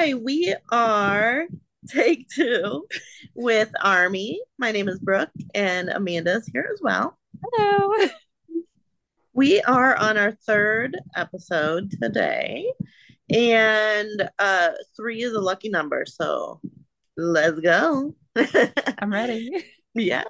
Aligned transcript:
Hi, 0.00 0.14
we 0.14 0.54
are 0.70 1.48
take 1.88 2.28
two 2.28 2.86
with 3.34 3.68
Army. 3.82 4.40
My 4.56 4.70
name 4.70 4.88
is 4.88 5.00
Brooke, 5.00 5.32
and 5.56 5.88
Amanda's 5.88 6.46
here 6.46 6.70
as 6.72 6.80
well. 6.80 7.18
Hello. 7.42 8.08
We 9.32 9.60
are 9.62 9.96
on 9.96 10.16
our 10.16 10.38
third 10.46 10.96
episode 11.16 11.90
today, 12.00 12.72
and 13.28 14.30
uh, 14.38 14.68
three 14.96 15.20
is 15.20 15.32
a 15.32 15.40
lucky 15.40 15.68
number, 15.68 16.06
so 16.06 16.60
let's 17.16 17.58
go. 17.58 18.14
I'm 19.00 19.12
ready. 19.12 19.50
yeah. 19.96 20.22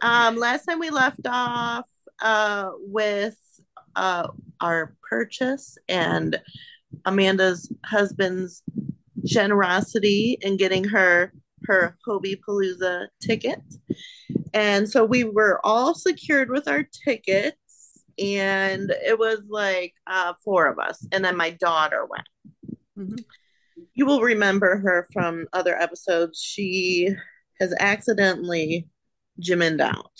Um, 0.00 0.36
last 0.36 0.64
time 0.64 0.78
we 0.78 0.90
left 0.90 1.26
off 1.26 1.88
uh, 2.22 2.70
with 2.78 3.36
uh, 3.96 4.28
our 4.60 4.94
purchase 5.10 5.76
and 5.88 6.38
Amanda's 7.04 7.72
husband's 7.84 8.62
generosity 9.24 10.38
in 10.40 10.56
getting 10.56 10.84
her 10.84 11.32
her 11.64 11.96
Hobipalooza 12.06 13.08
ticket. 13.20 13.60
And 14.54 14.88
so 14.88 15.04
we 15.04 15.24
were 15.24 15.60
all 15.64 15.94
secured 15.94 16.50
with 16.50 16.68
our 16.68 16.86
tickets, 17.04 18.02
and 18.18 18.90
it 19.04 19.18
was 19.18 19.40
like 19.48 19.94
uh, 20.06 20.34
four 20.44 20.66
of 20.66 20.78
us, 20.78 21.06
and 21.12 21.24
then 21.24 21.36
my 21.36 21.50
daughter 21.50 22.06
went. 22.06 22.28
Mm-hmm. 22.98 23.22
You 23.94 24.06
will 24.06 24.22
remember 24.22 24.78
her 24.78 25.06
from 25.12 25.46
other 25.52 25.76
episodes. 25.76 26.40
She 26.40 27.10
has 27.60 27.74
accidentally 27.78 28.88
jimmined 29.38 29.80
out. 29.80 30.12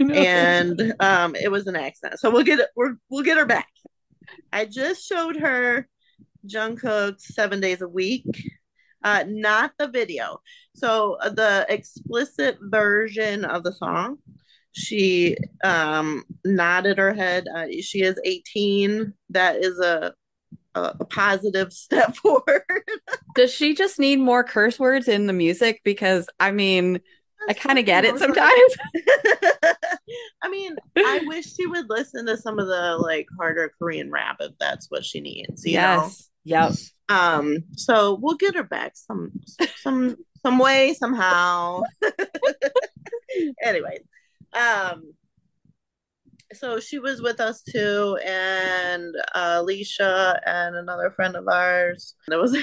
No. 0.00 0.14
And 0.14 0.94
um, 1.00 1.34
it 1.34 1.50
was 1.50 1.66
an 1.66 1.74
accident. 1.76 2.20
So 2.20 2.30
we'll 2.30 2.44
get 2.44 2.60
it, 2.60 2.68
we're, 2.76 2.94
we'll 3.10 3.24
get 3.24 3.38
her 3.38 3.46
back. 3.46 3.68
I 4.52 4.64
just 4.64 5.06
showed 5.06 5.36
her 5.36 5.88
Jungkook 6.46 7.20
seven 7.20 7.60
days 7.60 7.82
a 7.82 7.88
week, 7.88 8.26
uh, 9.02 9.24
not 9.26 9.72
the 9.78 9.88
video. 9.88 10.40
So 10.74 11.14
uh, 11.20 11.30
the 11.30 11.66
explicit 11.68 12.58
version 12.60 13.44
of 13.44 13.64
the 13.64 13.72
song, 13.72 14.18
she 14.72 15.36
um, 15.64 16.24
nodded 16.44 16.98
her 16.98 17.12
head. 17.12 17.46
Uh, 17.54 17.66
she 17.80 18.02
is 18.02 18.20
18. 18.24 19.12
That 19.30 19.56
is 19.56 19.78
a 19.78 20.14
a, 20.74 21.04
positive 21.04 21.72
step 21.72 22.16
forward. 22.16 22.62
Does 23.34 23.52
she 23.52 23.74
just 23.74 23.98
need 23.98 24.18
more 24.18 24.44
curse 24.44 24.78
words 24.78 25.08
in 25.08 25.26
the 25.26 25.32
music? 25.32 25.80
Because 25.84 26.28
I 26.40 26.50
mean, 26.50 27.00
I 27.48 27.54
kind 27.54 27.78
of 27.78 27.86
get 27.86 28.04
it 28.04 28.18
sometimes. 28.18 28.76
I 30.42 30.48
mean, 30.50 30.76
I 30.96 31.22
wish 31.26 31.54
she 31.54 31.66
would 31.66 31.88
listen 31.88 32.26
to 32.26 32.36
some 32.36 32.58
of 32.58 32.66
the 32.66 32.98
like 33.00 33.26
harder 33.38 33.72
Korean 33.78 34.10
rap 34.10 34.36
if 34.40 34.52
that's 34.60 34.90
what 34.90 35.04
she 35.04 35.20
needs. 35.20 35.64
You 35.64 35.72
yes. 35.72 36.30
know? 36.44 36.68
Yep. 36.68 36.72
Um, 37.08 37.64
so 37.72 38.18
we'll 38.20 38.36
get 38.36 38.54
her 38.54 38.62
back 38.62 38.92
some 38.94 39.32
some 39.76 40.16
some 40.42 40.58
way 40.58 40.92
somehow. 40.92 41.82
anyway, 43.62 44.00
um, 44.52 45.14
so 46.52 46.80
she 46.80 46.98
was 46.98 47.22
with 47.22 47.40
us 47.40 47.62
too, 47.62 48.18
and 48.24 49.14
uh, 49.34 49.56
Alicia 49.56 50.40
and 50.44 50.76
another 50.76 51.10
friend 51.10 51.34
of 51.34 51.48
ours. 51.48 52.14
That 52.28 52.38
was 52.38 52.54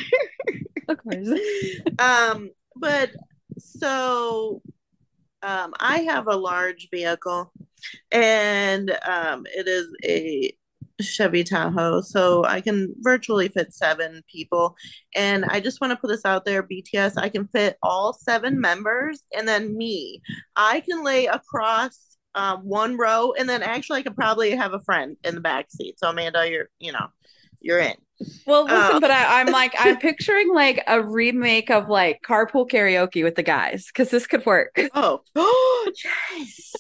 of 0.88 0.98
course. 0.98 1.40
um, 1.98 2.52
but 2.76 3.10
so 3.58 4.62
um, 5.46 5.74
I 5.80 6.00
have 6.00 6.28
a 6.28 6.36
large 6.36 6.90
vehicle, 6.92 7.52
and 8.12 8.90
um, 9.08 9.46
it 9.56 9.68
is 9.68 9.88
a 10.04 10.52
Chevy 11.02 11.44
Tahoe, 11.44 12.02
so 12.02 12.44
I 12.46 12.62
can 12.62 12.94
virtually 13.00 13.50
fit 13.50 13.74
seven 13.74 14.24
people. 14.32 14.76
And 15.16 15.46
I 15.46 15.60
just 15.60 15.82
want 15.82 15.92
to 15.92 15.98
put 15.98 16.08
this 16.08 16.26
out 16.26 16.46
there 16.46 16.64
BTS, 16.64 17.14
I 17.18 17.30
can 17.30 17.48
fit 17.48 17.78
all 17.84 18.14
seven 18.14 18.60
members 18.60 19.22
and 19.36 19.48
then 19.48 19.78
me. 19.78 20.22
I 20.56 20.80
can 20.80 21.04
lay 21.04 21.28
across 21.28 22.18
um, 22.34 22.62
one 22.62 22.98
row, 22.98 23.34
and 23.38 23.48
then 23.48 23.62
actually, 23.62 24.00
I 24.00 24.04
could 24.04 24.16
probably 24.16 24.52
have 24.52 24.74
a 24.74 24.80
friend 24.80 25.16
in 25.24 25.36
the 25.36 25.42
back 25.42 25.68
seat. 25.70 26.00
So, 26.00 26.10
Amanda, 26.10 26.50
you're, 26.50 26.70
you 26.80 26.92
know, 26.92 27.08
you're 27.62 27.80
in. 27.80 27.96
Well, 28.46 28.64
listen, 28.64 28.96
um, 28.96 29.02
but 29.02 29.12
I, 29.12 29.42
am 29.42 29.48
like, 29.48 29.76
I'm 29.80 29.98
picturing 29.98 30.54
like 30.54 30.84
a 30.88 31.02
remake 31.02 31.70
of 31.70 31.90
like 31.90 32.22
carpool 32.26 32.70
karaoke 32.70 33.24
with 33.24 33.36
the 33.36 33.44
guys 33.44 33.88
because 33.88 34.10
this 34.10 34.28
could 34.28 34.46
work. 34.46 34.80
Oh, 34.94 35.22
oh, 35.36 35.92
yes, 36.38 36.72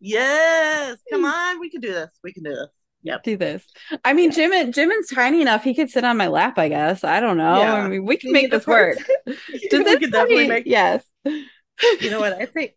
yes. 0.00 0.98
Come 1.10 1.24
on, 1.24 1.58
we 1.58 1.70
can 1.70 1.80
do 1.80 1.92
this. 1.92 2.10
We 2.22 2.32
can 2.32 2.44
do 2.44 2.50
this. 2.50 2.68
Yep. 3.02 3.22
Do 3.24 3.36
this. 3.36 3.64
I 4.04 4.12
mean, 4.12 4.30
Jimin 4.30 4.72
Jimin's 4.72 5.08
tiny 5.08 5.40
enough; 5.40 5.64
he 5.64 5.74
could 5.74 5.90
sit 5.90 6.04
on 6.04 6.16
my 6.16 6.28
lap. 6.28 6.58
I 6.58 6.68
guess. 6.68 7.04
I 7.04 7.20
don't 7.20 7.36
know. 7.36 7.58
Yeah. 7.58 7.74
I 7.74 7.88
mean, 7.88 8.04
we 8.04 8.16
can 8.16 8.32
make 8.32 8.50
this 8.50 8.66
work. 8.66 8.98
Does 9.26 9.84
we 9.84 9.98
can 9.98 10.10
definitely 10.10 10.48
make. 10.48 10.66
Yes. 10.66 11.04
You 11.24 12.10
know 12.10 12.20
what 12.20 12.34
I 12.34 12.46
think? 12.46 12.72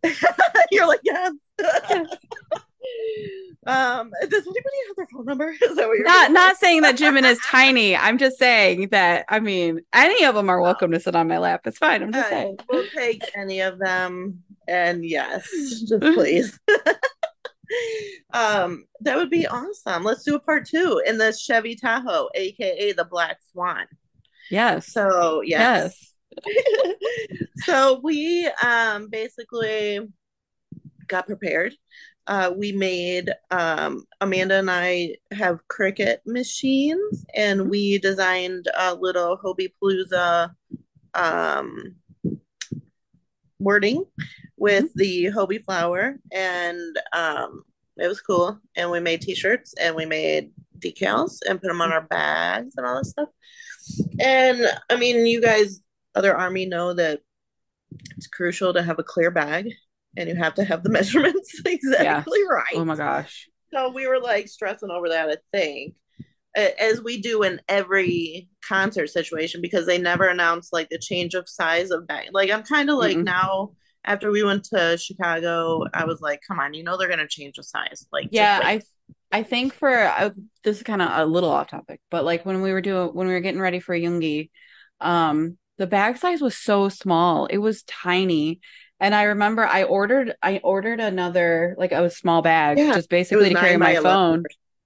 You're 0.72 0.88
like 0.88 1.02
yes. 1.04 1.34
yes. 1.60 2.08
Um, 3.68 4.12
does 4.22 4.34
anybody 4.34 4.76
have 4.88 4.96
their 4.96 5.08
phone 5.14 5.26
number? 5.26 5.50
Is 5.62 5.76
that 5.76 5.88
what 5.88 5.98
you're 5.98 6.04
not 6.04 6.32
not 6.32 6.58
saying 6.58 6.82
that 6.82 6.98
Jimin 6.98 7.30
is 7.30 7.40
tiny. 7.46 7.96
I'm 7.96 8.18
just 8.18 8.40
saying 8.40 8.90
that 8.90 9.26
I 9.30 9.40
mean 9.40 9.82
any 9.94 10.26
of 10.26 10.34
them 10.34 10.50
are 10.50 10.60
welcome 10.60 10.92
to 10.92 11.00
sit 11.00 11.16
on 11.16 11.28
my 11.28 11.38
lap. 11.38 11.62
It's 11.66 11.78
fine. 11.78 12.02
I'm 12.02 12.12
just 12.12 12.30
saying. 12.30 12.58
We'll 12.70 12.88
take 12.96 13.24
any 13.36 13.62
of 13.62 13.78
them. 13.78 14.44
And 14.68 15.06
yes, 15.06 15.48
just 15.88 16.02
please. 16.02 16.60
um, 18.34 18.86
that 19.02 19.18
would 19.18 19.30
be 19.30 19.46
awesome. 19.46 20.04
Let's 20.04 20.24
do 20.24 20.36
a 20.36 20.40
part 20.40 20.68
two 20.68 21.02
in 21.06 21.20
the 21.20 21.32
Chevy 21.32 21.76
Tahoe, 21.76 22.30
aka 22.34 22.94
the 22.94 23.06
Black 23.06 23.38
Swan. 23.52 23.86
Yes. 24.50 24.92
So 24.92 25.42
yes. 25.42 26.12
yes. 26.46 26.56
so 27.58 28.00
we 28.02 28.50
um 28.64 29.08
basically 29.10 30.00
got 31.08 31.28
prepared. 31.28 31.76
Uh, 32.32 32.50
we 32.56 32.72
made 32.72 33.30
um, 33.52 34.06
Amanda 34.22 34.56
and 34.56 34.72
I 34.72 35.18
have 35.34 35.68
Cricut 35.68 36.20
machines, 36.26 37.26
and 37.36 37.70
we 37.70 37.98
designed 37.98 38.68
a 38.74 38.96
little 38.96 39.38
Hobie 39.38 39.74
Palooza 39.84 40.52
um, 41.14 41.96
wording 43.60 44.06
with 44.56 44.86
mm-hmm. 44.86 45.00
the 45.00 45.26
Hobi 45.26 45.62
flower, 45.62 46.20
and 46.32 46.98
um, 47.12 47.64
it 47.98 48.08
was 48.08 48.22
cool. 48.22 48.58
And 48.78 48.90
we 48.90 49.02
made 49.02 49.20
T-shirts 49.20 49.74
and 49.78 49.94
we 49.94 50.06
made 50.06 50.52
decals 50.80 51.40
and 51.46 51.62
put 51.62 51.68
them 51.68 51.82
on 51.82 51.92
our 51.92 52.08
bags 52.08 52.76
and 52.78 52.86
all 52.86 52.96
that 52.96 53.08
stuff. 53.08 53.30
And 54.22 54.66
I 54.90 54.96
mean, 54.96 55.26
you 55.26 55.42
guys, 55.42 55.82
other 56.16 56.34
army, 56.34 56.66
know 56.66 56.94
that 56.94 57.20
it's 58.16 58.28
crucial 58.28 58.74
to 58.74 58.84
have 58.84 59.00
a 59.00 59.04
clear 59.04 59.32
bag, 59.32 59.74
and 60.18 60.30
you 60.30 60.36
have 60.36 60.56
to 60.56 60.64
have 60.64 60.84
the 60.84 60.90
measurements 60.98 61.62
exactly 61.66 62.40
yes. 62.40 62.50
right. 62.50 62.76
Oh 62.76 62.86
my 62.86 62.96
gosh! 62.96 63.50
So 63.74 63.92
we 63.92 64.08
were 64.08 64.20
like 64.20 64.48
stressing 64.48 64.92
over 64.92 65.10
that. 65.10 65.30
I 65.30 65.38
think 65.52 65.96
as 66.56 67.02
we 67.02 67.22
do 67.22 67.44
in 67.44 67.62
every 67.70 68.50
concert 68.68 69.08
situation 69.08 69.62
because 69.62 69.86
they 69.86 69.98
never 69.98 70.28
announce 70.28 70.74
like 70.74 70.90
the 70.90 71.00
change 71.00 71.34
of 71.34 71.48
size 71.48 71.92
of 71.92 72.08
bag. 72.08 72.28
Like 72.34 72.52
I'm 72.52 72.64
kind 72.64 72.90
of 72.90 72.98
like 72.98 73.18
mm 73.18 73.24
now 73.24 73.72
after 74.04 74.32
we 74.32 74.44
went 74.44 74.64
to 74.64 74.98
Chicago, 74.98 75.84
I 75.94 76.06
was 76.06 76.22
like, 76.22 76.42
come 76.48 76.60
on, 76.60 76.74
you 76.74 76.84
know 76.84 76.98
they're 76.98 77.08
gonna 77.08 77.28
change 77.28 77.56
the 77.58 77.64
size. 77.64 78.06
Like 78.12 78.30
yeah, 78.32 78.60
I 78.64 78.82
I 79.32 79.44
think 79.44 79.74
for 79.74 79.96
uh, 79.96 80.32
this 80.64 80.78
is 80.78 80.84
kind 80.84 81.02
of 81.02 81.10
a 81.12 81.26
little 81.26 81.50
off 81.50 81.68
topic, 81.68 82.02
but 82.10 82.26
like 82.26 82.46
when 82.46 82.62
we 82.62 82.74
were 82.74 82.82
doing 82.82 83.10
when 83.10 83.28
we 83.28 83.34
were 83.34 83.40
getting 83.40 83.62
ready 83.62 83.80
for 83.80 83.96
Yoongi, 83.96 84.50
um, 85.00 85.58
the 85.78 85.88
bag 85.88 86.18
size 86.18 86.42
was 86.42 86.58
so 86.58 86.90
small, 86.90 87.46
it 87.46 87.60
was 87.60 87.84
tiny. 87.84 88.60
And 89.02 89.16
I 89.16 89.24
remember 89.24 89.66
I 89.66 89.84
ordered 89.84 90.36
I 90.44 90.60
ordered 90.64 91.00
another 91.00 91.76
like 91.78 91.92
a 91.92 92.10
small 92.12 92.44
bag 92.44 92.78
yeah, 92.78 92.94
just 92.94 93.10
basically 93.10 93.50
to 93.50 93.56
carry 93.56 93.76
my 93.76 93.96
phone. 93.96 94.44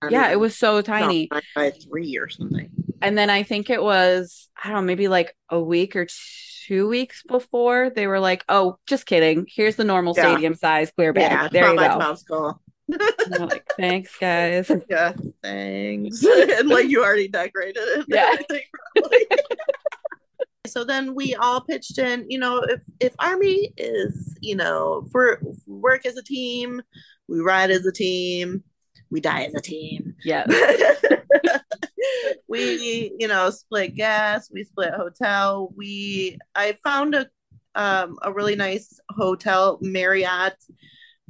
Yeah, 0.09 0.31
it 0.31 0.39
was 0.39 0.55
so 0.55 0.81
tiny. 0.81 1.27
No, 1.31 1.41
by 1.53 1.71
three 1.71 2.17
or 2.17 2.29
something. 2.29 2.69
And 3.01 3.17
then 3.17 3.29
I 3.29 3.43
think 3.43 3.69
it 3.69 3.83
was 3.83 4.49
I 4.63 4.69
don't 4.69 4.77
know 4.77 4.81
maybe 4.83 5.09
like 5.09 5.35
a 5.49 5.59
week 5.59 5.97
or 5.97 6.07
two 6.65 6.87
weeks 6.87 7.23
before 7.27 7.89
they 7.89 8.07
were 8.07 8.21
like, 8.21 8.45
"Oh, 8.47 8.79
just 8.87 9.05
kidding. 9.05 9.47
Here's 9.53 9.75
the 9.75 9.83
normal 9.83 10.13
yeah. 10.15 10.31
stadium 10.31 10.55
size 10.55 10.91
clear 10.91 11.11
bag. 11.11 11.31
Yeah, 11.31 11.47
there 11.49 11.73
you 11.73 11.77
go." 11.77 12.55
Like, 12.87 13.65
thanks, 13.77 14.15
guys. 14.19 14.71
Yeah, 14.89 15.13
thanks. 15.43 16.23
and 16.59 16.69
like 16.69 16.87
you 16.87 17.03
already 17.03 17.27
decorated 17.27 17.83
it. 17.83 18.05
Yeah. 18.07 18.35
So 20.65 20.83
then 20.83 21.15
we 21.15 21.35
all 21.35 21.61
pitched 21.61 21.97
in. 21.97 22.25
You 22.29 22.39
know, 22.39 22.61
if 22.61 22.81
if 22.99 23.13
Army 23.19 23.73
is, 23.77 24.37
you 24.41 24.55
know, 24.55 25.07
for 25.11 25.41
work 25.67 26.05
as 26.05 26.17
a 26.17 26.23
team, 26.23 26.81
we 27.27 27.39
ride 27.39 27.71
as 27.71 27.85
a 27.85 27.91
team, 27.91 28.63
we 29.09 29.21
die 29.21 29.43
as 29.43 29.55
a 29.55 29.61
team. 29.61 30.15
Yeah. 30.23 30.45
we, 32.47 33.11
you 33.17 33.27
know, 33.27 33.49
split 33.49 33.95
gas, 33.95 34.49
we 34.51 34.63
split 34.63 34.93
hotel. 34.93 35.73
We 35.75 36.37
I 36.55 36.77
found 36.83 37.15
a 37.15 37.27
um 37.75 38.17
a 38.21 38.31
really 38.31 38.55
nice 38.55 38.99
hotel, 39.09 39.79
Marriott, 39.81 40.55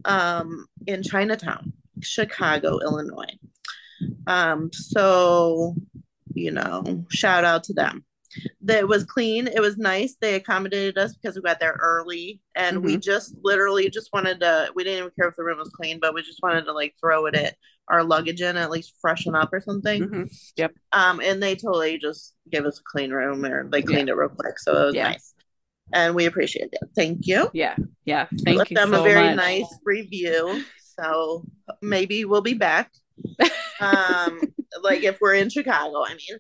um, 0.06 0.68
in 0.86 1.04
Chinatown, 1.04 1.74
Chicago, 2.02 2.80
Illinois. 2.80 3.38
Um, 4.28 4.72
so 4.74 5.76
you 6.34 6.52
know, 6.52 7.06
shout 7.10 7.46
out 7.46 7.64
to 7.64 7.74
them. 7.74 8.04
That 8.62 8.88
was 8.88 9.04
clean. 9.06 9.48
It 9.48 9.60
was 9.62 9.78
nice. 9.78 10.16
They 10.20 10.36
accommodated 10.36 10.98
us 10.98 11.16
because 11.16 11.36
we 11.36 11.42
got 11.42 11.60
there 11.60 11.78
early 11.82 12.42
and 12.56 12.84
we 12.84 12.98
just 12.98 13.36
literally 13.44 13.90
just 13.90 14.10
wanted 14.14 14.40
to 14.42 14.72
we 14.76 14.84
didn't 14.84 15.00
even 15.00 15.12
care 15.20 15.28
if 15.30 15.36
the 15.36 15.44
room 15.44 15.60
was 15.60 15.70
clean, 15.70 16.00
but 16.02 16.14
we 16.14 16.22
just 16.22 16.42
wanted 16.44 16.66
to 16.66 16.74
like 16.74 16.96
throw 17.00 17.26
it 17.28 17.36
at 17.36 17.56
our 17.90 18.04
luggage 18.04 18.42
in 18.42 18.58
at 18.58 18.72
least 18.72 18.96
freshen 19.00 19.36
up 19.36 19.50
or 19.54 19.62
something. 19.62 20.04
Mhm. 20.10 20.38
Yep. 20.58 20.74
Um 20.92 21.20
and 21.22 21.42
they 21.42 21.56
totally 21.56 21.98
just 21.98 22.34
gave 22.50 22.66
us 22.66 22.80
a 22.80 22.84
clean 22.92 23.12
room 23.12 23.46
or 23.46 23.70
they 23.70 23.82
cleaned 23.82 24.10
it 24.10 24.16
real 24.16 24.30
quick. 24.30 24.58
So 24.60 24.72
it 24.82 24.86
was 24.86 24.96
Yeah. 24.96 25.10
nice. 25.10 25.34
And 25.94 26.16
we 26.16 26.26
appreciate 26.26 26.70
it. 26.74 26.80
Thank 26.96 27.28
you. 27.28 27.50
Yeah. 27.54 27.76
Yeah. 28.06 28.26
We 28.32 28.38
Thank 28.40 28.58
left 28.58 28.72
you 28.72 28.76
them 28.76 28.90
so 28.90 29.02
a 29.02 29.04
very 29.04 29.28
much. 29.28 29.36
nice 29.36 29.80
review. 29.84 30.64
So 31.00 31.46
maybe 31.82 32.26
we'll 32.26 32.42
be 32.42 32.54
back. 32.56 32.92
Um 33.80 34.40
like 34.84 35.04
if 35.04 35.20
we're 35.22 35.34
in 35.36 35.50
Chicago, 35.50 36.04
I 36.06 36.10
mean. 36.12 36.40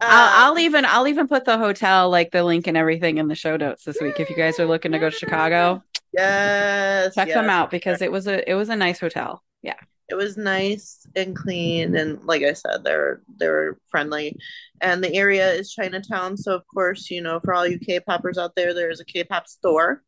I'll, 0.00 0.52
I'll 0.52 0.52
Um, 0.52 0.58
even 0.58 0.84
I'll 0.86 1.08
even 1.08 1.28
put 1.28 1.44
the 1.44 1.58
hotel 1.58 2.10
like 2.10 2.30
the 2.30 2.44
link 2.44 2.66
and 2.66 2.76
everything 2.76 3.18
in 3.18 3.28
the 3.28 3.34
show 3.34 3.56
notes 3.56 3.84
this 3.84 4.00
week 4.00 4.18
if 4.20 4.30
you 4.30 4.36
guys 4.36 4.58
are 4.58 4.66
looking 4.66 4.92
to 4.92 4.98
go 4.98 5.10
to 5.10 5.16
Chicago. 5.16 5.82
Yes. 6.12 7.14
Check 7.14 7.28
them 7.28 7.50
out 7.50 7.70
because 7.70 8.00
it 8.02 8.10
was 8.12 8.26
a 8.26 8.48
it 8.48 8.54
was 8.54 8.68
a 8.68 8.76
nice 8.76 9.00
hotel. 9.00 9.42
Yeah. 9.62 9.76
it 10.08 10.14
was 10.16 10.36
nice 10.36 11.06
and 11.14 11.36
clean 11.36 11.94
and 11.96 12.24
like 12.24 12.42
i 12.42 12.52
said 12.52 12.82
they're 12.82 13.20
they're 13.38 13.78
friendly 13.90 14.36
and 14.80 15.04
the 15.04 15.14
area 15.14 15.52
is 15.52 15.70
chinatown 15.72 16.36
so 16.36 16.54
of 16.54 16.62
course 16.74 17.10
you 17.10 17.20
know 17.22 17.38
for 17.44 17.54
all 17.54 17.66
you 17.66 17.78
k-poppers 17.78 18.36
out 18.38 18.52
there 18.56 18.74
there's 18.74 19.00
a 19.00 19.04
k-pop 19.04 19.46
store 19.46 20.02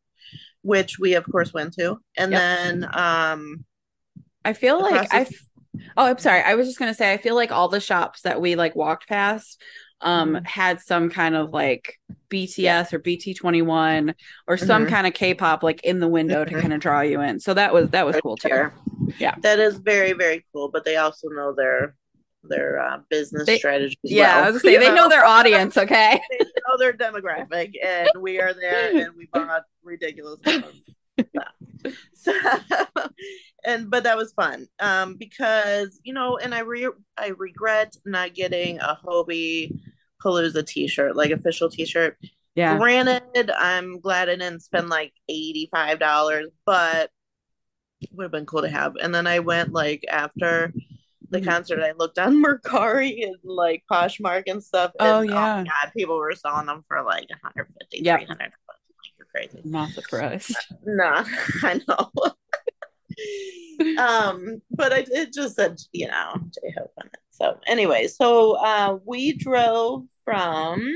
which 0.61 0.99
we 0.99 1.13
of 1.13 1.23
course 1.31 1.53
went 1.53 1.73
to 1.73 1.97
and 2.17 2.31
Yep. 2.31 2.39
then 2.41 2.89
um 2.93 3.63
I 4.43 4.51
feel 4.53 4.81
like 4.81 5.13
I 5.13 5.25
Oh, 5.97 6.05
I'm 6.05 6.17
sorry. 6.19 6.41
I 6.41 6.55
was 6.55 6.67
just 6.67 6.79
gonna 6.79 6.93
say 6.93 7.11
I 7.13 7.17
feel 7.17 7.35
like 7.35 7.51
all 7.51 7.67
the 7.67 7.79
shops 7.79 8.21
that 8.21 8.39
we 8.41 8.55
like 8.55 8.75
walked 8.75 9.07
past 9.07 9.61
um 10.01 10.33
Mhm. 10.33 10.45
had 10.47 10.81
some 10.81 11.09
kind 11.09 11.35
of 11.35 11.51
like 11.51 11.97
BTS 12.29 12.91
or 12.93 12.99
BT21 12.99 14.13
or 14.47 14.57
some 14.57 14.85
Mhm. 14.85 14.89
kind 14.89 15.07
of 15.07 15.13
K-pop 15.13 15.63
like 15.63 15.81
in 15.83 15.99
the 15.99 16.07
window 16.07 16.43
to 16.43 16.51
Mhm. 16.53 16.61
kind 16.61 16.73
of 16.73 16.79
draw 16.79 17.01
you 17.01 17.21
in. 17.21 17.39
So 17.39 17.53
that 17.53 17.73
was 17.73 17.89
that 17.91 18.05
was 18.05 18.17
cool 18.21 18.35
too. 18.37 18.69
Yeah. 19.17 19.35
that 19.41 19.59
is 19.59 19.77
very 19.77 20.13
very 20.13 20.45
cool 20.53 20.69
but 20.69 20.83
they 20.85 20.95
also 20.97 21.27
know 21.29 21.53
their 21.53 21.95
their 22.45 22.79
uh, 22.79 22.97
business 23.09 23.45
They- 23.45 23.57
strategy 23.57 23.97
as 24.03 24.11
Yeah, 24.11 24.35
well, 24.35 24.47
I 24.47 24.51
was 24.51 24.61
say 24.61 24.77
they 24.83 24.93
know 24.93 25.07
their 25.07 25.23
audience, 25.25 25.77
okay? 25.77 26.19
they 26.29 26.45
know 26.67 26.77
their 26.77 26.91
demographic 26.93 27.71
and 27.81 28.09
we 28.19 28.41
are 28.41 28.53
there 28.53 28.97
and 28.97 29.15
we 29.15 29.27
bought 29.31 29.63
ridiculous 29.83 30.39
amounts 30.45 30.65
of 31.19 31.25
stuff. 31.29 31.53
so 32.13 32.31
and 33.65 33.89
but 33.89 34.03
that 34.03 34.17
was 34.17 34.33
fun 34.33 34.67
um 34.79 35.15
because 35.17 35.99
you 36.03 36.13
know 36.13 36.37
and 36.37 36.53
i 36.53 36.59
re- 36.59 36.87
i 37.17 37.27
regret 37.37 37.95
not 38.05 38.33
getting 38.33 38.79
a 38.79 38.97
hobie 39.05 39.71
palooza 40.23 40.65
t-shirt 40.65 41.15
like 41.15 41.31
official 41.31 41.69
t-shirt 41.69 42.17
Yeah. 42.55 42.77
granted 42.77 43.51
i'm 43.51 43.99
glad 43.99 44.29
i 44.29 44.35
didn't 44.35 44.61
spend 44.61 44.89
like 44.89 45.13
$85 45.29 46.47
but 46.65 47.09
would 48.13 48.23
have 48.23 48.31
been 48.31 48.45
cool 48.45 48.61
to 48.61 48.69
have 48.69 48.95
and 49.01 49.13
then 49.13 49.27
i 49.27 49.39
went 49.39 49.71
like 49.73 50.03
after 50.09 50.73
the 51.29 51.39
Mhm. 51.39 51.45
concert 51.45 51.81
i 51.81 51.93
looked 51.93 52.19
on 52.19 52.35
mercari 52.43 53.23
and 53.25 53.37
like 53.43 53.83
poshmark 53.91 54.43
and 54.47 54.63
stuff 54.63 54.91
and, 54.99 55.07
Oh, 55.07 55.21
yeah. 55.21 55.63
god 55.63 55.91
people 55.95 56.17
were 56.17 56.33
selling 56.35 56.67
them 56.67 56.83
for 56.87 57.01
like 57.01 57.29
150 57.29 57.99
Yep. 58.03 58.19
300 58.19 58.39
like 58.39 58.51
you're 58.51 58.62
crazy 59.33 59.61
Not 59.63 59.91
surprised. 59.91 60.55
Nah, 60.85 61.23
I 61.63 61.81
know. 61.87 62.11
um, 63.97 64.61
but 64.71 64.91
I 64.93 65.05
it 65.09 65.33
just 65.33 65.55
said, 65.55 65.77
you 65.91 66.07
know, 66.07 66.35
J 66.53 66.73
Hope 66.77 66.91
on 66.99 67.07
it. 67.07 67.19
So 67.29 67.57
anyway, 67.67 68.07
so 68.07 68.53
uh 68.57 68.97
we 69.05 69.33
drove 69.33 70.05
from 70.25 70.93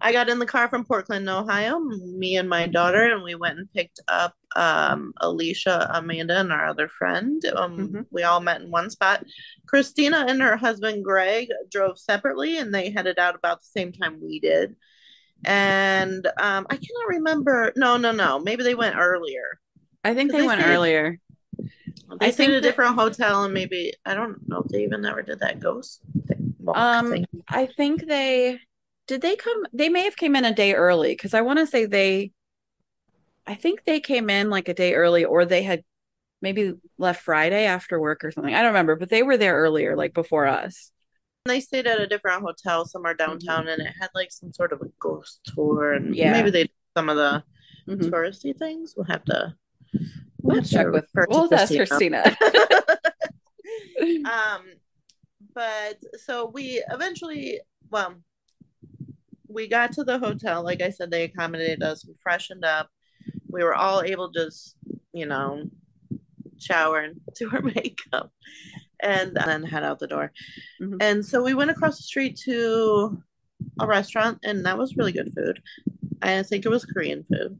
I 0.00 0.12
got 0.12 0.28
in 0.28 0.38
the 0.38 0.46
car 0.46 0.68
from 0.68 0.84
Portland, 0.84 1.28
Ohio, 1.28 1.78
me 1.80 2.36
and 2.36 2.48
my 2.48 2.66
daughter, 2.66 3.12
and 3.12 3.22
we 3.22 3.34
went 3.34 3.58
and 3.58 3.72
picked 3.72 4.00
up 4.08 4.34
um 4.54 5.12
Alicia, 5.20 5.90
Amanda, 5.94 6.38
and 6.40 6.52
our 6.52 6.66
other 6.66 6.88
friend. 6.88 7.42
Um 7.56 7.76
Mhm. 7.88 8.06
we 8.10 8.22
all 8.22 8.40
met 8.40 8.60
in 8.60 8.70
one 8.70 8.90
spot. 8.90 9.24
Christina 9.66 10.26
and 10.28 10.40
her 10.42 10.56
husband 10.56 11.04
Greg 11.04 11.48
drove 11.70 11.98
separately 11.98 12.58
and 12.58 12.74
they 12.74 12.90
headed 12.90 13.18
out 13.18 13.34
about 13.34 13.60
the 13.60 13.66
same 13.68 13.92
time 13.92 14.20
we 14.22 14.38
did. 14.40 14.76
And 15.44 16.26
um 16.38 16.66
I 16.70 16.76
cannot 16.76 17.08
remember. 17.08 17.72
No, 17.76 17.96
no, 17.96 18.12
no. 18.12 18.38
Maybe 18.38 18.62
they 18.62 18.74
went 18.74 18.96
earlier. 18.96 19.60
I 20.04 20.14
think 20.14 20.32
they 20.32 20.40
they 20.40 20.46
went 20.46 20.60
stayed- 20.62 20.70
earlier. 20.74 21.18
They 21.58 22.26
I 22.26 22.30
stayed 22.30 22.36
think 22.36 22.50
at 22.50 22.56
a 22.58 22.60
that- 22.60 22.68
different 22.68 22.94
hotel, 22.94 23.44
and 23.44 23.52
maybe 23.54 23.92
I 24.04 24.14
don't 24.14 24.46
know 24.48 24.62
if 24.62 24.68
they 24.68 24.82
even 24.84 25.04
ever 25.04 25.22
did 25.22 25.40
that 25.40 25.60
ghost 25.60 26.00
thing, 26.26 26.54
Um, 26.68 27.10
thing. 27.10 27.26
I 27.48 27.66
think 27.66 28.06
they 28.06 28.60
did 29.06 29.20
they 29.22 29.36
come 29.36 29.64
they 29.72 29.88
may 29.88 30.02
have 30.02 30.16
came 30.16 30.34
in 30.36 30.44
a 30.44 30.54
day 30.54 30.74
early 30.74 31.10
because 31.12 31.34
I 31.34 31.40
want 31.42 31.58
to 31.58 31.66
say 31.66 31.86
they 31.86 32.32
I 33.46 33.54
think 33.54 33.84
they 33.84 34.00
came 34.00 34.28
in 34.30 34.50
like 34.50 34.68
a 34.68 34.74
day 34.74 34.94
early 34.94 35.24
or 35.24 35.44
they 35.44 35.62
had 35.62 35.84
maybe 36.42 36.74
left 36.98 37.22
Friday 37.22 37.64
after 37.64 37.98
work 38.00 38.24
or 38.24 38.30
something. 38.32 38.52
I 38.54 38.58
don't 38.58 38.68
remember, 38.72 38.96
but 38.96 39.08
they 39.08 39.22
were 39.22 39.36
there 39.36 39.54
earlier, 39.56 39.96
like 39.96 40.12
before 40.14 40.46
us. 40.46 40.90
They 41.46 41.60
stayed 41.60 41.86
at 41.86 42.00
a 42.00 42.06
different 42.06 42.42
hotel 42.42 42.84
somewhere 42.84 43.14
downtown, 43.14 43.68
and 43.68 43.80
it 43.82 43.92
had 44.00 44.10
like 44.14 44.30
some 44.32 44.52
sort 44.52 44.72
of 44.72 44.80
a 44.82 44.86
ghost 44.98 45.40
tour, 45.54 45.92
and 45.94 46.06
Mm-hmm. 46.06 46.14
Yeah. 46.14 46.32
maybe 46.32 46.50
they 46.50 46.62
did 46.64 46.70
some 46.96 47.08
of 47.08 47.16
the 47.16 47.42
Mhm. 47.88 48.10
touristy 48.10 48.56
things. 48.56 48.94
We'll 48.96 49.06
have 49.06 49.24
to. 49.26 49.54
We'll 50.42 50.56
have 50.56 50.68
check 50.68 50.86
to 50.86 50.92
with 50.92 51.06
to 51.12 51.26
we'll 51.28 51.54
ask 51.54 51.74
Christina. 51.74 52.24
um, 54.26 54.62
but 55.54 55.98
so 56.24 56.46
we 56.46 56.82
eventually, 56.90 57.60
well, 57.90 58.14
we 59.48 59.68
got 59.68 59.92
to 59.92 60.04
the 60.04 60.18
hotel. 60.18 60.62
Like 60.62 60.82
I 60.82 60.90
said, 60.90 61.10
they 61.10 61.24
accommodated 61.24 61.82
us. 61.82 62.04
We 62.06 62.14
freshened 62.22 62.64
up. 62.64 62.88
We 63.48 63.62
were 63.64 63.74
all 63.74 64.02
able 64.02 64.30
to 64.32 64.44
just, 64.44 64.76
you 65.12 65.26
know, 65.26 65.64
shower 66.58 67.00
and 67.00 67.20
do 67.38 67.50
our 67.52 67.62
makeup 67.62 68.32
and 69.02 69.34
then 69.36 69.62
head 69.62 69.84
out 69.84 69.98
the 69.98 70.06
door. 70.06 70.32
Mhm. 70.80 70.98
And 71.00 71.24
so 71.24 71.42
we 71.42 71.54
went 71.54 71.70
across 71.70 71.96
the 71.96 72.02
street 72.02 72.36
to 72.44 73.22
a 73.80 73.86
restaurant, 73.86 74.38
and 74.44 74.66
that 74.66 74.78
was 74.78 74.96
really 74.96 75.12
good 75.12 75.32
food. 75.34 75.60
I 76.22 76.42
think 76.42 76.64
it 76.64 76.70
was 76.70 76.84
Korean 76.84 77.24
food, 77.24 77.58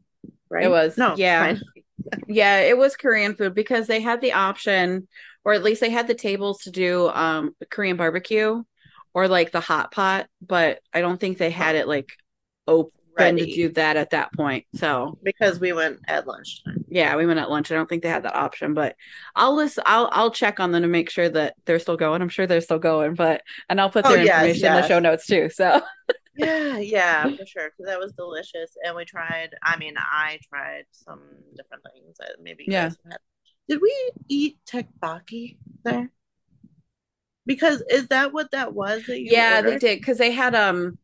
right? 0.49 0.65
It 0.65 0.69
was, 0.69 0.97
no, 0.97 1.15
yeah. 1.17 1.57
Yeah, 2.27 2.59
it 2.59 2.77
was 2.77 2.95
Korean 2.95 3.35
food 3.35 3.53
because 3.55 3.87
they 3.87 3.99
had 3.99 4.21
the 4.21 4.33
option, 4.33 5.07
or 5.43 5.53
at 5.53 5.63
least 5.63 5.81
they 5.81 5.89
had 5.89 6.07
the 6.07 6.13
tables 6.13 6.59
to 6.59 6.71
do 6.71 7.09
um 7.09 7.55
Korean 7.69 7.97
barbecue 7.97 8.63
or 9.13 9.27
like 9.27 9.51
the 9.51 9.59
hot 9.59 9.91
pot, 9.91 10.27
but 10.41 10.79
I 10.93 11.01
don't 11.01 11.19
think 11.19 11.37
they 11.37 11.49
had 11.49 11.75
it 11.75 11.87
like 11.87 12.11
open 12.67 12.96
to 13.17 13.47
do 13.47 13.69
that 13.73 13.97
at 13.97 14.11
that 14.11 14.33
point. 14.33 14.65
So 14.75 15.19
because 15.23 15.59
we 15.59 15.73
went 15.73 15.99
at 16.07 16.27
lunchtime. 16.27 16.85
yeah, 16.89 17.15
we 17.17 17.25
went 17.25 17.39
at 17.39 17.49
lunch. 17.49 17.71
I 17.71 17.75
don't 17.75 17.89
think 17.89 18.03
they 18.03 18.09
had 18.09 18.23
that 18.23 18.35
option, 18.35 18.73
but 18.73 18.95
I'll 19.35 19.55
list 19.55 19.77
I'll 19.85 20.09
I'll 20.11 20.31
check 20.31 20.59
on 20.59 20.71
them 20.71 20.83
to 20.83 20.87
make 20.87 21.09
sure 21.09 21.27
that 21.27 21.55
they're 21.65 21.79
still 21.79 21.97
going. 21.97 22.21
I'm 22.21 22.29
sure 22.29 22.47
they're 22.47 22.61
still 22.61 22.79
going, 22.79 23.15
but 23.15 23.41
and 23.69 23.79
I'll 23.81 23.89
put 23.89 24.05
Oh, 24.05 24.13
their 24.13 24.21
yes, 24.23 24.53
information 24.53 24.67
in 24.67 24.73
the 24.73 24.81
show 24.81 24.99
notes 24.99 25.25
too. 25.27 25.49
So 25.49 25.81
Yeah, 26.35 26.77
yeah, 26.77 27.29
for 27.35 27.45
sure. 27.45 27.71
Because 27.71 27.87
that 27.91 27.99
was 27.99 28.11
delicious, 28.13 28.77
and 28.83 28.95
we 28.95 29.05
tried. 29.05 29.49
I 29.63 29.77
mean, 29.77 29.95
I 29.97 30.39
tried 30.49 30.85
some 30.91 31.21
different 31.55 31.83
things. 31.93 32.17
That 32.19 32.35
maybe 32.41 32.69
Yeah. 32.71 32.91
Did 33.69 33.81
we 33.81 34.11
eat 34.29 34.59
teppanyaki 34.65 35.57
there? 35.83 36.11
Because 37.45 37.81
is 37.89 38.07
that 38.09 38.33
what 38.33 38.51
that 38.51 38.73
was 38.73 39.05
that 39.05 39.19
you? 39.21 39.31
yeah, 39.31 39.61
they 39.61 39.77
did 39.77 39.99
because 39.99 40.17
they 40.17 40.31
had 40.31 40.53
um 40.55 40.97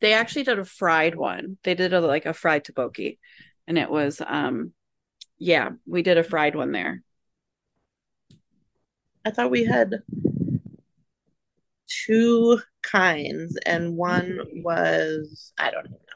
they 0.00 0.12
actually 0.12 0.44
did 0.44 0.58
a 0.58 0.64
fried 0.64 1.14
one. 1.14 1.58
They 1.62 1.74
did 1.74 1.92
a, 1.92 2.00
like 2.00 2.26
a 2.26 2.34
fried 2.34 2.64
tteokbokki, 2.64 3.18
and 3.66 3.78
it 3.78 3.90
was 3.90 4.20
um 4.26 4.72
yeah, 5.38 5.70
we 5.86 6.02
did 6.02 6.18
a 6.18 6.24
fried 6.24 6.54
one 6.54 6.72
there. 6.72 7.02
I 9.24 9.30
thought 9.30 9.50
we 9.50 9.64
had 9.64 10.02
two 11.86 12.60
kinds, 12.82 13.58
and 13.66 13.96
one 13.96 14.40
was 14.64 15.52
I 15.58 15.70
don't 15.70 15.86
even 15.86 15.92
know. 15.92 16.10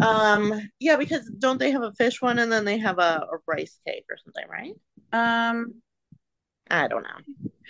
Um, 0.00 0.70
yeah, 0.80 0.96
because 0.96 1.30
don't 1.38 1.58
they 1.58 1.70
have 1.70 1.82
a 1.82 1.92
fish 1.92 2.20
one 2.20 2.38
and 2.38 2.50
then 2.50 2.64
they 2.64 2.78
have 2.78 2.98
a, 2.98 3.26
a 3.32 3.38
rice 3.46 3.78
cake 3.86 4.06
or 4.10 4.16
something, 4.16 4.44
right? 4.48 4.74
Um, 5.12 5.74
I 6.70 6.88
don't 6.88 7.02
know. 7.02 7.08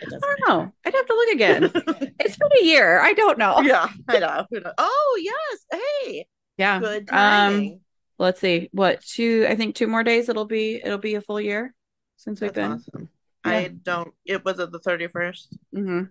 I 0.03 0.07
don't 0.07 0.49
know. 0.49 0.73
I'd 0.85 0.95
have 0.95 1.07
to 1.07 1.15
look 1.15 1.29
again. 1.35 1.65
it's 2.21 2.37
been 2.37 2.49
a 2.61 2.65
year. 2.65 3.01
I 3.01 3.13
don't 3.13 3.39
know. 3.39 3.61
yeah, 3.61 3.89
I 4.09 4.19
know. 4.19 4.47
Oh 4.79 5.21
yes, 5.23 5.81
hey, 6.05 6.27
Yeah. 6.59 6.79
good 6.81 7.09
Um, 7.11 7.81
let's 8.19 8.41
see. 8.41 8.69
What 8.73 9.03
two? 9.03 9.47
I 9.49 9.57
think 9.57 9.75
two 9.75 9.87
more 9.87 10.05
days. 10.05 10.29
It'll 10.29 10.45
be 10.45 10.81
it'll 10.85 10.99
be 10.99 11.15
a 11.15 11.21
full 11.21 11.41
year 11.41 11.75
since 12.17 12.41
we've 12.41 12.53
That's 12.53 12.85
been. 12.87 12.95
awesome. 12.97 13.09
I 13.45 13.69
don't. 13.83 14.15
It 14.25 14.45
was 14.45 14.59
at 14.61 14.73
the 14.73 14.79
thirty 14.79 15.07
first. 15.09 15.57
hmm 15.73 16.05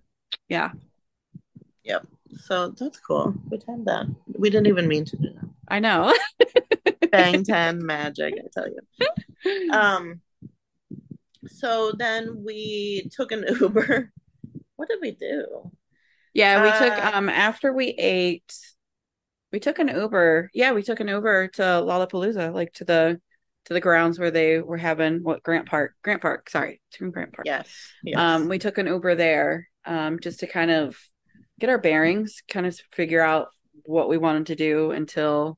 Yeah, 0.49 0.71
Yep. 1.83 2.05
So 2.45 2.69
that's 2.69 2.99
cool. 2.99 3.33
We 3.49 3.57
timed 3.59 3.85
that. 3.87 4.07
We 4.37 4.49
didn't 4.49 4.67
even 4.67 4.87
mean 4.87 5.05
to 5.05 5.17
do 5.17 5.29
that. 5.33 5.49
I 5.67 5.79
know. 5.79 6.13
Bangtan 7.13 7.79
magic, 7.81 8.33
I 8.37 8.47
tell 8.53 8.67
you. 8.67 8.79
Um. 9.71 10.21
So 11.47 11.91
then 11.97 12.43
we 12.43 13.09
took 13.11 13.31
an 13.31 13.45
Uber. 13.59 14.11
What 14.75 14.89
did 14.89 14.99
we 15.01 15.11
do? 15.11 15.71
yeah, 16.33 16.63
we 16.63 16.85
took 16.85 16.97
uh, 16.97 17.11
um 17.13 17.29
after 17.29 17.73
we 17.73 17.87
ate. 17.89 18.53
We 19.51 19.59
took 19.59 19.79
an 19.79 19.87
Uber. 19.87 20.49
Yeah, 20.53 20.71
we 20.73 20.81
took 20.81 20.99
an 20.99 21.07
Uber 21.07 21.49
to 21.49 21.61
Lollapalooza, 21.61 22.53
like 22.53 22.73
to 22.73 22.85
the 22.85 23.21
to 23.65 23.73
the 23.73 23.79
grounds 23.79 24.19
where 24.19 24.31
they 24.31 24.59
were 24.59 24.77
having 24.77 25.23
what 25.23 25.43
Grant 25.43 25.67
Park, 25.67 25.93
Grant 26.03 26.21
Park, 26.21 26.49
sorry, 26.49 26.81
to 26.93 27.09
Grant 27.11 27.33
Park. 27.33 27.45
Yes. 27.45 27.69
yes. 28.03 28.17
Um, 28.17 28.49
we 28.49 28.59
took 28.59 28.77
an 28.77 28.87
Uber 28.87 29.15
there, 29.15 29.69
um, 29.85 30.19
just 30.19 30.41
to 30.41 30.47
kind 30.47 30.71
of 30.71 30.97
get 31.59 31.69
our 31.69 31.77
bearings, 31.77 32.43
kind 32.49 32.65
of 32.65 32.77
figure 32.91 33.21
out 33.21 33.47
what 33.85 34.09
we 34.09 34.17
wanted 34.17 34.47
to 34.47 34.55
do 34.55 34.91
until 34.91 35.57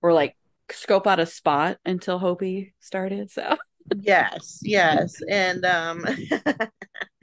or 0.00 0.12
like 0.12 0.36
scope 0.70 1.06
out 1.06 1.20
a 1.20 1.26
spot 1.26 1.78
until 1.84 2.18
Hobi 2.18 2.72
started. 2.80 3.30
So 3.30 3.56
yes, 3.96 4.60
yes. 4.62 5.14
And 5.28 5.64
um 5.64 6.06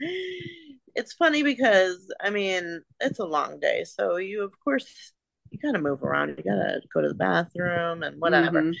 it's 0.94 1.12
funny 1.14 1.42
because 1.42 2.12
I 2.20 2.30
mean 2.30 2.82
it's 3.00 3.18
a 3.18 3.24
long 3.24 3.60
day. 3.60 3.84
So 3.84 4.16
you 4.16 4.42
of 4.42 4.58
course 4.60 5.12
you 5.50 5.58
gotta 5.58 5.80
move 5.80 6.02
around. 6.02 6.34
You 6.36 6.44
gotta 6.44 6.80
go 6.92 7.00
to 7.00 7.08
the 7.08 7.14
bathroom 7.14 8.02
and 8.02 8.20
whatever. 8.20 8.62
Mm-hmm. 8.62 8.72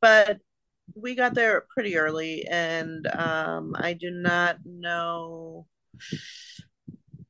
But 0.00 0.38
we 0.94 1.14
got 1.14 1.34
there 1.34 1.64
pretty 1.72 1.96
early 1.96 2.46
and 2.46 3.06
um 3.06 3.74
I 3.78 3.92
do 3.92 4.10
not 4.10 4.58
know 4.64 5.66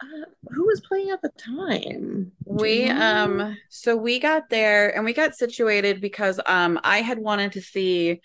uh, 0.02 0.26
who 0.50 0.66
was 0.66 0.80
playing 0.80 1.10
at 1.10 1.20
the 1.22 1.30
time 1.30 2.32
we 2.44 2.88
um 2.88 3.56
so 3.68 3.96
we 3.96 4.18
got 4.18 4.48
there 4.48 4.94
and 4.94 5.04
we 5.04 5.12
got 5.12 5.34
situated 5.34 6.00
because 6.00 6.40
um 6.46 6.80
i 6.84 7.02
had 7.02 7.18
wanted 7.18 7.52
to 7.52 7.60
see 7.60 8.20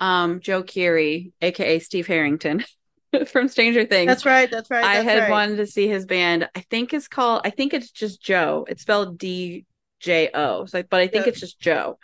um 0.00 0.40
joe 0.40 0.62
keery 0.62 1.32
aka 1.42 1.78
steve 1.78 2.06
harrington 2.06 2.64
from 3.26 3.48
stranger 3.48 3.84
things. 3.84 4.06
That's 4.06 4.24
right 4.24 4.50
that's 4.50 4.70
right 4.70 4.82
that's 4.82 4.98
i 4.98 5.02
had 5.02 5.18
right. 5.22 5.30
wanted 5.30 5.56
to 5.56 5.66
see 5.66 5.88
his 5.88 6.06
band. 6.06 6.48
I 6.54 6.60
think 6.70 6.94
it's 6.94 7.08
called 7.08 7.42
i 7.44 7.50
think 7.50 7.74
it's 7.74 7.90
just 7.90 8.22
joe. 8.22 8.66
It's 8.68 8.82
spelled 8.82 9.18
d-j-o 9.18 10.66
so, 10.66 10.82
but 10.88 11.00
i 11.00 11.06
think 11.06 11.26
it's 11.26 11.40
just 11.40 11.60
joe. 11.60 11.98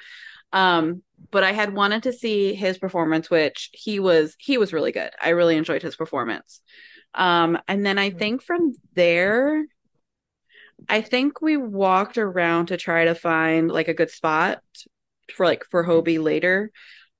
Um 0.53 1.03
but 1.31 1.45
i 1.45 1.53
had 1.53 1.75
wanted 1.75 2.05
to 2.05 2.12
see 2.12 2.55
his 2.55 2.79
performance 2.79 3.31
which 3.31 3.71
he 3.73 4.00
was 4.00 4.35
he 4.38 4.59
was 4.59 4.73
really 4.73 4.93
good. 4.93 5.11
I 5.21 5.31
really 5.31 5.57
enjoyed 5.57 5.83
his 5.83 5.97
performance. 5.97 6.61
Um, 7.15 7.59
and 7.67 7.85
then 7.85 7.99
I 7.99 8.11
mm-hmm. 8.11 8.19
think 8.19 8.43
from 8.43 8.75
there, 8.95 9.65
I 10.88 11.00
think 11.00 11.41
we 11.41 11.57
walked 11.57 12.19
around 12.19 12.67
to 12.67 12.76
try 12.76 13.07
to 13.07 13.15
find 13.15 13.71
like 13.71 13.88
a 13.88 13.95
good 13.95 14.11
spot 14.11 14.61
for 15.33 15.47
like 15.47 15.65
for 15.71 15.85
Hobi 15.85 16.23
later. 16.23 16.71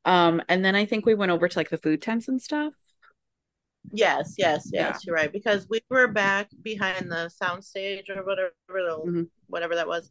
Um, 0.07 0.41
and 0.49 0.65
then 0.65 0.75
I 0.75 0.87
think 0.87 1.05
we 1.05 1.15
went 1.15 1.33
over 1.33 1.49
to 1.49 1.59
like 1.59 1.69
the 1.69 1.79
food 1.79 2.01
tents 2.01 2.29
and 2.29 2.41
stuff. 2.41 2.73
Yes, 3.93 4.35
yes, 4.39 4.71
yes, 4.73 4.73
yeah. 4.73 4.99
you're 5.05 5.15
right. 5.15 5.33
Because 5.33 5.67
we 5.69 5.81
were 5.91 6.09
back 6.09 6.49
behind 6.63 7.11
the 7.11 7.29
sound 7.29 7.65
stage 7.65 8.09
or 8.09 8.25
whatever, 8.25 8.53
mm-hmm. 8.71 9.23
whatever 9.49 9.75
that 9.75 9.87
was. 9.87 10.11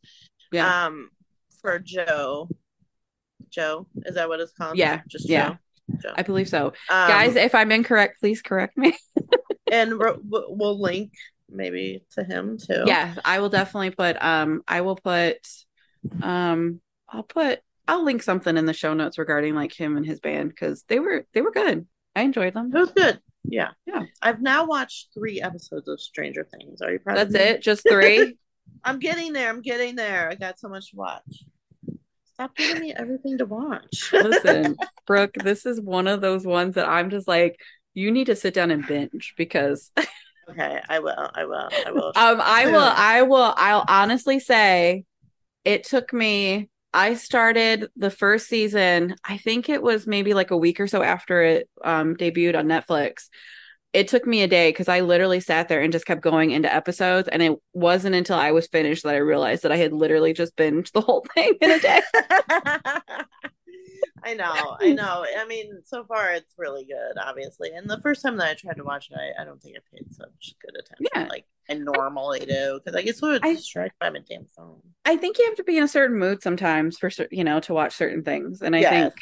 Yeah. 0.51 0.85
Um, 0.85 1.09
for 1.61 1.79
Joe. 1.79 2.49
Joe, 3.49 3.87
is 4.05 4.15
that 4.15 4.27
what 4.27 4.39
it's 4.39 4.51
called? 4.51 4.77
Yeah, 4.77 5.01
just 5.07 5.29
yeah. 5.29 5.49
Joe. 5.49 5.57
Joe. 6.01 6.13
I 6.17 6.23
believe 6.23 6.49
so. 6.49 6.67
Um, 6.67 6.73
Guys, 7.07 7.35
if 7.35 7.55
I'm 7.55 7.71
incorrect, 7.71 8.19
please 8.19 8.41
correct 8.41 8.77
me. 8.77 8.97
and 9.71 9.93
we'll 9.97 10.81
link 10.81 11.11
maybe 11.49 12.03
to 12.11 12.23
him 12.23 12.57
too. 12.57 12.83
Yeah, 12.85 13.15
I 13.23 13.39
will 13.39 13.49
definitely 13.49 13.91
put. 13.91 14.21
Um, 14.21 14.61
I 14.67 14.81
will 14.81 14.95
put. 14.97 15.37
Um, 16.21 16.81
I'll 17.07 17.23
put. 17.23 17.59
I'll 17.87 18.03
link 18.03 18.23
something 18.23 18.57
in 18.57 18.65
the 18.65 18.73
show 18.73 18.93
notes 18.93 19.17
regarding 19.17 19.55
like 19.55 19.73
him 19.73 19.97
and 19.97 20.05
his 20.05 20.19
band 20.19 20.49
because 20.49 20.83
they 20.87 20.99
were 20.99 21.25
they 21.33 21.41
were 21.41 21.51
good. 21.51 21.85
I 22.15 22.21
enjoyed 22.21 22.53
them. 22.53 22.71
It 22.73 22.79
was 22.79 22.91
good. 22.91 23.19
Yeah, 23.43 23.71
yeah. 23.85 24.03
I've 24.21 24.41
now 24.41 24.65
watched 24.65 25.09
three 25.13 25.41
episodes 25.41 25.87
of 25.87 25.99
Stranger 25.99 26.47
Things. 26.57 26.81
Are 26.81 26.91
you 26.91 26.99
proud? 26.99 27.17
That's 27.17 27.35
it. 27.35 27.61
Just 27.61 27.87
three. 27.87 28.37
I'm 28.83 28.99
getting 28.99 29.33
there. 29.33 29.49
I'm 29.49 29.61
getting 29.61 29.95
there. 29.95 30.29
I 30.29 30.35
got 30.35 30.59
so 30.59 30.67
much 30.67 30.91
to 30.91 30.97
watch. 30.97 31.43
Stop 32.33 32.55
giving 32.55 32.81
me 32.81 32.93
everything 32.93 33.37
to 33.37 33.45
watch. 33.45 34.09
Listen, 34.13 34.75
Brooke, 35.05 35.35
this 35.35 35.65
is 35.65 35.79
one 35.79 36.07
of 36.07 36.21
those 36.21 36.45
ones 36.45 36.75
that 36.75 36.87
I'm 36.87 37.09
just 37.09 37.27
like, 37.27 37.57
you 37.95 38.11
need 38.11 38.25
to 38.25 38.35
sit 38.35 38.53
down 38.53 38.69
and 38.69 38.85
binge 38.85 39.33
because 39.37 39.91
okay 40.49 40.79
i 40.89 40.99
will 40.99 41.31
i 41.33 41.45
will 41.45 41.69
i 41.87 41.91
will 41.91 42.11
um 42.15 42.41
i 42.41 42.67
will 42.67 42.91
i 42.95 43.21
will 43.23 43.53
i'll 43.57 43.85
honestly 43.87 44.39
say 44.39 45.03
it 45.63 45.83
took 45.83 46.13
me 46.13 46.69
i 46.95 47.13
started 47.13 47.89
the 47.95 48.09
first 48.09 48.47
season 48.47 49.15
i 49.23 49.37
think 49.37 49.69
it 49.69 49.83
was 49.83 50.07
maybe 50.07 50.33
like 50.33 50.49
a 50.49 50.57
week 50.57 50.79
or 50.79 50.87
so 50.87 51.03
after 51.03 51.43
it 51.43 51.69
um 51.83 52.15
debuted 52.15 52.57
on 52.57 52.65
netflix 52.65 53.29
it 53.95 54.09
took 54.09 54.27
me 54.27 54.41
a 54.41 54.47
day 54.47 54.69
because 54.69 54.89
I 54.89 54.99
literally 54.99 55.39
sat 55.39 55.69
there 55.69 55.81
and 55.81 55.93
just 55.93 56.05
kept 56.05 56.19
going 56.19 56.51
into 56.51 56.71
episodes. 56.71 57.29
And 57.29 57.41
it 57.41 57.57
wasn't 57.71 58.13
until 58.13 58.35
I 58.35 58.51
was 58.51 58.67
finished 58.67 59.03
that 59.03 59.15
I 59.15 59.19
realized 59.19 59.63
that 59.63 59.71
I 59.71 59.77
had 59.77 59.93
literally 59.93 60.33
just 60.33 60.57
binged 60.57 60.91
the 60.91 60.99
whole 60.99 61.25
thing 61.33 61.53
in 61.61 61.71
a 61.71 61.79
day. 61.79 62.01
I 64.21 64.33
know, 64.33 64.75
I 64.81 64.91
know. 64.91 65.25
I 65.37 65.45
mean, 65.47 65.81
so 65.85 66.03
far 66.03 66.33
it's 66.33 66.53
really 66.57 66.83
good, 66.83 67.17
obviously. 67.21 67.71
And 67.71 67.89
the 67.89 68.01
first 68.01 68.21
time 68.21 68.35
that 68.37 68.49
I 68.49 68.53
tried 68.55 68.75
to 68.77 68.83
watch 68.83 69.09
it, 69.11 69.17
I, 69.17 69.41
I 69.41 69.45
don't 69.45 69.61
think 69.61 69.77
I 69.77 69.95
paid 69.95 70.13
such 70.13 70.55
good 70.61 70.75
attention, 70.77 71.07
yeah. 71.15 71.27
like 71.29 71.45
I 71.69 71.73
normally 71.75 72.39
do, 72.39 72.79
because 72.83 72.97
I 72.97 73.01
get 73.01 73.17
sort 73.17 73.35
of 73.35 73.41
distracted 73.41 73.97
by 73.99 74.09
my 74.09 74.19
damn 74.27 74.45
phone. 74.45 74.81
I 75.03 75.17
think 75.17 75.37
you 75.37 75.45
have 75.45 75.55
to 75.55 75.63
be 75.63 75.77
in 75.77 75.83
a 75.83 75.87
certain 75.87 76.17
mood 76.17 76.41
sometimes 76.43 76.97
for 76.97 77.09
you 77.31 77.43
know 77.43 77.59
to 77.61 77.73
watch 77.73 77.95
certain 77.95 78.23
things, 78.23 78.61
and 78.61 78.75
I 78.75 78.79
yes. 78.79 78.91
think 78.91 79.13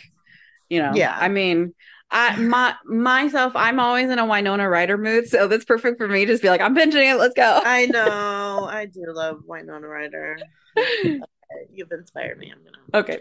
you 0.69 0.81
know, 0.81 0.91
yeah. 0.93 1.15
I 1.19 1.27
mean, 1.27 1.73
I 2.09 2.35
my 2.37 2.75
myself, 2.85 3.53
I'm 3.55 3.79
always 3.79 4.09
in 4.09 4.19
a 4.19 4.25
Winona 4.25 4.67
Ryder 4.69 4.97
mood, 4.97 5.27
so 5.27 5.47
that's 5.47 5.65
perfect 5.65 5.97
for 5.97 6.07
me. 6.07 6.25
Just 6.25 6.41
be 6.41 6.49
like, 6.49 6.61
I'm 6.61 6.75
binging 6.75 7.11
it. 7.11 7.17
Let's 7.17 7.33
go. 7.33 7.61
I 7.63 7.85
know. 7.91 8.67
I 8.69 8.85
do 8.85 9.03
love 9.07 9.41
Winona 9.45 9.87
Ryder. 9.87 10.37
You've 11.71 11.91
inspired 11.91 12.37
me. 12.37 12.51
I'm 12.51 12.63
gonna. 12.63 12.77
Okay. 13.03 13.19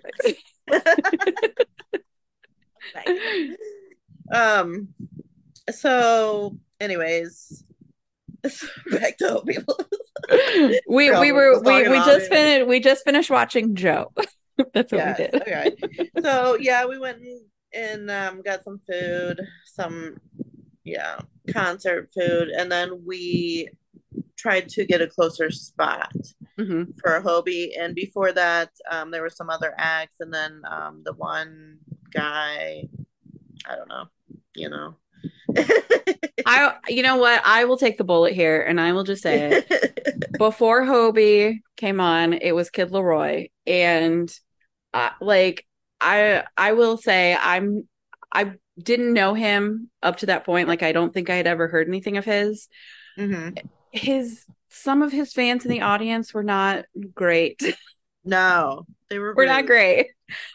okay. 2.96 3.56
Um. 4.32 4.88
So, 5.70 6.56
anyways, 6.80 7.64
back 8.90 9.18
to 9.18 9.42
people. 9.46 9.78
we 10.88 11.10
we 11.10 11.32
were 11.32 11.60
we, 11.62 11.88
we 11.88 11.96
just 11.98 12.28
finished 12.28 12.66
we 12.66 12.80
just 12.80 13.04
finished 13.04 13.30
watching 13.30 13.74
Joe. 13.74 14.12
That's 14.74 14.92
what 14.92 14.98
yes, 14.98 15.18
we 15.18 15.24
did. 15.24 15.42
Okay. 15.42 16.10
So 16.22 16.56
yeah, 16.56 16.86
we 16.86 16.98
went 16.98 17.18
and, 17.22 17.40
and 17.74 18.10
um, 18.10 18.42
got 18.42 18.64
some 18.64 18.80
food, 18.90 19.40
some 19.64 20.16
yeah 20.84 21.20
concert 21.52 22.10
food, 22.14 22.48
and 22.48 22.70
then 22.70 23.02
we 23.06 23.68
tried 24.36 24.68
to 24.68 24.84
get 24.84 25.00
a 25.00 25.06
closer 25.06 25.50
spot 25.50 26.12
mm-hmm. 26.58 26.90
for 27.00 27.20
Hobi. 27.20 27.70
And 27.78 27.94
before 27.94 28.32
that, 28.32 28.70
um, 28.90 29.10
there 29.10 29.22
were 29.22 29.30
some 29.30 29.50
other 29.50 29.72
acts, 29.78 30.20
and 30.20 30.34
then 30.34 30.62
um, 30.68 31.02
the 31.04 31.14
one 31.14 31.78
guy, 32.12 32.88
I 33.66 33.76
don't 33.76 33.88
know, 33.88 34.06
you 34.54 34.68
know. 34.68 34.96
I, 36.46 36.74
you 36.88 37.02
know 37.02 37.16
what? 37.16 37.42
I 37.44 37.64
will 37.64 37.76
take 37.76 37.98
the 37.98 38.04
bullet 38.04 38.34
here, 38.34 38.60
and 38.60 38.80
I 38.80 38.92
will 38.92 39.04
just 39.04 39.22
say 39.22 39.64
it. 39.68 40.32
Before 40.38 40.82
Hobi 40.82 41.60
came 41.76 42.00
on, 42.00 42.32
it 42.32 42.52
was 42.52 42.70
Kid 42.70 42.90
LAROI 42.90 43.50
and 43.66 44.34
uh, 44.94 45.10
like 45.20 45.66
I, 46.00 46.44
I 46.56 46.72
will 46.72 46.96
say 46.96 47.36
I'm, 47.38 47.86
I 48.32 48.52
didn't 48.78 49.12
know 49.12 49.34
him 49.34 49.90
up 50.02 50.18
to 50.18 50.26
that 50.26 50.44
point. 50.44 50.68
Like 50.68 50.82
I 50.82 50.92
don't 50.92 51.12
think 51.12 51.30
I 51.30 51.36
had 51.36 51.46
ever 51.46 51.68
heard 51.68 51.86
anything 51.86 52.16
of 52.16 52.24
his. 52.24 52.68
Mm-hmm 53.18 53.66
his 53.92 54.44
some 54.70 55.02
of 55.02 55.12
his 55.12 55.32
fans 55.32 55.64
in 55.64 55.70
the 55.70 55.82
audience 55.82 56.34
were 56.34 56.42
not 56.42 56.86
great. 57.14 57.62
No, 58.24 58.86
they 59.10 59.18
were. 59.18 59.34
We're 59.34 59.46
not 59.46 59.66
great. 59.66 60.06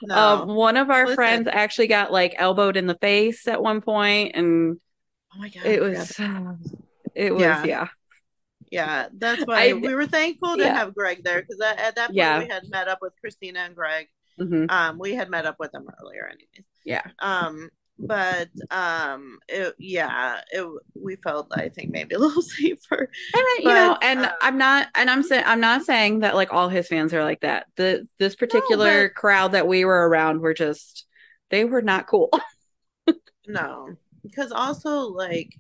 No. 0.02 0.16
Um, 0.16 0.56
one 0.56 0.78
of 0.78 0.90
our 0.90 1.02
Listen. 1.02 1.16
friends 1.18 1.50
actually 1.52 1.88
got 1.88 2.14
like 2.14 2.34
elbowed 2.38 2.78
in 2.78 2.88
the 2.88 2.96
face 2.96 3.46
at 3.46 3.62
one 3.62 3.82
point, 3.82 4.38
and 4.38 4.80
oh 5.38 5.42
my 5.42 5.50
god, 5.50 5.66
it 5.66 5.82
was, 5.82 6.20
it 7.16 7.34
was, 7.34 7.42
yeah. 7.42 7.64
yeah. 7.64 7.88
Yeah, 8.70 9.08
that's 9.18 9.46
why 9.46 9.70
I, 9.70 9.74
we 9.74 9.96
were 9.96 10.08
thankful 10.08 10.58
to 10.58 10.64
yeah. 10.64 10.74
have 10.74 10.94
Greg 10.94 11.24
there 11.24 11.42
because 11.42 11.62
at 11.62 11.96
that 11.96 12.08
point 12.08 12.18
yeah. 12.18 12.40
we 12.40 12.48
had 12.48 12.64
met 12.70 12.90
up 12.90 13.00
with 13.02 13.14
Christina 13.22 13.60
and 13.60 13.74
Greg. 13.74 14.08
Mm-hmm. 14.38 14.66
Um, 14.70 15.00
we 15.00 15.16
had 15.16 15.30
met 15.30 15.46
up 15.46 15.56
with 15.58 15.72
them 15.72 15.88
earlier, 16.02 16.26
anyways. 16.26 16.66
Yeah. 16.84 17.04
Um, 17.20 17.70
but 18.00 18.50
um 18.72 19.40
it, 19.48 19.74
yeah 19.80 20.40
it 20.52 20.66
we 20.94 21.16
felt 21.16 21.48
i 21.56 21.68
think 21.70 21.92
maybe 21.92 22.16
a 22.16 22.20
little 22.20 22.42
safer 22.42 23.00
and 23.00 23.10
I, 23.34 23.60
you 23.62 23.70
know 23.70 23.98
and 24.02 24.20
uh, 24.20 24.32
i'm 24.42 24.58
not 24.58 24.88
and 24.96 25.10
i'm 25.10 25.24
saying 25.24 25.44
i'm 25.46 25.60
not 25.60 25.84
saying 25.84 26.20
that 26.20 26.36
like 26.36 26.54
all 26.54 26.70
his 26.70 26.88
fans 26.88 27.14
are 27.14 27.24
like 27.24 27.42
that 27.42 27.68
the 27.76 28.08
this 28.20 28.36
particular 28.36 28.86
no, 28.86 29.08
but, 29.08 29.16
crowd 29.16 29.52
that 29.54 29.68
we 29.68 29.86
were 29.86 30.08
around 30.08 30.42
were 30.42 30.54
just 30.54 31.06
they 31.50 31.66
were 31.66 31.82
not 31.82 32.08
cool 32.08 32.30
no 33.48 33.96
because 34.28 34.52
also 34.52 35.08
like 35.08 35.56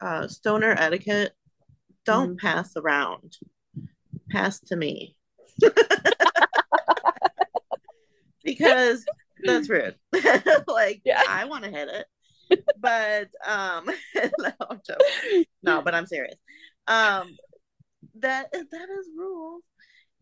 uh 0.00 0.26
stoner 0.28 0.74
etiquette 0.78 1.32
don't 2.04 2.36
mm-hmm. 2.36 2.46
pass 2.46 2.76
around 2.76 3.36
pass 4.30 4.60
to 4.60 4.76
me 4.76 5.16
because 8.44 9.04
that's 9.44 9.68
rude. 9.68 9.94
like, 10.66 11.02
yeah. 11.04 11.22
I 11.28 11.44
want 11.46 11.64
to 11.64 11.70
hit 11.70 11.88
it, 11.88 12.64
but 12.78 13.28
um, 13.46 13.88
no, 14.38 14.52
no, 15.62 15.82
but 15.82 15.94
I'm 15.94 16.06
serious. 16.06 16.36
Um, 16.86 17.36
that 18.16 18.52
that 18.52 18.88
is 18.98 19.08
rules, 19.16 19.62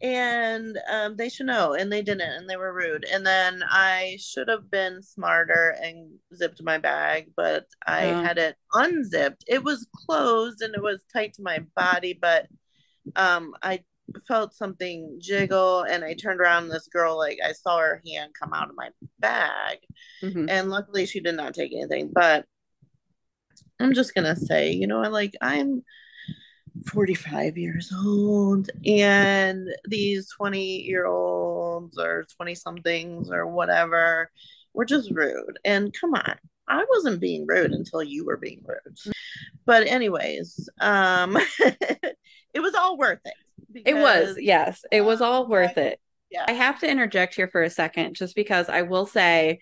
and 0.01 0.79
um, 0.93 1.17
they 1.17 1.29
should 1.29 1.47
know 1.47 1.75
and 1.75 1.91
they 1.93 2.03
didn't 2.03 2.21
and 2.21 2.49
they 2.49 2.57
were 2.57 2.73
rude 2.73 3.05
and 3.13 3.27
then 3.27 3.63
i 3.69 4.17
should 4.21 4.47
have 4.49 4.71
been 4.71 5.03
smarter 5.03 5.75
and 5.83 6.09
zipped 6.33 6.63
my 6.63 6.79
bag 6.79 7.27
but 7.37 7.67
i 7.87 8.11
Oh. 8.13 8.23
had 8.23 8.39
it 8.39 8.55
unzipped 8.73 9.43
it 9.49 9.65
was 9.65 9.89
closed 10.07 10.63
and 10.63 10.75
it 10.75 10.83
was 10.83 11.03
tight 11.13 11.33
to 11.35 11.43
my 11.43 11.59
body 11.75 12.17
but 12.21 12.47
um 13.17 13.55
i 13.63 13.83
felt 14.29 14.55
something 14.55 15.19
jiggle 15.21 15.83
and 15.83 16.05
i 16.05 16.15
turned 16.15 16.41
around 16.41 16.65
and 16.65 16.73
this 16.73 16.89
girl 16.89 17.19
like 17.19 17.39
i 17.45 17.51
saw 17.53 17.79
her 17.79 18.01
hand 18.07 18.33
come 18.41 18.53
out 18.55 18.71
of 18.71 18.77
my 18.77 18.91
bag 19.19 19.79
Mhm. 20.23 20.49
and 20.49 20.71
luckily 20.71 21.07
she 21.07 21.19
did 21.21 21.35
not 21.35 21.55
take 21.55 21.73
anything 21.73 22.11
but 22.13 22.45
i'm 23.81 23.95
just 23.95 24.15
gonna 24.15 24.37
say 24.37 24.71
you 24.73 24.87
know 24.87 25.01
like 25.03 25.35
i'm 25.41 25.83
45 26.87 27.59
years 27.59 27.93
old 28.05 28.71
and 28.87 29.69
these 29.87 30.31
20 30.31 30.83
year 30.83 31.07
olds 31.07 31.99
or 31.99 32.27
20 32.37 32.55
somethings 32.55 33.31
or 33.31 33.47
whatever 33.47 34.31
were 34.75 34.85
just 34.85 35.11
rude 35.11 35.59
and 35.65 35.95
come 35.99 36.15
on 36.15 36.35
i 36.69 36.85
wasn't 36.91 37.21
being 37.21 37.47
rude 37.47 37.73
until 37.73 38.03
you 38.03 38.25
were 38.25 38.37
being 38.37 38.63
rude 38.67 38.97
but 39.65 39.87
anyways 39.87 40.69
um 40.81 41.37
it 41.59 42.61
was 42.61 42.75
all 42.75 42.97
worth 42.97 43.21
it 43.25 43.35
It 43.85 43.95
was, 43.95 44.37
yes, 44.41 44.83
it 44.91 45.03
was 45.03 45.21
all 45.21 45.47
worth 45.47 45.77
it. 45.77 46.01
Yeah. 46.31 46.45
I 46.49 46.53
have 46.53 46.81
to 46.81 46.91
interject 46.91 47.35
here 47.35 47.49
for 47.49 47.63
a 47.63 47.71
second, 47.71 48.15
just 48.15 48.35
because 48.35 48.69
I 48.69 48.83
will 48.83 49.07
say, 49.07 49.61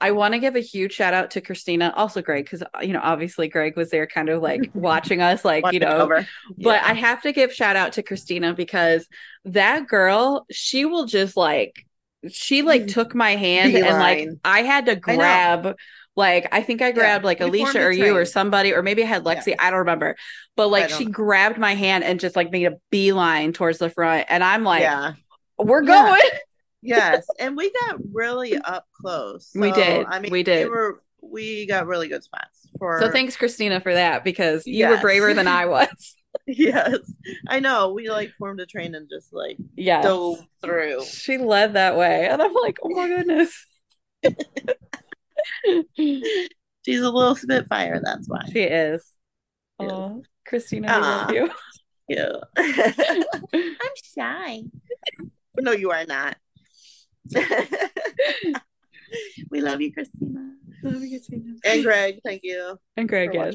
I 0.00 0.10
want 0.10 0.34
to 0.34 0.38
give 0.40 0.56
a 0.56 0.60
huge 0.60 0.92
shout 0.92 1.14
out 1.14 1.30
to 1.32 1.40
Christina, 1.40 1.92
also 1.96 2.20
Greg, 2.20 2.44
because 2.44 2.62
uh, 2.62 2.80
you 2.82 2.92
know, 2.92 3.00
obviously 3.02 3.48
Greg 3.48 3.76
was 3.76 3.90
there, 3.90 4.06
kind 4.06 4.28
of 4.28 4.42
like 4.42 4.70
watching 4.74 5.22
us, 5.22 5.44
like 5.44 5.64
you 5.72 5.78
know. 5.78 6.06
But 6.06 6.26
Yeah. 6.56 6.80
I 6.84 6.92
have 6.94 7.22
to 7.22 7.32
give 7.32 7.52
shout 7.52 7.76
out 7.76 7.94
to 7.94 8.02
Christina 8.02 8.52
because 8.52 9.06
that 9.46 9.86
girl, 9.86 10.46
she 10.50 10.84
will 10.84 11.06
just 11.06 11.36
like, 11.36 11.86
she 12.28 12.62
like 12.62 12.88
took 12.88 13.14
my 13.14 13.36
hand 13.36 13.74
and 13.74 13.98
like 13.98 14.28
I 14.44 14.62
had 14.62 14.86
to 14.86 14.96
grab. 14.96 15.76
Like 16.14 16.48
I 16.50 16.62
think 16.62 16.80
I 16.80 16.92
grabbed 16.92 17.24
like 17.24 17.40
we 17.40 17.44
formed 17.60 17.76
Alicia 17.76 17.82
or 17.84 17.90
you 17.90 18.16
or 18.16 18.24
somebody, 18.24 18.72
or 18.72 18.82
maybe 18.82 19.02
I 19.02 19.06
had 19.06 19.24
Lexi. 19.24 19.48
Yes. 19.48 19.56
I 19.58 19.70
don't 19.70 19.80
remember. 19.80 20.16
But 20.56 20.68
like 20.68 20.88
she 20.88 21.04
know. 21.04 21.10
grabbed 21.10 21.58
my 21.58 21.74
hand 21.74 22.04
and 22.04 22.18
just 22.18 22.36
like 22.36 22.50
made 22.50 22.66
a 22.66 22.76
beeline 22.90 23.52
towards 23.52 23.78
the 23.78 23.90
front, 23.90 24.26
and 24.28 24.42
I'm 24.42 24.64
like, 24.64 24.80
yeah 24.80 25.12
we're 25.58 25.82
Yeah. 25.82 26.10
going. 26.10 26.40
Yes 26.82 27.26
and 27.38 27.56
we 27.56 27.72
got 27.72 27.96
really 28.12 28.56
up 28.56 28.86
close 28.92 29.50
We 29.54 29.72
did. 29.72 30.06
i 30.08 30.18
mean 30.20 30.30
We 30.30 30.42
did. 30.42 30.64
we 30.64 30.70
were 30.70 31.02
we 31.22 31.66
got 31.66 31.86
really 31.86 32.08
good 32.08 32.22
spots 32.22 32.68
for 32.78 33.00
So 33.00 33.10
thanks, 33.10 33.36
Christina, 33.36 33.80
for 33.80 33.92
that 33.94 34.22
because 34.22 34.66
you 34.66 34.86
were 34.86 34.98
braver 34.98 35.34
than 35.34 35.48
I 35.48 35.66
was. 35.76 36.14
yes 36.46 36.98
i 37.48 37.58
know 37.60 37.92
we 37.92 38.10
like 38.10 38.30
formed 38.38 38.60
a 38.60 38.66
train 38.66 38.94
and 38.94 39.08
just 39.08 39.32
like 39.32 39.56
Yes. 39.74 40.04
dove 40.04 40.38
through 40.62 41.02
She 41.04 41.38
led 41.38 41.72
that 41.74 41.96
way. 41.96 42.28
And 42.28 42.40
I'm 42.42 42.52
like, 42.54 42.78
oh 42.82 42.90
my 42.90 43.08
goodness. 43.08 43.66
she's 45.96 47.00
a 47.00 47.10
little 47.10 47.34
spitfire 47.36 48.00
that's 48.04 48.28
why 48.28 48.42
she 48.52 48.60
is. 48.60 49.04
Yes. 49.80 49.90
Oh, 49.92 50.22
Christina, 50.46 50.86
we 50.94 51.00
love 51.00 51.32
you. 51.32 51.50
yeah 52.08 52.36
i'm 53.52 53.90
shy 54.14 54.62
no 55.58 55.72
you 55.72 55.90
are 55.90 56.04
not 56.06 56.36
we 59.50 59.60
love 59.60 59.80
you 59.80 59.92
christina 59.92 60.52
Love 60.82 61.02
you, 61.02 61.18
Christina. 61.18 61.54
and 61.64 61.82
greg 61.82 62.20
thank 62.24 62.42
you 62.44 62.78
And 62.96 63.08
Greg, 63.08 63.30
yes. 63.32 63.54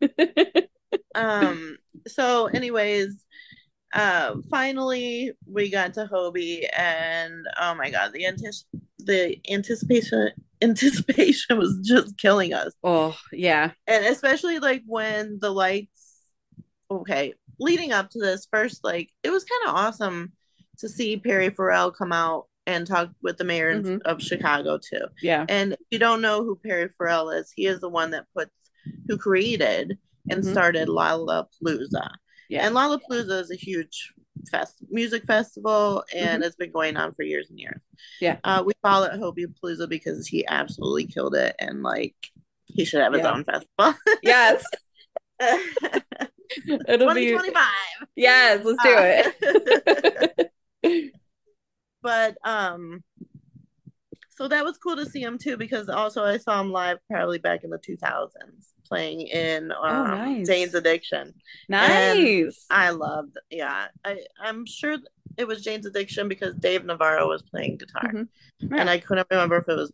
um 1.14 1.76
so 2.06 2.46
anyways 2.46 3.24
uh 3.94 4.34
finally 4.50 5.32
we 5.46 5.70
got 5.70 5.94
to 5.94 6.08
hobi 6.12 6.66
and 6.76 7.46
oh 7.60 7.74
my 7.74 7.90
god 7.90 8.12
the 8.12 8.26
antis- 8.26 8.66
the 8.98 9.38
anticipation 9.50 10.30
anticipation 10.62 11.58
was 11.58 11.78
just 11.84 12.16
killing 12.18 12.52
us 12.54 12.72
oh, 12.84 13.16
yeah. 13.32 13.72
and 13.86 14.04
especially 14.06 14.58
like 14.60 14.82
when 14.86 15.38
the 15.40 15.50
lights 15.50 16.20
okay 16.90 17.34
leading 17.58 17.92
up 17.92 18.10
to 18.10 18.18
this 18.18 18.46
first 18.50 18.82
like 18.84 19.10
it 19.22 19.30
was 19.30 19.44
kind 19.44 19.68
of 19.68 19.74
awesome 19.74 20.32
to 20.78 20.88
see 20.88 21.16
perry 21.16 21.50
farrell 21.50 21.90
come 21.90 22.12
out 22.12 22.46
and 22.66 22.86
talk 22.86 23.10
with 23.22 23.36
the 23.38 23.44
mayor 23.44 23.80
Mhm. 23.82 24.02
of 24.04 24.22
chicago 24.22 24.78
too 24.78 25.04
Yeah. 25.20 25.44
and 25.48 25.72
if 25.72 25.78
you 25.90 25.98
don't 25.98 26.20
know 26.22 26.44
who 26.44 26.56
perry 26.56 26.88
farrell 26.96 27.30
is 27.30 27.52
he 27.54 27.66
is 27.66 27.80
the 27.80 27.88
one 27.88 28.10
that 28.10 28.26
puts 28.34 28.52
who 29.08 29.16
created 29.18 29.98
and 30.30 30.42
Mhm. 30.44 30.50
started 30.52 30.88
lollapalooza 30.88 32.08
Yeah. 32.48 32.64
and 32.66 32.74
lollapalooza 32.74 33.40
is 33.40 33.50
a 33.50 33.56
huge 33.56 34.12
fest 34.50 34.76
music 34.90 35.24
festival 35.24 36.04
and 36.14 36.42
it's 36.42 36.56
been 36.56 36.72
going 36.72 36.96
on 36.96 37.12
for 37.14 37.22
years 37.22 37.48
and 37.50 37.58
years 37.58 37.80
Mm-hmm. 37.80 38.24
Yeah. 38.24 38.38
uh, 38.44 38.62
we 38.64 38.72
call 38.84 39.04
it 39.04 39.12
hobipalooza 39.12 39.88
because 39.88 40.26
he 40.26 40.46
absolutely 40.46 41.06
killed 41.06 41.34
it 41.34 41.54
and 41.58 41.82
like 41.82 42.16
he 42.66 42.84
should 42.84 43.00
have 43.02 43.12
his 43.12 43.22
Yeah. 43.22 43.32
own 43.32 43.44
festival 43.44 43.94
yes. 44.22 44.64
It'll 46.86 47.12
be 47.14 47.30
2025 47.32 47.64
Yes, 48.14 48.64
let's 48.64 48.82
do 48.82 48.94
it. 50.84 51.12
but 52.02 52.36
um 52.44 53.02
so 54.30 54.48
that 54.48 54.64
was 54.64 54.78
cool 54.78 54.96
to 54.96 55.06
see 55.06 55.20
him 55.22 55.38
too 55.38 55.56
because 55.56 55.88
also 55.88 56.24
I 56.24 56.38
saw 56.38 56.60
him 56.60 56.72
live 56.72 56.98
probably 57.10 57.38
back 57.38 57.64
in 57.64 57.70
the 57.70 57.78
2000s 57.78 58.30
playing 58.88 59.22
in 59.28 59.70
um, 59.72 59.78
Oh, 59.82 60.04
nice. 60.04 60.46
Jane's 60.46 60.74
Addiction. 60.74 61.32
nice. 61.68 62.64
I 62.70 62.90
loved, 62.90 63.36
yeah. 63.50 63.88
I 64.04 64.18
I'm 64.42 64.66
sure 64.66 64.96
it 65.38 65.46
was 65.46 65.62
Jane's 65.62 65.86
Addiction 65.86 66.28
because 66.28 66.54
Dave 66.56 66.84
Navarro 66.84 67.28
was 67.28 67.42
playing 67.42 67.76
guitar, 67.78 68.10
Mhm. 68.12 68.28
and 68.78 68.90
I 68.90 68.98
couldn't 68.98 69.28
remember 69.30 69.56
if 69.56 69.68
it 69.68 69.76
was 69.76 69.92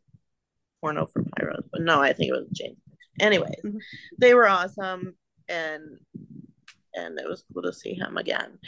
Porno 0.80 1.06
for 1.06 1.22
Pyros, 1.22 1.68
but 1.72 1.82
no, 1.82 2.00
I 2.00 2.12
think 2.12 2.30
it 2.30 2.38
was 2.38 2.48
Jane's. 2.52 2.78
Addiction. 2.86 3.20
Anyways, 3.20 3.60
Mhm. 3.64 3.78
they 4.18 4.34
were 4.34 4.48
awesome, 4.48 5.14
and 5.48 5.98
and 6.94 7.18
it 7.20 7.28
was 7.28 7.44
cool 7.52 7.62
to 7.62 7.72
see 7.72 7.94
him 7.94 8.16
again. 8.16 8.58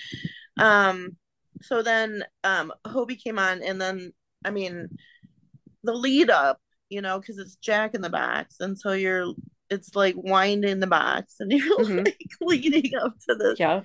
Um, 0.58 1.16
so 1.62 1.82
then 1.82 2.24
um 2.44 2.72
Hobi 2.86 3.22
came 3.22 3.38
on, 3.38 3.62
and 3.62 3.80
then 3.80 4.12
I 4.44 4.50
mean, 4.50 4.88
the 5.84 5.92
lead 5.92 6.30
up, 6.30 6.60
you 6.88 7.00
know, 7.00 7.18
because 7.18 7.38
it's 7.38 7.56
Jack 7.56 7.94
in 7.94 8.00
the 8.02 8.10
box, 8.10 8.56
and 8.60 8.78
so 8.78 8.92
you're 8.92 9.32
it's 9.70 9.94
like 9.94 10.14
winding 10.16 10.80
the 10.80 10.86
box, 10.86 11.36
and 11.40 11.52
you're 11.52 11.78
Mhm. 11.78 12.04
like 12.06 12.30
leading 12.40 12.92
up 12.96 13.14
to 13.28 13.34
this 13.34 13.58
Yeah. 13.60 13.82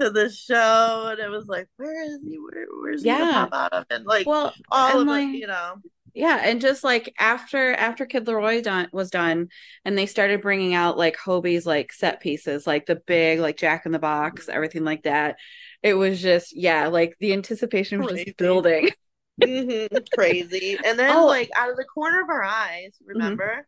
to 0.00 0.10
the 0.10 0.28
show, 0.30 1.08
and 1.10 1.18
it 1.20 1.28
was 1.30 1.46
like, 1.46 1.68
where 1.76 2.04
is 2.04 2.18
he? 2.24 2.38
Where 2.38 2.66
where's 2.80 3.02
he 3.02 3.08
Yeah. 3.08 3.18
gonna 3.18 3.48
pop 3.50 3.54
out 3.54 3.72
of? 3.72 3.86
And 3.90 4.04
like 4.06 4.26
Well, 4.26 4.52
all 4.70 4.90
and 4.92 5.00
of 5.02 5.06
like, 5.06 5.28
it, 5.28 5.38
you 5.38 5.46
know. 5.46 5.76
Yeah, 6.14 6.40
and 6.44 6.60
just 6.60 6.84
like 6.84 7.14
after 7.18 7.72
after 7.72 8.04
Kid 8.04 8.26
LAROI 8.26 8.62
done 8.62 8.88
was 8.92 9.10
done, 9.10 9.48
and 9.84 9.96
they 9.96 10.06
started 10.06 10.42
bringing 10.42 10.74
out 10.74 10.98
like 10.98 11.16
Hobi's 11.16 11.64
like 11.66 11.92
set 11.92 12.20
pieces, 12.20 12.66
like 12.66 12.84
the 12.86 12.96
big 12.96 13.40
like 13.40 13.56
Jack 13.56 13.86
in 13.86 13.92
the 13.92 13.98
Box, 13.98 14.48
everything 14.48 14.84
like 14.84 15.04
that. 15.04 15.36
It 15.82 15.94
was 15.94 16.20
just 16.20 16.54
yeah, 16.54 16.88
like 16.88 17.16
the 17.18 17.32
anticipation 17.32 18.02
was 18.02 18.12
Crazy. 18.12 18.24
just 18.24 18.36
building. 18.36 18.90
Mhm, 19.40 19.88
crazy. 20.14 20.78
And 20.84 20.98
then 20.98 21.16
Oh. 21.16 21.26
like 21.26 21.50
out 21.56 21.70
of 21.70 21.76
the 21.76 21.84
corner 21.84 22.22
of 22.22 22.28
our 22.28 22.44
eyes, 22.44 22.96
remember? 23.04 23.66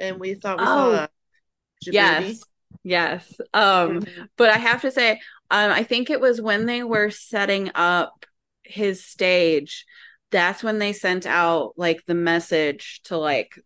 And 0.00 0.18
we 0.18 0.34
thought 0.34 0.58
we 0.58 0.66
Oh. 0.66 0.92
saw 0.92 1.06
Djibouti. 1.84 1.94
Yes, 1.94 2.44
yes. 2.84 3.40
Um, 3.54 4.00
Mhm. 4.00 4.28
but 4.36 4.50
I 4.50 4.58
have 4.58 4.82
to 4.82 4.90
say, 4.90 5.20
um, 5.50 5.70
I 5.70 5.82
think 5.84 6.10
it 6.10 6.20
was 6.20 6.40
when 6.40 6.66
they 6.66 6.82
were 6.82 7.10
setting 7.10 7.70
up 7.74 8.26
his 8.64 9.04
stage. 9.04 9.84
That's 10.32 10.62
when 10.64 10.78
they 10.78 10.92
sent 10.92 11.26
out 11.26 11.74
like 11.76 12.04
the 12.06 12.14
message 12.14 13.00
to 13.04 13.16
like 13.16 13.58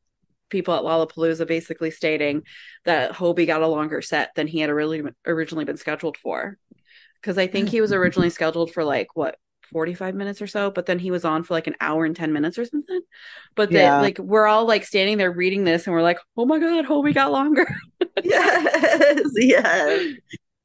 people 0.51 0.75
at 0.75 0.83
Lollapalooza, 0.83 1.47
basically 1.47 1.91
stating 1.91 2.43
that 2.85 3.13
Hobi 3.13 3.47
got 3.47 3.63
a 3.63 3.67
longer 3.67 4.03
set 4.03 4.35
than 4.37 4.47
he 4.47 4.61
had 4.61 4.71
originally 4.71 5.13
originally 5.27 5.65
been 5.65 5.79
scheduled 5.79 6.17
for. 6.19 6.59
Because 7.21 7.39
I 7.39 7.47
think 7.47 7.71
he 7.71 7.81
was 7.81 7.93
originally 7.95 8.31
scheduled 8.31 8.73
for 8.73 8.85
like 8.85 9.09
what 9.15 9.37
45 9.73 10.15
minutes 10.15 10.41
or 10.41 10.47
so, 10.47 10.71
but 10.71 10.87
then 10.87 10.99
he 10.99 11.11
was 11.11 11.25
on 11.25 11.43
for 11.43 11.55
like 11.55 11.67
an 11.67 11.75
hour 11.81 12.05
and 12.05 12.15
10 12.15 12.33
minutes 12.33 12.59
or 12.59 12.65
something. 12.65 13.01
But 13.55 13.71
they 13.71 13.83
Yeah. 13.83 14.01
like 14.01 14.19
we're 14.19 14.47
all 14.47 14.67
like 14.67 14.85
standing 14.85 15.19
there 15.19 15.33
reading 15.33 15.65
this 15.65 15.87
and 15.87 15.95
we're 15.95 16.03
like, 16.03 16.19
oh 16.37 16.45
my 16.47 16.59
god, 16.59 16.85
Hobi 16.85 17.15
got 17.15 17.33
longer. 17.33 17.67
yes, 18.23 19.31
yes. 19.37 20.15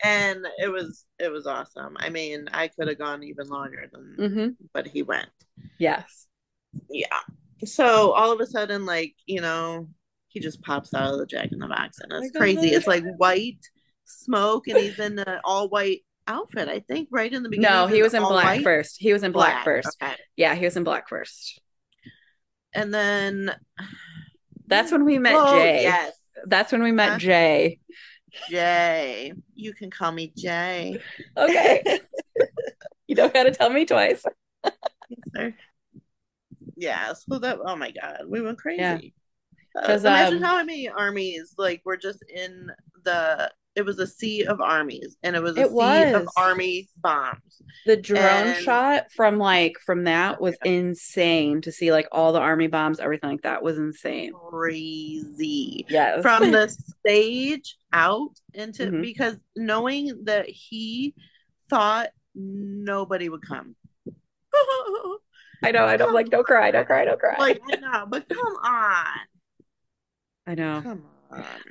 And 0.04 0.46
it 0.58 0.72
was 0.72 1.06
it 1.20 1.32
was 1.32 1.46
awesome. 1.48 1.96
I 2.00 2.10
mean, 2.10 2.48
I 2.54 2.68
could 2.68 2.88
have 2.88 2.98
gone 2.98 3.24
even 3.24 3.48
longer 3.48 3.90
than 3.92 4.32
hmm 4.34 4.66
but 4.74 4.88
he 4.88 5.04
went. 5.04 5.30
Yes. 5.78 6.28
Yeah. 6.90 7.06
So 7.66 8.12
all 8.14 8.32
of 8.32 8.40
a 8.40 8.46
sudden, 8.48 8.86
like, 8.86 9.14
you 9.28 9.42
know, 9.42 9.88
he 10.30 10.40
just 10.40 10.62
pops 10.62 10.94
out 10.94 11.14
of 11.14 11.20
the 11.20 11.26
Jack 11.26 11.52
in 11.52 11.60
the 11.60 11.68
Box 11.68 12.00
and 12.00 12.12
it's 12.12 12.36
crazy. 12.36 12.70
It's 12.70 12.88
like 12.88 13.04
white 13.18 13.60
smoke 14.06 14.68
and 14.68 14.78
he's 14.78 14.98
in 15.00 15.20
an 15.20 15.40
all 15.44 15.70
white 15.70 16.02
outfit, 16.28 16.70
I 16.70 16.80
think, 16.80 17.10
right 17.12 17.32
in 17.32 17.44
the 17.44 17.50
beginning. 17.50 17.70
No, 17.72 17.88
he 17.88 18.02
was 18.02 18.14
in 18.14 18.22
black 18.24 18.46
white. 18.46 18.64
first. 18.64 18.98
He 19.00 19.14
was 19.14 19.24
in 19.24 19.32
black, 19.32 19.64
first. 19.64 19.98
Okay. 20.02 20.16
Yeah, 20.36 20.56
he 20.56 20.66
was 20.66 20.78
in 20.78 20.84
black 20.84 21.10
first. 21.10 21.60
And 22.74 22.94
then 22.94 23.54
That's 24.68 24.92
when 24.92 25.04
we 25.04 25.20
met 25.20 25.36
Oh, 25.38 25.52
Jay. 25.52 25.84
Yes. 25.84 26.14
That's 26.46 26.72
when 26.72 26.82
we 26.84 26.92
met 26.92 27.14
Huh? 27.14 27.18
Jay. 27.18 27.80
Jay. 28.50 29.34
You 29.56 29.74
can 29.74 29.90
call 29.90 30.12
me 30.12 30.32
Jay. 30.36 31.00
Okay. 31.38 32.00
you 33.08 33.16
don't 33.16 33.34
got 33.34 33.44
to 33.44 33.52
tell 33.52 33.70
me 33.70 33.86
twice. 33.86 34.24
Yes. 35.36 35.54
Yeah, 36.76 37.14
so 37.14 37.38
that 37.40 37.60
oh 37.64 37.76
my 37.76 37.92
god, 37.92 38.24
we 38.28 38.42
went 38.42 38.58
crazy. 38.58 38.82
Yeah. 38.82 38.98
Uh, 39.76 39.94
imagine 39.94 40.38
um, 40.38 40.44
how 40.44 40.58
many 40.58 40.90
armies 40.90 41.54
like 41.58 41.82
were 41.86 41.96
just 41.96 42.24
in 42.34 42.70
the 43.04 43.52
it 43.76 43.84
was 43.84 44.00
a 44.00 44.08
sea 44.08 44.44
of 44.46 44.60
armies 44.60 45.16
and 45.24 45.36
it 45.36 45.42
was 45.42 45.58
a 45.58 45.62
It 45.62 45.70
sea 45.72 46.12
of 46.14 46.28
army 46.36 46.90
bombs. 46.98 47.62
The 47.86 47.96
drone 47.98 48.20
And- 48.22 48.64
shot 48.64 49.12
from 49.16 49.38
like 49.38 49.78
from 49.86 50.04
that 50.04 50.42
was 50.42 50.58
insane 50.66 51.62
to 51.62 51.72
see 51.72 51.92
like 51.92 52.08
all 52.12 52.34
the 52.34 52.40
army 52.40 52.68
bombs, 52.68 53.00
everything 53.00 53.30
like 53.32 53.44
that 53.44 53.64
was 53.64 53.78
insane. 53.78 54.34
Crazy. 54.50 55.86
Yes. 55.90 56.22
From 56.22 56.52
the 56.52 56.68
stage 57.00 57.78
out 57.94 58.32
into 58.54 58.88
Mhm. 58.88 59.02
because 59.02 59.38
knowing 59.56 60.26
that 60.26 60.50
he 60.50 61.14
thought 61.70 62.10
nobody 62.36 63.30
would 63.30 63.42
come. 63.42 63.76
I 65.64 65.72
know, 65.72 65.86
I 65.86 65.96
don't 65.96 66.14
like 66.14 66.30
don't 66.30 66.46
cry, 66.46 66.72
don't 66.72 66.86
cry, 66.88 67.06
don't 67.06 67.20
cry. 67.20 67.36
like 67.38 67.62
I 67.72 67.76
know, 67.78 68.06
but 68.08 68.28
come 68.28 68.40
on. 68.64 69.06
I 70.48 70.56
know. 70.56 70.82
Come 70.82 70.92
on. 70.92 71.11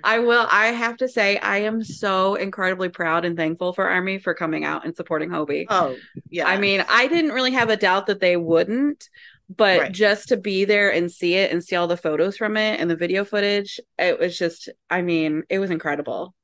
I 0.05 0.19
will. 0.21 0.47
I 0.51 0.67
have 0.67 0.97
to 0.99 1.09
say, 1.09 1.39
I 1.39 1.59
am 1.59 1.83
so 1.85 2.35
incredibly 2.35 2.89
proud 2.89 3.25
and 3.25 3.37
thankful 3.37 3.73
for 3.73 3.89
Army 3.89 4.19
for 4.19 4.35
coming 4.35 4.65
out 4.65 4.85
and 4.85 4.97
supporting 4.97 5.29
Hobi. 5.31 5.67
Oh, 5.69 5.97
yeah. 6.31 6.47
I 6.49 6.57
mean, 6.59 6.85
I 6.89 7.07
didn't 7.09 7.33
really 7.33 7.53
have 7.53 7.69
a 7.71 7.77
doubt 7.77 8.07
that 8.07 8.21
they 8.21 8.37
wouldn't, 8.37 9.09
but 9.55 9.81
Right. 9.81 9.93
just 9.93 10.29
to 10.29 10.37
be 10.37 10.65
there 10.65 10.91
and 10.93 11.11
see 11.11 11.35
it 11.35 11.51
and 11.53 11.63
see 11.63 11.77
all 11.77 11.87
the 11.89 11.97
photos 11.97 12.37
from 12.37 12.57
it 12.57 12.81
and 12.81 12.91
the 12.91 12.97
video 12.97 13.25
footage, 13.25 13.81
it 13.99 14.19
was 14.19 14.39
just, 14.39 14.69
I 14.89 15.03
mean, 15.03 15.43
it 15.49 15.59
was 15.59 15.71
incredible. 15.71 16.35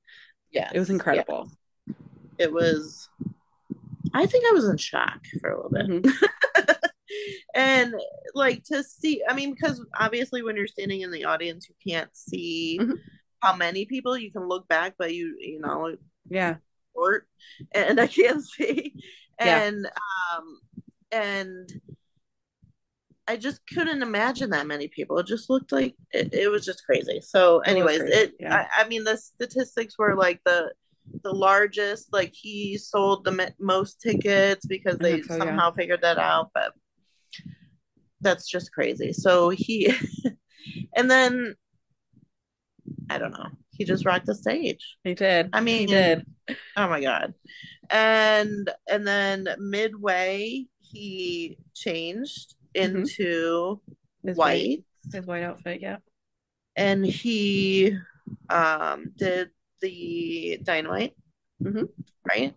Yeah. 0.51 0.71
It 0.75 0.79
was 0.79 0.91
incredible. 0.91 1.51
yeah. 1.87 1.95
It 2.39 2.53
was 2.53 3.09
I 4.15 4.27
think 4.27 4.45
I 4.49 4.53
was 4.53 4.67
in 4.69 4.77
shock 4.77 5.21
for 5.41 5.51
a 5.51 5.57
little 5.57 5.71
bit. 5.71 6.03
Mhm. 6.05 6.77
and 7.55 7.95
like 8.35 8.63
to 8.65 8.83
see 8.83 9.23
i 9.29 9.35
mean 9.35 9.53
because 9.55 9.85
obviously 9.99 10.43
when 10.43 10.57
you're 10.57 10.67
standing 10.67 11.01
in 11.03 11.11
the 11.11 11.25
audience 11.25 11.69
you 11.69 11.75
can't 11.93 12.15
see 12.17 12.79
Mhm. 12.81 12.99
how 13.41 13.55
many 13.57 13.85
people 13.85 14.17
you 14.17 14.31
can 14.33 14.47
look 14.49 14.67
back 14.69 14.95
but 14.99 15.15
you 15.15 15.37
you 15.41 15.61
know 15.61 15.97
Yeah. 16.29 16.57
short 16.95 17.27
and 17.73 18.01
i 18.05 18.07
can't 18.07 18.43
see 18.45 18.95
Yeah. 19.41 19.63
and 19.63 19.87
um 19.87 20.61
and 21.13 21.69
i 23.29 23.37
just 23.37 23.61
couldn't 23.73 24.03
imagine 24.03 24.51
that 24.51 24.67
many 24.67 24.89
people 24.89 25.19
it 25.19 25.27
just 25.27 25.51
looked 25.51 25.73
like 25.73 25.95
it, 26.13 26.33
it 26.33 26.49
was 26.49 26.65
just 26.65 26.85
crazy 26.85 27.21
so 27.21 27.61
anyways 27.61 28.01
crazy, 28.01 28.15
it 28.17 28.35
yeah. 28.41 28.67
I, 28.77 28.83
I 28.83 28.89
mean 28.89 29.05
the 29.05 29.17
statistics 29.17 29.99
were 29.99 30.15
like 30.15 30.41
the 30.45 30.73
the 31.23 31.33
largest 31.33 32.13
like 32.13 32.33
he 32.35 32.77
sold 32.77 33.25
the 33.25 33.53
most 33.61 34.01
tickets 34.01 34.67
because 34.67 34.99
they 34.99 35.23
so, 35.23 35.35
yeah. 35.35 35.39
somehow 35.39 35.71
figured 35.71 36.03
that 36.03 36.19
out 36.19 36.51
but 36.53 36.73
that's 38.21 38.49
just 38.49 38.73
crazy 38.73 39.13
so 39.13 39.51
he 39.51 39.93
and 40.97 41.11
then 41.11 41.55
i 43.11 43.19
don't 43.19 43.33
know 43.33 43.49
he 43.73 43.85
just 43.85 44.05
rocked 44.07 44.27
the 44.27 44.35
stage 44.35 44.97
He 45.05 45.15
did. 45.15 45.51
i 45.53 45.61
mean 45.61 45.81
He 45.81 45.87
did. 45.87 46.27
oh 46.77 46.89
my 46.89 47.01
god 47.01 47.35
and 47.91 48.71
and 48.91 49.07
then 49.07 49.47
midway 49.59 50.67
he 50.81 51.59
changed 51.75 52.55
Mhm. 52.75 52.93
into 53.05 53.81
His 54.25 54.37
white 54.37 54.85
His 55.13 55.25
white 55.27 55.43
outfit. 55.45 55.81
Yeah. 55.81 55.99
and 56.77 57.05
he 57.07 57.97
um 58.51 59.13
did 59.17 59.51
the 59.81 60.59
dynamite 60.63 61.15
Mhm. 61.63 61.89
right 62.29 62.55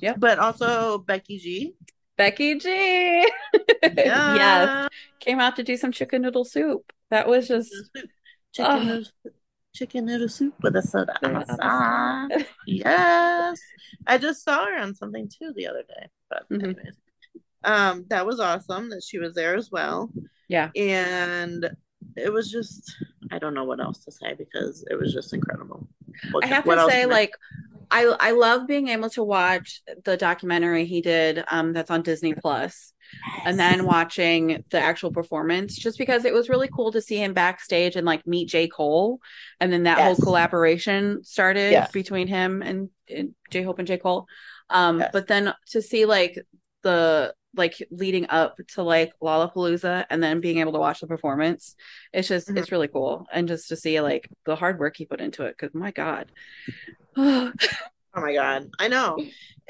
Yeah. 0.00 0.14
but 0.16 0.38
also 0.38 0.98
becky 0.98 1.38
g 1.38 1.74
Becky 2.22 2.54
G. 2.58 3.26
yes. 3.82 4.88
Came 5.20 5.40
out 5.40 5.56
to 5.56 5.64
do 5.64 5.76
some 5.76 5.90
chicken 5.90 6.22
noodle 6.22 6.44
soup. 6.44 6.92
That 7.10 7.26
was 7.26 7.48
just. 7.48 7.72
chicken 8.52 8.72
Oh. 8.72 8.82
noodle, 8.84 9.10
chicken 9.74 10.04
noodle 10.06 10.28
soup 10.28 10.54
with 10.62 10.76
a 10.76 10.82
soda 10.82 11.14
yes 12.66 13.58
i 14.06 14.18
just 14.18 14.44
saw 14.44 14.66
her 14.66 14.76
on 14.76 14.94
something 14.94 15.26
too 15.26 15.50
the 15.56 15.66
other 15.66 15.82
day 15.88 16.06
but 16.28 16.42
Mhm. 16.50 16.76
um 17.64 18.04
that 18.10 18.26
was 18.26 18.38
awesome 18.38 18.90
that 18.90 19.02
she 19.02 19.18
was 19.18 19.34
there 19.34 19.54
as 19.56 19.70
well 19.70 20.10
Yeah. 20.48 20.68
and 20.76 21.70
it 22.16 22.30
was 22.30 22.50
just 22.50 22.94
i 23.30 23.38
don't 23.38 23.54
know 23.54 23.64
what 23.64 23.80
else 23.80 24.04
to 24.04 24.10
say 24.12 24.34
because 24.34 24.84
it 24.90 24.96
was 24.96 25.14
just 25.14 25.32
incredible 25.32 25.88
What- 26.32 26.44
I 26.44 26.48
have 26.48 26.64
to 26.64 26.86
say, 26.90 27.06
like, 27.06 27.34
I 27.92 28.16
I 28.18 28.30
love 28.32 28.66
being 28.66 28.88
able 28.88 29.10
to 29.10 29.22
watch 29.22 29.82
the 30.04 30.16
documentary 30.16 30.86
he 30.86 31.00
did 31.02 31.44
um 31.50 31.72
that's 31.72 31.90
on 31.90 32.02
Disney 32.02 32.34
Plus, 32.34 32.92
and 33.44 33.60
then 33.60 33.84
watching 33.84 34.64
the 34.70 34.80
actual 34.80 35.10
performance, 35.12 35.76
just 35.76 35.98
because 35.98 36.24
it 36.24 36.32
was 36.32 36.48
really 36.48 36.68
cool 36.68 36.90
to 36.92 37.00
see 37.02 37.18
him 37.18 37.34
backstage 37.34 37.94
and 37.96 38.06
like 38.06 38.26
meet 38.26 38.48
J 38.48 38.66
Cole, 38.68 39.20
and 39.60 39.72
then 39.72 39.82
that 39.84 39.98
whole 39.98 40.16
collaboration 40.16 41.22
started 41.22 41.72
Yes. 41.72 41.92
between 41.92 42.26
him 42.28 42.62
and, 42.62 42.88
and 43.08 43.34
J 43.50 43.62
Hope 43.62 43.78
and 43.78 43.86
J 43.86 43.98
Cole. 43.98 44.26
Um, 44.70 45.00
Yes. 45.00 45.10
but 45.12 45.26
then 45.26 45.52
to 45.72 45.82
see 45.82 46.06
like 46.06 46.38
the 46.82 47.34
like 47.54 47.76
leading 47.90 48.26
up 48.30 48.56
to 48.74 48.82
like 48.82 49.12
Lollapalooza 49.22 50.06
and 50.10 50.22
then 50.22 50.40
being 50.40 50.58
able 50.58 50.72
to 50.72 50.78
watch 50.78 51.00
the 51.00 51.06
performance, 51.06 51.76
it's 52.12 52.28
just 52.28 52.48
Mhm. 52.48 52.58
it's 52.58 52.72
really 52.72 52.88
cool, 52.88 53.26
and 53.32 53.48
just 53.48 53.68
to 53.68 53.76
see 53.76 54.00
like 54.00 54.28
the 54.46 54.56
hard 54.56 54.78
work 54.78 54.96
he 54.96 55.06
put 55.06 55.20
into 55.20 55.44
it, 55.44 55.56
because 55.58 55.74
my 55.74 55.90
God. 55.90 56.30
Oh 58.14 58.20
my 58.20 58.34
god, 58.34 58.68
I 58.78 58.88
know. 58.88 59.16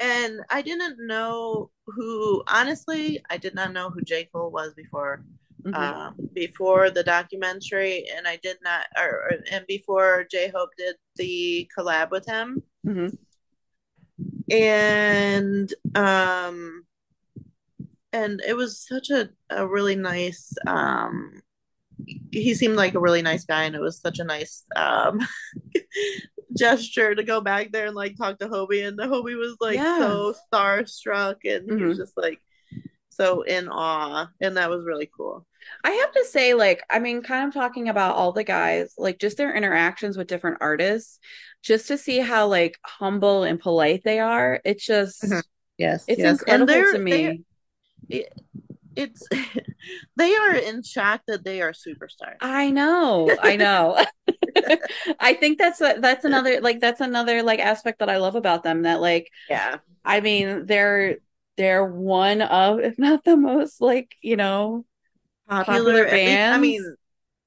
And 0.01 0.41
I 0.49 0.61
didn't 0.61 0.97
know 1.07 1.69
who 1.87 2.43
honestly, 2.47 3.23
I 3.29 3.37
did 3.37 3.55
not 3.55 3.71
know 3.71 3.89
who 3.89 4.01
J. 4.01 4.25
Cole 4.25 4.51
was 4.51 4.73
before 4.73 5.23
Mhm. 5.63 5.75
um 5.75 6.15
before 6.33 6.89
the 6.89 7.03
documentary 7.03 8.05
and 8.13 8.27
I 8.27 8.35
did 8.43 8.57
not 8.61 8.87
or, 8.97 9.09
or 9.25 9.31
and 9.49 9.65
before 9.65 10.25
J 10.29 10.49
Hope 10.49 10.71
did 10.77 10.95
the 11.15 11.69
collab 11.77 12.11
with 12.11 12.25
him. 12.25 12.61
Mhm. 12.85 13.17
And 14.51 15.73
um 15.95 16.83
and 18.13 18.41
it 18.47 18.55
was 18.55 18.79
such 18.87 19.09
a, 19.09 19.29
a 19.49 19.67
really 19.67 19.95
nice 19.95 20.53
um 20.67 21.41
he 22.31 22.53
seemed 22.53 22.75
like 22.75 22.95
a 22.95 22.99
really 22.99 23.21
nice 23.21 23.45
guy 23.45 23.63
and 23.63 23.75
it 23.75 23.81
was 23.81 23.99
such 23.99 24.19
a 24.19 24.23
nice 24.23 24.63
um 24.75 25.19
gesture 26.57 27.15
to 27.15 27.23
go 27.23 27.41
back 27.41 27.71
there 27.71 27.87
and 27.87 27.95
like 27.95 28.15
talk 28.17 28.39
to 28.39 28.47
Hobi 28.47 28.87
and 28.87 28.97
Hobi 28.99 29.35
was 29.37 29.55
like 29.59 29.77
Yeah. 29.77 29.99
so 29.99 30.35
starstruck 30.53 31.37
and 31.45 31.69
he 31.77 31.83
was 31.83 31.95
Mhm. 31.95 32.01
just 32.01 32.17
like 32.17 32.39
so 33.09 33.43
in 33.43 33.69
awe 33.69 34.27
and 34.41 34.57
that 34.57 34.69
was 34.69 34.83
really 34.85 35.09
cool. 35.15 35.45
I 35.83 35.91
have 35.91 36.11
to 36.11 36.25
say, 36.25 36.53
like, 36.55 36.83
I 36.89 36.99
mean, 36.99 37.21
kind 37.23 37.47
of 37.47 37.53
talking 37.53 37.87
about 37.87 38.15
all 38.15 38.33
the 38.33 38.43
guys, 38.43 38.93
like 38.97 39.17
just 39.19 39.37
their 39.37 39.55
interactions 39.55 40.17
with 40.17 40.27
different 40.27 40.57
artists, 40.59 41.19
just 41.61 41.87
to 41.87 41.97
see 41.97 42.19
how 42.19 42.47
like 42.47 42.77
humble 42.85 43.43
and 43.43 43.59
polite 43.59 44.01
they 44.03 44.19
are. 44.19 44.59
It's 44.65 44.85
just, 44.85 45.23
Mhm. 45.23 45.43
Yes. 45.77 46.05
it's 46.07 46.19
yes. 46.19 46.41
incredible 46.41 46.91
to 46.91 46.99
me. 46.99 47.43
They're- 48.09 48.25
it's 48.95 49.27
they 50.17 50.35
are 50.35 50.55
in 50.55 50.83
shock 50.83 51.21
that 51.27 51.43
they 51.43 51.61
are 51.61 51.71
superstars. 51.71 52.37
I 52.41 52.69
know, 52.71 53.35
I 53.41 53.55
know. 53.55 54.03
I 55.19 55.33
think 55.33 55.57
that's 55.57 55.81
a, 55.81 55.95
that's 55.99 56.25
another 56.25 56.61
like 56.61 56.79
that's 56.79 57.01
another 57.01 57.41
like 57.43 57.59
aspect 57.59 57.99
that 57.99 58.09
I 58.09 58.17
love 58.17 58.35
about 58.35 58.63
them. 58.63 58.83
That 58.83 59.01
like, 59.01 59.29
yeah. 59.49 59.77
I 60.05 60.21
mean, 60.21 60.65
they're 60.67 61.17
they're 61.57 61.85
one 61.85 62.41
of, 62.41 62.79
if 62.79 62.99
not 62.99 63.23
the 63.23 63.37
most, 63.37 63.81
like 63.81 64.11
you 64.21 64.35
know, 64.37 64.85
Popular 65.49 66.05
Popular, 66.05 66.11
least- 66.11 66.39
I 66.41 66.57
mean, 66.59 66.95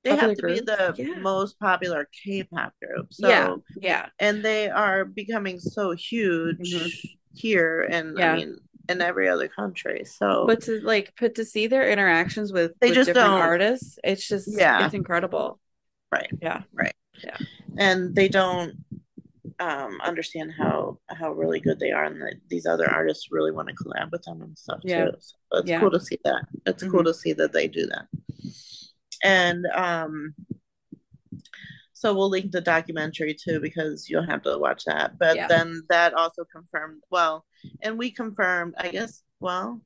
they 0.04 0.10
popular 0.10 0.28
have 0.30 0.36
to 0.38 0.46
be 0.46 0.60
the 0.60 0.94
yeah. 0.98 1.14
most 1.20 1.58
popular 1.60 2.08
K-pop 2.24 2.72
group. 2.82 3.12
So 3.12 3.28
yeah, 3.28 3.54
yeah, 3.80 4.06
and 4.18 4.44
they 4.44 4.68
are 4.68 5.04
becoming 5.04 5.60
so 5.60 5.92
huge 5.92 6.58
Mhm. 6.74 6.90
here 7.34 7.82
and 7.90 8.18
Yeah. 8.18 8.32
I 8.32 8.36
mean 8.36 8.56
in 8.88 9.01
every 9.01 9.29
other 9.29 9.49
country. 9.49 10.05
So 10.05 10.46
but 10.46 10.62
to 10.62 10.81
like 10.81 11.12
but 11.20 11.35
to 11.37 11.44
see 11.44 11.66
their 11.66 11.88
interactions 11.90 12.53
with, 12.53 12.72
They 12.81 12.88
with 12.88 12.94
just 12.96 13.07
different 13.09 13.29
don't- 13.33 13.40
artists 13.40 13.99
it's 14.05 14.27
just 14.27 14.49
Yeah. 14.51 14.85
it's 14.85 14.94
incredible 14.94 15.59
right. 16.12 16.31
yeah 16.40 16.62
Right. 16.72 16.94
Yeah. 17.25 17.37
And 17.79 18.14
they 18.14 18.29
don't 18.29 18.75
um 19.59 20.01
understand 20.03 20.53
how 20.57 20.99
how 21.09 21.33
really 21.33 21.61
good 21.61 21.79
they 21.81 21.90
are 21.90 22.05
and 22.05 22.20
that 22.22 22.35
these 22.49 22.66
other 22.66 22.88
artists 22.90 23.29
really 23.31 23.53
want 23.53 23.68
to 23.68 23.75
collab 23.75 24.11
with 24.12 24.22
them 24.25 24.42
and 24.42 24.57
stuff 24.59 24.81
Yeah. 24.83 25.07
too. 25.07 25.12
So 25.20 25.37
it's 25.59 25.68
Yeah. 25.70 25.81
cool 25.81 25.90
to 25.92 26.01
see 26.01 26.18
that. 26.25 26.42
It's 26.66 26.83
cool 26.85 27.05
to 27.05 27.14
see 27.14 27.33
that 27.35 27.53
they 27.53 27.66
do 27.68 27.87
that. 27.87 28.07
And 29.25 29.66
um 29.75 30.35
so 32.06 32.14
we'll 32.14 32.30
link 32.30 32.52
the 32.52 32.60
documentary 32.60 33.34
too 33.34 33.52
mm-hmm. 33.52 33.62
because 33.62 34.08
you'll 34.08 34.26
have 34.26 34.42
to 34.42 34.56
watch 34.58 34.84
that. 34.84 35.18
But 35.18 35.36
Yeah. 35.36 35.48
then 35.48 35.82
that 35.88 36.14
also 36.14 36.44
confirmed 36.44 37.02
well, 37.10 37.44
and 37.82 37.98
we 37.98 38.12
confirmed, 38.12 38.74
I 38.78 38.88
guess, 38.88 39.22
well, 39.40 39.80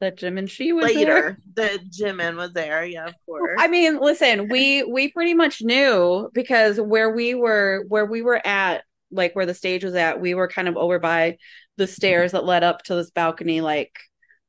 that 0.00 0.18
Jimin 0.18 0.50
she 0.50 0.74
was 0.74 0.92
there. 0.92 0.94
later 0.94 1.38
that 1.54 1.80
and 2.20 2.36
was 2.36 2.52
there, 2.52 2.84
yeah, 2.84 3.06
of 3.06 3.14
course. 3.24 3.56
I 3.58 3.68
mean, 3.68 3.98
listen, 3.98 4.48
we 4.48 4.84
we 4.84 5.10
pretty 5.10 5.32
much 5.32 5.62
knew 5.62 6.28
because 6.34 6.78
where 6.78 7.10
we 7.10 7.34
were 7.34 7.84
where 7.88 8.04
we 8.04 8.20
were 8.20 8.46
at, 8.46 8.84
like 9.10 9.34
where 9.34 9.46
the 9.46 9.54
stage 9.54 9.82
was 9.82 9.94
at, 9.94 10.20
we 10.20 10.34
were 10.34 10.48
kind 10.48 10.68
of 10.68 10.76
over 10.76 10.98
by 10.98 11.38
the 11.78 11.86
stairs 11.86 12.32
that 12.32 12.44
led 12.44 12.64
up 12.64 12.82
to 12.84 12.94
this 12.94 13.10
balcony, 13.10 13.62
like 13.62 13.92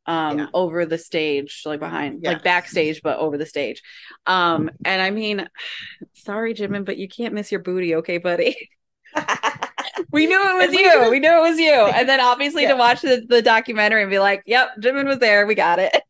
um 0.07 0.39
Yeah. 0.39 0.47
over 0.53 0.85
the 0.85 0.97
stage 0.97 1.61
like 1.65 1.79
behind 1.79 2.21
Yes. 2.23 2.33
like 2.35 2.43
backstage 2.43 3.01
but 3.03 3.17
over 3.19 3.37
the 3.37 3.45
stage 3.45 3.81
um 4.25 4.71
and 4.85 5.01
i 5.01 5.09
mean 5.09 5.47
sorry 6.13 6.53
jimin 6.53 6.85
but 6.85 6.97
you 6.97 7.07
can't 7.07 7.33
miss 7.33 7.51
your 7.51 7.61
booty 7.61 7.95
okay 7.95 8.17
buddy 8.17 8.55
we 10.11 10.25
knew 10.27 10.41
it 10.41 10.55
was 10.55 10.65
And 10.67 10.73
you 10.75 11.09
we 11.11 11.19
knew 11.19 11.31
it 11.31 11.41
was 11.49 11.59
you 11.59 11.73
and 11.95 12.07
then 12.07 12.19
obviously 12.21 12.63
Yeah. 12.63 12.69
to 12.73 12.77
watch 12.77 13.01
the, 13.01 13.25
the 13.27 13.41
documentary 13.41 14.01
and 14.01 14.11
be 14.11 14.19
like 14.19 14.43
yep 14.45 14.69
jimin 14.79 15.05
was 15.05 15.19
there 15.19 15.45
we 15.45 15.55
got 15.55 15.79
it 15.79 16.01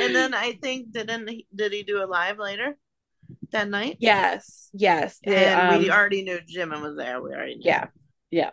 and 0.00 0.14
then 0.14 0.34
I 0.34 0.58
think 0.60 0.92
didn't 0.92 1.28
he, 1.28 1.46
did 1.54 1.72
he 1.72 1.82
do 1.82 2.02
a 2.02 2.06
live 2.06 2.38
later 2.38 2.76
that 3.52 3.68
night? 3.68 3.96
yes 4.00 4.70
yes 4.72 5.20
And 5.24 5.78
we 5.80 5.90
um, 5.90 5.96
already 5.96 6.22
knew 6.22 6.38
Jimin 6.40 6.80
was 6.80 6.96
there. 6.96 7.20
We 7.20 7.30
already 7.30 7.56
knew. 7.56 7.62
Yeah. 7.66 7.88
Yeah 8.30 8.50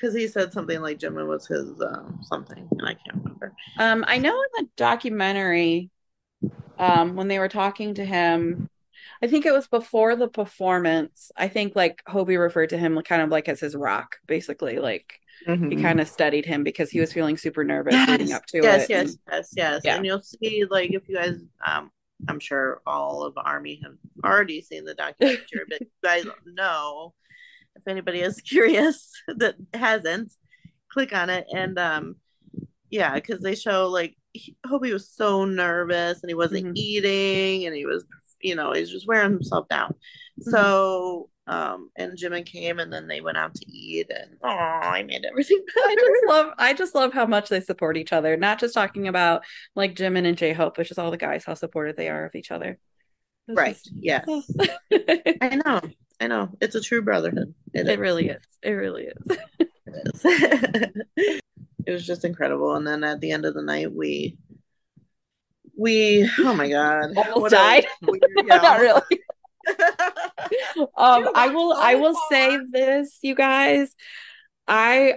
because 0.00 0.14
he 0.14 0.26
said 0.28 0.52
something 0.52 0.80
like 0.80 0.98
Jimin 0.98 1.26
was 1.28 1.46
his 1.46 1.68
um, 1.82 2.18
something, 2.22 2.66
and 2.78 2.82
I 2.88 2.94
can't 2.94 3.16
remember. 3.22 3.52
Um, 3.78 4.04
I 4.08 4.18
know 4.18 4.30
in 4.58 4.64
the 4.64 4.70
documentary, 4.76 5.90
um, 6.78 7.16
when 7.16 7.28
they 7.28 7.38
were 7.38 7.48
talking 7.48 7.94
to 7.94 8.04
him, 8.04 8.68
I 9.22 9.26
think 9.26 9.44
it 9.46 9.52
was 9.52 9.68
before 9.68 10.16
the 10.16 10.28
performance. 10.28 11.30
I 11.36 11.48
think 11.48 11.76
like 11.76 12.02
Hobi 12.08 12.38
referred 12.38 12.70
to 12.70 12.78
him 12.78 13.00
kind 13.02 13.22
of 13.22 13.28
like 13.30 13.48
as 13.48 13.60
his 13.60 13.74
rock, 13.76 14.16
basically. 14.26 14.78
Like 14.78 15.18
he 15.46 15.76
kind 15.76 16.00
of 16.00 16.08
studied 16.08 16.44
him 16.44 16.64
because 16.64 16.90
he 16.90 17.00
was 17.00 17.12
feeling 17.14 17.36
super 17.38 17.64
nervous 17.64 17.94
leading 18.08 18.32
up 18.32 18.44
to 18.46 18.58
Mm-hmm. 18.58 18.64
yes, 18.64 18.84
it. 18.84 18.90
yes, 18.90 19.08
and- 19.10 19.18
yes, 19.30 19.52
yes. 19.56 19.80
Yeah. 19.84 19.96
And 19.96 20.04
you'll 20.06 20.20
see, 20.22 20.64
like, 20.70 20.90
if 20.92 21.08
you 21.08 21.16
guys, 21.16 21.36
um, 21.66 21.90
I'm 22.28 22.38
sure 22.40 22.82
all 22.86 23.22
of 23.24 23.32
Army 23.38 23.80
have 23.82 23.94
already 24.22 24.60
seen 24.60 24.84
the 24.84 24.92
documentary, 24.94 25.64
but 25.68 25.80
you 25.80 25.86
guys 26.04 26.24
know 26.46 27.14
if 27.76 27.82
anybody 27.86 28.20
is 28.20 28.40
curious 28.40 29.10
that 29.28 29.54
hasn't, 29.74 30.32
click 30.92 31.12
on 31.14 31.30
it 31.30 31.46
and 31.54 31.78
um, 31.78 32.16
yeah, 32.90 33.14
because 33.14 33.40
they 33.40 33.54
show 33.54 33.88
like 33.88 34.16
he, 34.32 34.56
Hobi 34.66 34.92
was 34.92 35.08
so 35.10 35.44
nervous 35.44 36.22
and 36.22 36.30
he 36.30 36.34
wasn't 36.34 36.66
Mhm. 36.66 36.76
eating 36.76 37.66
and 37.66 37.74
he 37.76 37.86
was, 37.86 38.04
you 38.40 38.54
know, 38.54 38.72
he's 38.72 38.90
just 38.90 39.06
wearing 39.06 39.30
himself 39.32 39.68
down. 39.68 39.90
Mm-hmm. 40.40 40.50
So. 40.50 41.28
Um, 41.46 41.90
and 41.96 42.16
Jimin 42.16 42.46
came 42.46 42.78
and 42.78 42.92
then 42.92 43.08
they 43.08 43.20
went 43.20 43.36
out 43.36 43.54
to 43.56 43.66
eat 43.68 44.08
and 44.08 44.36
oh 44.44 44.48
I 44.48 45.02
made 45.02 45.24
everything 45.28 45.60
I 45.78 45.96
just 45.98 46.28
love 46.28 46.52
I 46.58 46.72
just 46.74 46.94
love 46.94 47.12
how 47.12 47.26
much 47.26 47.48
they 47.48 47.60
support 47.60 47.96
each 47.96 48.12
other. 48.12 48.36
Not 48.36 48.60
just 48.60 48.72
talking 48.72 49.08
about 49.08 49.42
like 49.74 49.96
Jimin 49.96 50.28
and 50.28 50.38
J 50.38 50.52
Hope, 50.52 50.76
but 50.76 50.86
just 50.86 51.00
all 51.00 51.10
the 51.10 51.16
guys 51.16 51.42
how 51.44 51.54
supportive 51.54 51.96
they 51.96 52.08
are 52.08 52.24
of 52.24 52.36
each 52.36 52.52
other. 52.52 52.78
Right. 53.48 53.74
just- 53.74 53.90
Yes. 53.96 54.28
I 55.40 55.60
know. 55.64 55.80
I 56.20 56.26
know. 56.26 56.50
It's 56.60 56.74
a 56.74 56.80
true 56.80 57.02
brotherhood. 57.02 57.54
It, 57.72 57.98
really 57.98 58.28
is. 58.28 58.42
It 58.62 58.72
really 58.72 59.04
is. 59.08 59.38
It 59.92 60.14
is. 60.14 61.00
it 61.86 61.90
was 61.90 62.06
just 62.06 62.24
incredible. 62.24 62.76
And 62.76 62.86
then 62.86 63.02
at 63.02 63.20
the 63.20 63.32
end 63.32 63.44
of 63.44 63.54
the 63.54 63.62
night, 63.62 63.92
we 63.92 64.36
we 65.76 66.30
oh 66.38 66.54
my 66.54 66.68
god, 66.68 67.12
Almost 67.16 67.36
What 67.40 67.50
died? 67.50 67.86
weird- 68.02 68.22
yeah, 68.46 68.56
Not 68.58 68.80
really. 68.80 69.02
Um, 70.96 71.28
I 71.34 71.48
will 71.48 71.74
so 71.74 71.80
I 71.80 71.94
will 71.96 72.14
far. 72.14 72.22
say 72.30 72.58
this, 72.70 73.18
you 73.22 73.34
guys. 73.34 73.94
I 74.68 75.14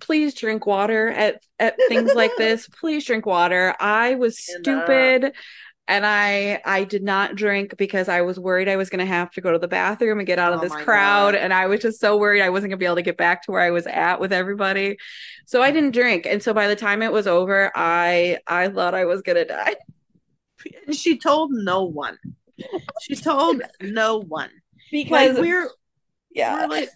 please 0.00 0.34
drink 0.34 0.66
water 0.66 1.08
at 1.08 1.42
at 1.58 1.76
things 1.88 2.14
like 2.14 2.32
this. 2.38 2.68
Please 2.68 3.04
drink 3.04 3.26
water. 3.26 3.74
I 3.80 4.14
was 4.14 4.44
And, 4.54 4.68
uh, 4.68 4.84
stupid 4.84 5.32
and 5.88 6.06
I 6.06 6.60
I 6.64 6.84
did 6.84 7.02
not 7.02 7.34
drink 7.36 7.76
because 7.76 8.08
I 8.08 8.22
was 8.22 8.38
worried 8.38 8.68
I 8.68 8.76
was 8.76 8.90
going 8.90 9.00
to 9.00 9.06
have 9.06 9.30
to 9.32 9.40
go 9.40 9.52
to 9.52 9.58
the 9.58 9.68
bathroom 9.68 10.18
and 10.18 10.26
get 10.26 10.38
out 10.38 10.52
of 10.54 10.60
Oh 10.60 10.62
this 10.62 10.74
crowd 10.74 11.34
God. 11.34 11.34
and 11.34 11.52
I 11.52 11.66
was 11.66 11.80
just 11.80 12.00
so 12.00 12.16
worried 12.16 12.42
I 12.42 12.50
wasn't 12.50 12.70
going 12.70 12.78
to 12.78 12.82
be 12.82 12.86
able 12.86 12.96
to 12.96 13.02
get 13.02 13.16
back 13.18 13.42
to 13.44 13.52
where 13.52 13.60
I 13.60 13.70
was 13.70 13.86
at 13.86 14.20
with 14.20 14.32
everybody. 14.32 14.96
So 15.46 15.62
I 15.62 15.70
didn't 15.70 15.92
drink. 15.92 16.26
And 16.26 16.42
so 16.42 16.54
by 16.54 16.68
the 16.68 16.76
time 16.76 17.02
it 17.02 17.12
was 17.12 17.26
over, 17.26 17.70
I 17.74 18.38
I 18.46 18.68
thought 18.68 18.94
I 18.94 19.04
was 19.04 19.22
going 19.22 19.36
to 19.36 19.44
die. 19.44 19.74
And 20.86 20.96
she 20.96 21.18
told 21.18 21.50
no 21.52 21.84
one. 21.84 22.18
She 23.02 23.16
told 23.16 23.62
no 23.82 24.18
one. 24.20 24.50
Because 24.90 25.34
Like 25.34 25.42
we're 25.42 25.70
yeah. 26.30 26.54
we're 26.62 26.68
like 26.68 26.88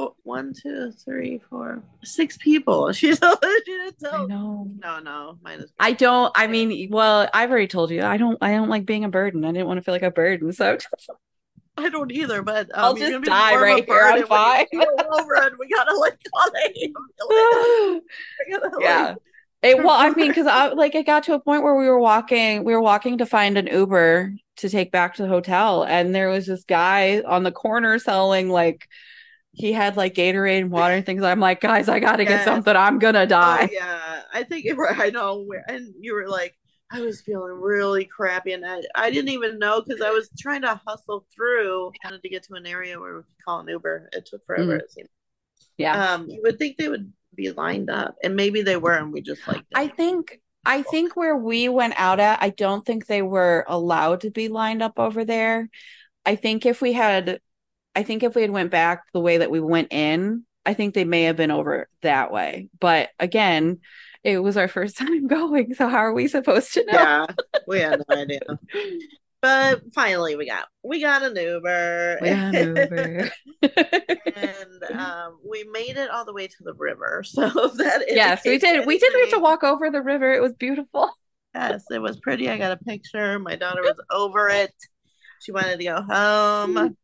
four, 0.00 0.14
one, 0.22 0.52
two, 0.54 0.92
three, 1.04 1.40
four, 1.50 1.82
six 2.02 2.36
people. 2.38 2.92
She 3.00 3.14
told 3.14 3.38
she 3.42 3.72
didn't 3.72 3.98
tell. 3.98 4.28
know. 4.28 4.70
No, 4.78 4.98
no, 5.00 5.38
minus. 5.42 5.70
I 5.78 5.92
don't. 5.92 6.32
I 6.34 6.46
mean, 6.46 6.88
well, 6.90 7.28
I've 7.32 7.50
already 7.50 7.66
told 7.66 7.90
you. 7.90 8.02
I 8.02 8.16
don't. 8.16 8.38
I 8.40 8.52
don't 8.52 8.68
like 8.68 8.86
being 8.86 9.04
a 9.04 9.08
burden. 9.08 9.44
I 9.44 9.52
didn't 9.52 9.66
want 9.66 9.78
to 9.78 9.82
feel 9.82 9.94
like 9.94 10.02
a 10.02 10.10
burden. 10.10 10.52
So 10.52 10.76
I 11.76 11.88
don't 11.88 12.12
either, 12.12 12.42
but 12.42 12.66
um, 12.74 12.84
I'll 12.84 12.94
just 12.94 13.24
die 13.24 13.56
right 13.56 13.84
here. 13.84 14.02
I'm 14.02 14.26
fine. 14.26 14.66
over 14.72 15.34
and 15.36 15.56
we 15.58 15.68
gotta 15.68 15.96
like 15.96 16.18
call 16.34 16.50
the 16.50 16.92
ambulance. 17.28 18.04
We 18.46 18.52
gotta, 18.52 18.76
like- 18.76 18.84
yeah. 18.84 19.14
It, 19.62 19.76
well, 19.76 19.90
I 19.90 20.08
mean, 20.10 20.28
because 20.28 20.46
I 20.46 20.68
like 20.68 20.94
it 20.94 21.04
got 21.04 21.24
to 21.24 21.34
a 21.34 21.40
point 21.40 21.62
where 21.62 21.74
we 21.74 21.86
were 21.86 22.00
walking. 22.00 22.64
We 22.64 22.72
were 22.72 22.80
walking 22.80 23.18
to 23.18 23.26
find 23.26 23.58
an 23.58 23.66
Uber 23.66 24.32
to 24.56 24.68
take 24.70 24.90
back 24.90 25.14
to 25.14 25.22
the 25.22 25.28
hotel, 25.28 25.84
and 25.84 26.14
there 26.14 26.30
was 26.30 26.46
this 26.46 26.64
guy 26.64 27.20
on 27.20 27.42
the 27.42 27.52
corner 27.52 27.98
selling 27.98 28.48
like 28.48 28.88
he 29.52 29.72
had 29.72 29.96
like 29.96 30.14
Gatorade 30.14 30.60
and 30.60 30.70
water 30.70 30.94
and 30.94 31.04
things. 31.04 31.22
I'm 31.22 31.40
like, 31.40 31.60
guys, 31.60 31.88
I 31.88 32.00
gotta 32.00 32.24
get 32.24 32.44
something. 32.44 32.74
I'm 32.74 32.98
gonna 32.98 33.22
Oh, 33.22 33.26
die. 33.26 33.68
yeah, 33.72 34.22
I 34.32 34.44
think 34.44 34.66
it, 34.66 34.76
I 34.78 35.10
know 35.10 35.42
where, 35.42 35.64
and 35.68 35.94
you 36.00 36.14
were 36.14 36.28
like, 36.28 36.56
I 36.92 37.00
was 37.00 37.20
feeling 37.20 37.52
really 37.52 38.04
crappy, 38.04 38.52
and 38.52 38.64
I, 38.66 38.80
I 38.94 39.10
didn't 39.10 39.30
even 39.30 39.58
know 39.58 39.80
because 39.80 40.00
I 40.00 40.10
was 40.10 40.30
trying 40.38 40.62
to 40.62 40.80
hustle 40.86 41.26
through. 41.34 41.88
I 42.04 42.08
wanted 42.08 42.22
to 42.22 42.28
get 42.28 42.42
to 42.44 42.54
an 42.54 42.66
area 42.66 42.98
where 42.98 43.16
we 43.16 43.22
could 43.22 43.44
call 43.44 43.60
an 43.60 43.68
Uber. 43.68 44.08
It 44.12 44.26
took 44.26 44.44
forever. 44.44 44.76
Mm. 44.78 44.80
It 44.80 44.90
seemed. 44.90 45.08
Yeah. 45.76 46.14
Um, 46.14 46.28
you 46.28 46.40
would 46.42 46.58
think 46.58 46.76
they 46.76 46.88
would 46.88 47.12
be 47.34 47.50
lined 47.52 47.90
up, 47.90 48.16
and 48.22 48.34
maybe 48.36 48.62
they 48.62 48.76
were, 48.76 48.96
and 48.96 49.12
we 49.12 49.20
just 49.20 49.46
like. 49.46 49.64
I 49.74 49.88
think 49.88 50.40
I 50.64 50.82
think 50.82 51.16
where 51.16 51.36
we 51.36 51.68
went 51.68 51.94
out 51.96 52.20
at, 52.20 52.42
I 52.42 52.50
don't 52.50 52.84
think 52.84 53.06
they 53.06 53.22
were 53.22 53.64
allowed 53.68 54.22
to 54.22 54.30
be 54.30 54.48
lined 54.48 54.82
up 54.82 54.98
over 54.98 55.24
there. 55.24 55.68
I 56.26 56.36
think 56.36 56.66
if 56.66 56.82
we 56.82 56.92
had 56.92 57.40
I 57.94 58.02
think 58.02 58.22
if 58.22 58.34
we 58.34 58.42
had 58.42 58.50
went 58.50 58.70
back 58.70 59.04
the 59.12 59.20
way 59.20 59.38
that 59.38 59.50
we 59.50 59.60
went 59.60 59.92
in, 59.92 60.44
I 60.64 60.74
think 60.74 60.94
they 60.94 61.04
may 61.04 61.24
have 61.24 61.36
been 61.36 61.50
over 61.50 61.88
that 62.02 62.30
way. 62.32 62.68
But 62.78 63.10
again, 63.18 63.80
it 64.22 64.38
was 64.38 64.56
our 64.56 64.68
first 64.68 64.96
time 64.98 65.26
going, 65.26 65.74
so 65.74 65.88
how 65.88 65.98
are 65.98 66.12
we 66.12 66.28
supposed 66.28 66.74
to 66.74 66.84
know? 66.84 66.92
Yeah, 66.92 67.26
we 67.66 67.80
had 67.80 68.02
no 68.08 68.16
idea. 68.16 68.40
But 69.42 69.80
finally, 69.94 70.36
we 70.36 70.46
got 70.46 70.66
we 70.84 71.00
got 71.00 71.22
an 71.22 71.34
Uber. 71.34 72.18
We 72.20 72.28
got 72.28 72.54
an 72.54 72.76
Uber. 72.76 73.30
and 73.62 74.98
um, 75.00 75.38
we 75.48 75.64
made 75.64 75.96
it 75.96 76.10
all 76.10 76.26
the 76.26 76.34
way 76.34 76.46
to 76.46 76.56
the 76.60 76.74
river. 76.74 77.22
So 77.24 77.48
that 77.48 78.04
yes, 78.08 78.44
we 78.44 78.58
did. 78.58 78.86
We 78.86 78.98
did 78.98 79.12
have 79.14 79.30
to 79.30 79.38
walk 79.38 79.64
over 79.64 79.90
the 79.90 80.02
river. 80.02 80.30
It 80.32 80.42
was 80.42 80.52
beautiful. 80.52 81.10
Yes, 81.54 81.84
it 81.90 82.00
was 82.00 82.20
pretty. 82.20 82.50
I 82.50 82.58
got 82.58 82.72
a 82.72 82.76
picture. 82.76 83.38
My 83.38 83.56
daughter 83.56 83.82
was 83.82 83.98
over 84.10 84.50
it. 84.50 84.74
She 85.40 85.52
wanted 85.52 85.78
to 85.78 85.84
go 85.84 86.02
home. 86.02 86.96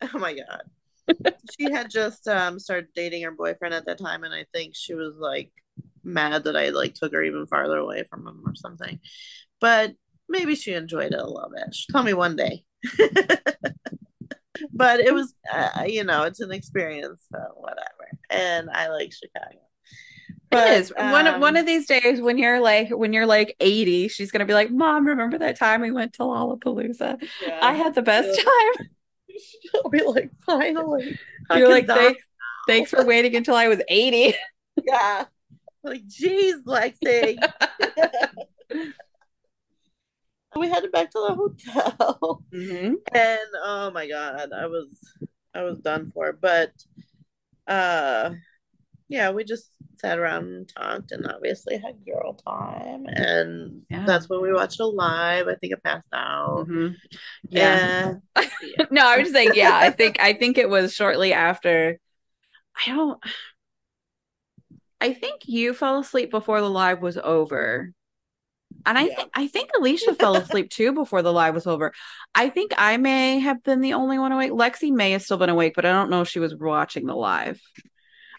Oh 0.14 0.18
my 0.18 0.34
god. 0.34 0.62
she 1.58 1.70
had 1.70 1.90
just 1.90 2.26
um 2.28 2.58
started 2.58 2.88
dating 2.94 3.22
her 3.22 3.30
boyfriend 3.30 3.74
at 3.74 3.86
that 3.86 3.98
time, 3.98 4.24
and 4.24 4.34
I 4.34 4.44
think 4.52 4.74
she 4.76 4.94
was 4.94 5.14
like 5.18 5.52
mad 6.04 6.44
that 6.44 6.56
I 6.56 6.70
like 6.70 6.94
took 6.94 7.12
her 7.12 7.22
even 7.22 7.46
farther 7.46 7.78
away 7.78 8.04
from 8.08 8.26
him 8.26 8.42
or 8.44 8.54
something. 8.54 9.00
But 9.60 9.94
maybe 10.28 10.54
she 10.54 10.74
enjoyed 10.74 11.12
it 11.12 11.18
a 11.18 11.26
little 11.26 11.50
bit. 11.54 11.74
She 11.74 11.90
told 11.92 12.04
me 12.04 12.14
one 12.14 12.36
day. 12.36 12.64
but 14.72 15.00
it 15.00 15.12
was, 15.14 15.34
uh, 15.52 15.84
you 15.86 16.04
know, 16.04 16.24
it's 16.24 16.40
an 16.40 16.52
experience, 16.52 17.22
so 17.32 17.38
whatever. 17.56 18.10
And 18.30 18.70
I 18.70 18.88
like 18.88 19.12
Chicago. 19.12 19.58
But, 20.50 20.68
it 20.68 20.74
is 20.74 20.92
one 20.96 21.26
of 21.26 21.34
um, 21.34 21.40
one 21.40 21.56
of 21.56 21.66
these 21.66 21.86
days 21.86 22.20
when 22.20 22.38
you're 22.38 22.60
like 22.60 22.90
when 22.90 23.12
you're 23.12 23.26
like 23.26 23.56
80, 23.60 24.08
she's 24.08 24.30
gonna 24.30 24.44
be 24.44 24.54
like, 24.54 24.70
Mom, 24.70 25.06
remember 25.06 25.38
that 25.38 25.58
time 25.58 25.80
we 25.80 25.90
went 25.90 26.12
to 26.14 26.22
Lollapalooza? 26.22 27.18
yeah. 27.42 27.58
I 27.62 27.72
had 27.72 27.94
the 27.94 28.02
best 28.02 28.38
Yeah. 28.38 28.44
time. 28.44 28.88
She'll 29.70 29.90
be 29.90 30.02
like, 30.02 30.30
finally. 30.44 31.18
You're 31.54 31.68
like, 31.68 31.86
thanks, 31.86 32.22
thanks 32.66 32.90
for 32.90 33.04
waiting 33.04 33.36
until 33.36 33.54
I 33.54 33.68
was 33.68 33.80
80. 33.88 34.34
Yeah. 34.86 35.24
Like, 35.82 36.06
geez, 36.06 36.56
Lexi. 36.66 37.38
we 40.54 40.68
headed 40.68 40.92
back 40.92 41.10
to 41.12 41.18
the 41.18 41.34
hotel. 41.34 42.42
Mm-hmm. 42.52 42.94
And 43.14 43.48
oh 43.62 43.90
my 43.94 44.06
god, 44.06 44.52
I 44.52 44.66
was 44.66 44.88
I 45.54 45.62
was 45.62 45.78
done 45.80 46.10
for. 46.10 46.34
But 46.34 46.72
uh 47.66 48.32
yeah, 49.08 49.30
we 49.30 49.44
just 49.44 49.70
sat 49.98 50.18
around 50.18 50.44
and 50.46 50.68
talked 50.68 51.12
and 51.12 51.26
obviously 51.26 51.78
had 51.78 52.04
girl 52.04 52.34
time. 52.34 53.06
And 53.06 53.82
Yeah. 53.88 54.04
that's 54.06 54.28
when 54.28 54.42
we 54.42 54.52
watched 54.52 54.80
a 54.80 54.86
live. 54.86 55.48
I 55.48 55.54
think 55.54 55.74
I 55.74 55.76
passed 55.82 56.06
out. 56.12 56.66
Mm-hmm. 56.68 56.94
Yeah. 57.48 58.14
And 58.36 58.50
no, 58.90 59.06
I 59.06 59.16
was 59.18 59.24
just 59.26 59.34
saying, 59.34 59.52
yeah, 59.54 59.76
I 59.76 59.90
think 59.90 60.20
I 60.20 60.32
think 60.32 60.58
it 60.58 60.68
was 60.68 60.94
shortly 60.94 61.32
after. 61.32 61.98
I 62.86 62.90
don't 62.90 63.18
I 65.00 65.12
think 65.12 65.42
you 65.46 65.72
fell 65.74 65.98
asleep 65.98 66.30
before 66.30 66.60
the 66.60 66.70
live 66.70 67.00
was 67.02 67.16
over. 67.18 67.92
And 68.84 68.98
I 68.98 69.02
Yeah. 69.06 69.14
think 69.16 69.30
I 69.34 69.46
think 69.46 69.70
Alicia 69.78 70.14
fell 70.14 70.36
asleep 70.36 70.70
too 70.70 70.92
before 70.92 71.22
the 71.22 71.32
live 71.32 71.54
was 71.54 71.66
over. 71.66 71.92
I 72.34 72.48
think 72.50 72.72
I 72.76 72.96
may 72.96 73.38
have 73.38 73.62
been 73.62 73.80
the 73.80 73.94
only 73.94 74.18
one 74.18 74.32
awake. 74.32 74.52
Lexi 74.52 74.90
may 74.92 75.12
have 75.12 75.22
still 75.22 75.36
been 75.38 75.48
awake, 75.48 75.74
but 75.76 75.84
I 75.86 75.92
don't 75.92 76.10
know 76.10 76.22
if 76.22 76.28
she 76.28 76.38
was 76.40 76.54
watching 76.56 77.06
the 77.06 77.14
live. 77.14 77.60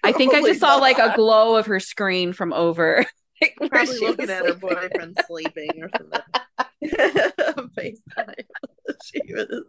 I 0.04 0.12
think 0.12 0.32
I 0.32 0.38
Probably 0.38 0.52
just 0.52 0.60
saw 0.62 0.76
like 0.78 0.98
a 1.00 1.14
glow 1.16 1.56
of 1.56 1.66
her 1.68 1.80
screen 1.80 2.34
from 2.34 2.54
over. 2.54 3.06
like, 3.42 3.56
Probably 3.70 4.00
looking 4.00 4.30
at 4.30 4.46
her 4.46 4.54
boyfriend 4.54 5.18
sleeping 5.28 5.70
or 5.82 5.90
something. 5.90 6.22
FaceTime. 7.78 8.34
She 9.04 9.22
was. 9.34 9.64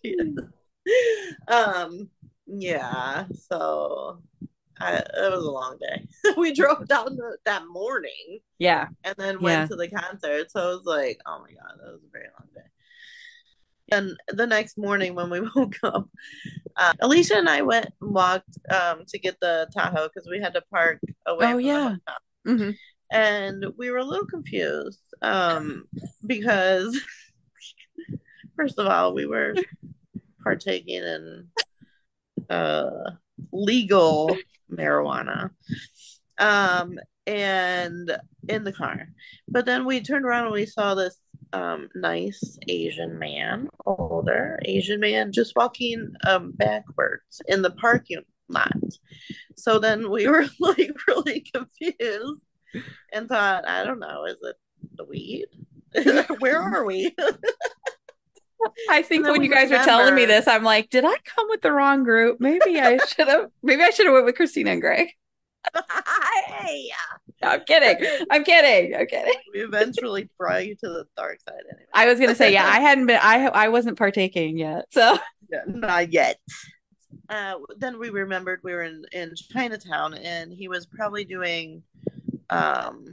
She 0.00 0.08
is. 0.10 0.38
Um. 1.48 2.08
Yeah. 2.46 3.26
So. 3.48 4.22
I, 4.80 4.96
it 4.96 5.30
was 5.30 5.44
a 5.44 5.50
long 5.50 5.78
day. 5.78 6.08
we 6.36 6.52
drove 6.52 6.88
down 6.88 7.14
the, 7.14 7.36
that 7.44 7.62
morning 7.68 8.40
Yeah. 8.58 8.88
and 9.04 9.14
then 9.16 9.36
Yeah. 9.40 9.44
went 9.44 9.70
to 9.70 9.76
the 9.76 9.88
concert. 9.88 10.50
So 10.50 10.70
it 10.70 10.76
was 10.78 10.84
like, 10.86 11.20
oh 11.24 11.38
my 11.40 11.52
god, 11.52 11.78
that 11.78 11.92
was 11.92 12.00
a 12.02 12.10
very 12.10 12.26
long 12.36 12.48
day. 12.52 12.62
And 13.92 14.16
the 14.28 14.46
next 14.46 14.78
morning 14.78 15.14
when 15.14 15.28
we 15.28 15.40
woke 15.54 15.76
up, 15.82 16.08
uh, 16.76 16.92
Alicia 17.00 17.36
and 17.36 17.48
I 17.48 17.62
went 17.62 17.88
and 18.00 18.14
walked 18.14 18.58
um, 18.70 19.04
to 19.06 19.18
get 19.18 19.36
the 19.40 19.68
Tahoe 19.72 20.08
because 20.08 20.28
we 20.28 20.40
had 20.40 20.54
to 20.54 20.62
park 20.72 21.00
away. 21.26 21.52
Oh, 21.52 21.58
yeah. 21.58 21.96
hotel. 22.06 22.16
hmm 22.46 22.70
and 23.12 23.66
we 23.76 23.90
were 23.90 23.98
a 23.98 24.04
little 24.04 24.24
confused 24.24 25.02
um, 25.20 25.84
because, 26.26 26.98
first 28.56 28.78
of 28.78 28.86
all, 28.86 29.12
we 29.12 29.26
were 29.26 29.54
partaking 30.42 31.02
in 31.02 31.48
uh, 32.48 33.10
legal 33.52 34.34
marijuana. 34.72 35.50
Um, 36.38 36.98
and 37.26 38.10
in 38.48 38.64
the 38.64 38.72
car. 38.72 39.08
But 39.46 39.66
then 39.66 39.84
we 39.84 40.00
turned 40.00 40.24
around 40.24 40.46
and 40.46 40.54
we 40.54 40.66
saw 40.66 40.94
this 40.94 41.16
um, 41.52 41.88
nice 41.94 42.58
Asian 42.68 43.18
man, 43.18 43.68
older 43.86 44.58
Asian 44.64 45.00
man, 45.00 45.32
just 45.32 45.54
walking 45.56 46.12
um, 46.26 46.52
backwards 46.52 47.42
in 47.46 47.62
the 47.62 47.70
parking 47.70 48.22
lot. 48.48 48.72
So 49.56 49.78
then 49.78 50.10
we 50.10 50.26
were 50.28 50.46
like 50.60 50.90
really 51.08 51.44
confused 51.52 52.42
and 53.12 53.28
thought, 53.28 53.68
I 53.68 53.84
don't 53.84 54.00
know, 54.00 54.24
is 54.24 54.36
it 54.42 54.56
the 54.94 55.04
weed? 55.04 55.46
Where 56.38 56.60
are 56.60 56.84
we? 56.84 57.14
I 58.88 59.02
think 59.02 59.26
when 59.26 59.42
you 59.42 59.50
guys 59.50 59.70
were 59.70 59.78
telling 59.78 60.14
me 60.14 60.24
this, 60.24 60.46
I'm 60.46 60.62
like, 60.62 60.88
did 60.88 61.04
I 61.04 61.16
come 61.24 61.48
with 61.48 61.62
the 61.62 61.72
wrong 61.72 62.04
group? 62.04 62.38
Maybe 62.40 62.80
I 62.80 62.96
should 62.98 63.26
have. 63.26 63.50
Maybe 63.60 63.82
I 63.82 63.90
should 63.90 64.06
have 64.06 64.12
went 64.12 64.24
with 64.24 64.36
Christina 64.36 64.70
and 64.70 64.80
Greg. 64.80 65.08
hey, 66.46 66.90
No, 67.42 67.48
I'm 67.48 67.64
kidding. 67.64 68.26
I'm 68.30 68.44
kidding. 68.44 68.94
I'm 68.94 69.06
kidding. 69.06 69.34
we 69.54 69.60
eventually 69.60 70.28
brought 70.38 70.66
you 70.66 70.74
to 70.76 70.88
the 70.88 71.04
dark 71.16 71.38
side 71.40 71.60
anyway. 71.70 71.86
I 71.92 72.06
was 72.06 72.20
gonna 72.20 72.34
say, 72.34 72.52
yeah, 72.52 72.66
I 72.66 72.80
hadn't 72.88 73.06
been. 73.06 73.18
I 73.20 73.46
I 73.46 73.68
wasn't 73.68 73.98
partaking 73.98 74.58
yet. 74.58 74.86
So 74.90 75.18
Yeah, 75.50 75.60
not 75.66 76.12
yet. 76.12 76.38
Uh, 77.28 77.54
then 77.78 77.98
we 77.98 78.10
remembered 78.10 78.60
we 78.62 78.72
were 78.72 78.82
in, 78.82 79.04
in 79.12 79.32
Chinatown 79.50 80.14
and 80.14 80.52
he 80.52 80.68
was 80.68 80.86
probably 80.86 81.24
doing, 81.24 81.82
um, 82.50 83.06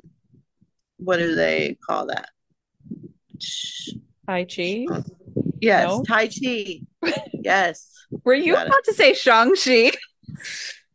what 0.98 1.18
do 1.18 1.36
they 1.36 1.78
call 1.86 2.06
that? 2.08 2.30
Tai 4.28 4.44
Chi. 4.46 4.86
Yes, 5.62 5.88
No? 5.88 6.04
Tai 6.04 6.28
Chi. 6.28 6.82
Yes. 7.34 7.92
Were 8.26 8.34
you 8.34 8.56
it. 8.58 8.68
about 8.68 8.84
to 8.86 8.94
say 8.94 9.14
Shang 9.14 9.56
Chi? 9.56 9.92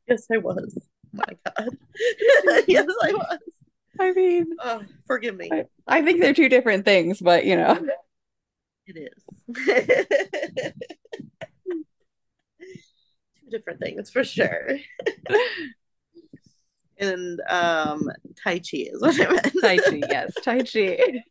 Yes, 0.08 0.26
I 0.32 0.38
was. 0.38 0.78
My 1.14 1.24
God. 1.56 1.68
yes, 2.66 2.86
I 3.02 3.12
was. 3.12 3.38
I 4.00 4.12
mean, 4.12 4.46
Oh, 4.62 4.82
forgive 5.06 5.36
me. 5.36 5.48
I- 5.52 5.66
I 5.86 6.02
think 6.02 6.20
they're 6.20 6.34
two 6.34 6.48
different 6.48 6.84
things, 6.84 7.20
but 7.20 7.44
you 7.44 7.56
know, 7.56 7.78
It 8.86 8.96
is. 8.96 9.24
Two 13.40 13.50
different 13.50 13.80
things 13.80 14.10
for 14.10 14.24
sure. 14.24 14.78
and 16.98 17.40
um 17.48 18.08
Tai 18.42 18.58
Chi 18.58 18.88
is 18.92 19.00
what 19.02 19.20
I 19.20 19.28
meant. 19.30 19.52
Tai 19.60 19.78
Chi. 19.78 20.02
Yes, 20.08 20.34
Tai 20.42 20.62
Chi. 20.62 21.22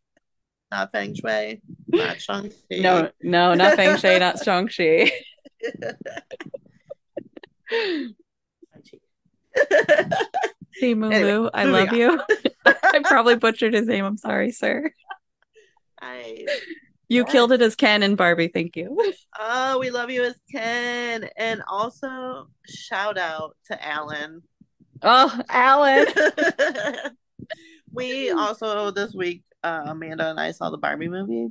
Not 0.72 0.92
Feng 0.92 1.14
Shui, 1.14 1.62
not 1.90 2.20
Shang-Chi. 2.20 2.78
No, 2.80 3.12
no, 3.22 3.54
not 3.54 3.76
Feng 3.76 3.96
Shui, 3.98 4.18
not 4.18 4.44
Shang 4.44 4.68
Chi. 4.68 5.12
Chi. 9.70 10.08
Simu 10.82 11.14
Anyway, 11.14 11.50
I 11.54 11.64
love 11.66 11.94
you. 11.94 12.20
I 12.66 13.00
probably 13.04 13.36
butchered 13.36 13.74
his 13.74 13.88
name. 13.88 14.06
I'm 14.06 14.18
sorry, 14.18 14.52
sir. 14.52 14.92
I 16.02 16.46
You 17.10 17.22
Yes. 17.24 17.32
killed 17.32 17.52
it 17.52 17.62
as 17.62 17.76
Ken 17.76 18.02
and 18.04 18.18
Barbie. 18.18 18.48
Thank 18.48 18.76
you. 18.76 18.98
oh, 19.40 19.80
we 19.80 19.92
love 19.92 20.10
you 20.10 20.24
as 20.24 20.36
Ken. 20.52 21.30
And 21.38 21.62
also 21.68 22.48
shout 22.68 23.18
out 23.18 23.56
to 23.68 23.86
Allan. 23.88 24.42
Oh, 25.02 25.40
Allan. 25.50 26.08
we 27.92 28.32
also 28.32 28.92
this 28.92 29.14
week 29.14 29.44
uh, 29.64 29.84
Amanda 29.88 30.30
and 30.30 30.40
I 30.40 30.52
saw 30.52 30.70
the 30.70 30.78
Barbie 30.78 31.10
movie. 31.10 31.50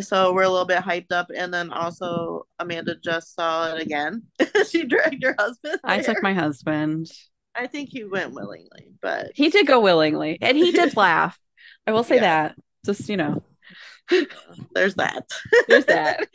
So 0.00 0.32
we're 0.32 0.42
a 0.44 0.48
little 0.48 0.66
bit 0.66 0.78
hyped 0.82 1.12
up 1.12 1.30
and 1.34 1.52
then 1.52 1.70
also 1.72 2.46
Amanda 2.58 2.94
just 3.02 3.34
saw 3.34 3.74
it 3.74 3.82
again. 3.82 4.22
she 4.68 4.84
dragged 4.84 5.22
her 5.24 5.34
husband. 5.38 5.80
I 5.84 5.98
there. 5.98 6.14
took 6.14 6.22
my 6.22 6.32
husband. 6.34 7.10
I 7.54 7.66
think 7.66 7.88
he 7.90 8.04
went 8.04 8.32
willingly, 8.32 8.92
but 9.02 9.32
He 9.34 9.48
did 9.48 9.66
go 9.66 9.80
willingly, 9.80 10.38
and 10.40 10.56
he 10.56 10.70
did 10.70 10.96
laugh. 10.96 11.38
I 11.86 11.92
will 11.92 12.04
say 12.04 12.16
Yeah. 12.16 12.20
that. 12.20 12.56
Just 12.86 13.08
you 13.08 13.16
know, 13.16 13.42
there's 14.74 14.94
that. 14.94 15.28
there's 15.68 15.86
that. 15.86 16.28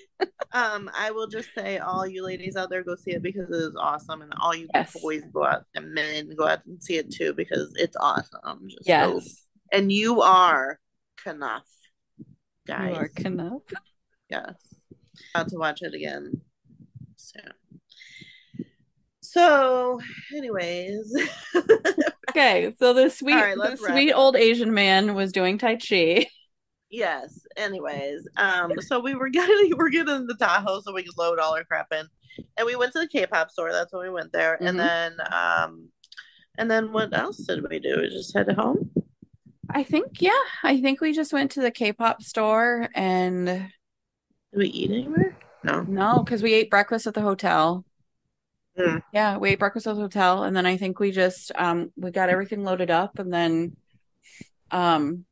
Um, 0.51 0.89
I 0.95 1.11
will 1.11 1.27
just 1.27 1.49
say, 1.55 1.77
all 1.79 2.05
you 2.05 2.23
ladies 2.23 2.55
out 2.55 2.69
there, 2.69 2.83
go 2.83 2.95
see 2.95 3.11
it 3.11 3.21
because 3.23 3.49
it 3.49 3.55
is 3.55 3.75
awesome, 3.79 4.21
and 4.21 4.33
all 4.39 4.53
you 4.55 4.67
Yes. 4.73 4.93
boys 5.01 5.23
go 5.33 5.45
out 5.45 5.63
and 5.73 5.93
men 5.93 6.29
go 6.37 6.47
out 6.47 6.65
and 6.65 6.81
see 6.83 6.97
it 6.97 7.11
too 7.11 7.33
because 7.33 7.73
it's 7.77 7.97
awesome. 7.97 8.67
Just 8.69 8.85
go. 8.87 9.15
Yes, 9.15 9.41
and 9.71 9.91
you 9.91 10.21
are 10.21 10.79
you 11.25 11.33
guys. 12.67 12.95
are 12.97 13.07
Kenough. 13.09 13.61
Yes, 14.29 14.55
about 15.35 15.49
to 15.49 15.57
watch 15.57 15.81
it 15.83 15.93
again 15.93 16.41
soon. 17.15 17.53
So, 19.21 19.99
anyways, 20.35 21.13
Okay, 22.31 22.73
so 22.79 22.93
the 22.93 23.09
sweet, 23.09 23.35
right, 23.35 23.55
the 23.55 23.75
sweet 23.77 24.09
it. 24.09 24.13
old 24.13 24.35
Asian 24.35 24.73
man 24.73 25.13
was 25.13 25.31
doing 25.31 25.57
tai 25.57 25.75
chi. 25.77 26.25
yes. 26.89 27.39
Anyways, 27.55 28.27
um, 28.37 28.71
so 28.81 28.99
we 28.99 29.13
were 29.15 29.29
getting 29.29 29.73
we're 29.77 29.89
getting 29.89 30.25
the 30.27 30.35
Tahoe 30.35 30.81
so 30.81 30.93
we 30.93 31.03
could 31.03 31.17
load 31.17 31.39
all 31.39 31.55
our 31.55 31.63
crap 31.63 31.87
in, 31.91 32.05
and 32.57 32.65
we 32.65 32.75
went 32.75 32.91
to 32.93 32.99
the 32.99 33.07
K-pop 33.07 33.51
store. 33.51 33.71
That's 33.71 33.93
when 33.93 34.03
we 34.03 34.09
went 34.13 34.31
there, 34.33 34.57
Mhm. 34.61 34.67
and 34.69 34.79
then 34.79 35.13
um, 35.31 35.89
and 36.57 36.69
then 36.69 36.91
what 36.91 37.15
else 37.17 37.37
did 37.37 37.63
we 37.69 37.79
do? 37.79 37.99
We 38.01 38.09
just 38.09 38.35
head 38.35 38.51
home. 38.51 38.91
I 39.69 39.83
think, 39.83 40.21
yeah, 40.21 40.31
I 40.63 40.81
think 40.81 41.01
we 41.01 41.13
just 41.13 41.33
went 41.33 41.51
to 41.51 41.61
the 41.61 41.71
K-pop 41.71 42.21
store 42.21 42.89
and 42.95 43.45
Did 43.45 43.69
we 44.53 44.67
eat 44.67 44.91
anywhere? 44.91 45.35
No. 45.63 45.81
no, 45.81 46.23
because 46.23 46.43
we 46.43 46.53
ate 46.53 46.69
breakfast 46.69 47.07
at 47.07 47.13
the 47.15 47.21
hotel. 47.21 47.83
Mm. 48.77 49.01
Yeah, 49.13 49.37
we 49.37 49.51
ate 49.51 49.59
breakfast 49.59 49.87
at 49.87 49.95
the 49.95 50.01
hotel, 50.01 50.43
and 50.43 50.55
then 50.55 50.65
I 50.65 50.77
think 50.77 50.99
we 50.99 51.11
just 51.11 51.51
um 51.55 51.91
we 51.95 52.11
got 52.11 52.29
everything 52.29 52.63
loaded 52.63 52.91
up, 52.91 53.19
and 53.19 53.33
then 53.33 53.75
um 54.69 55.25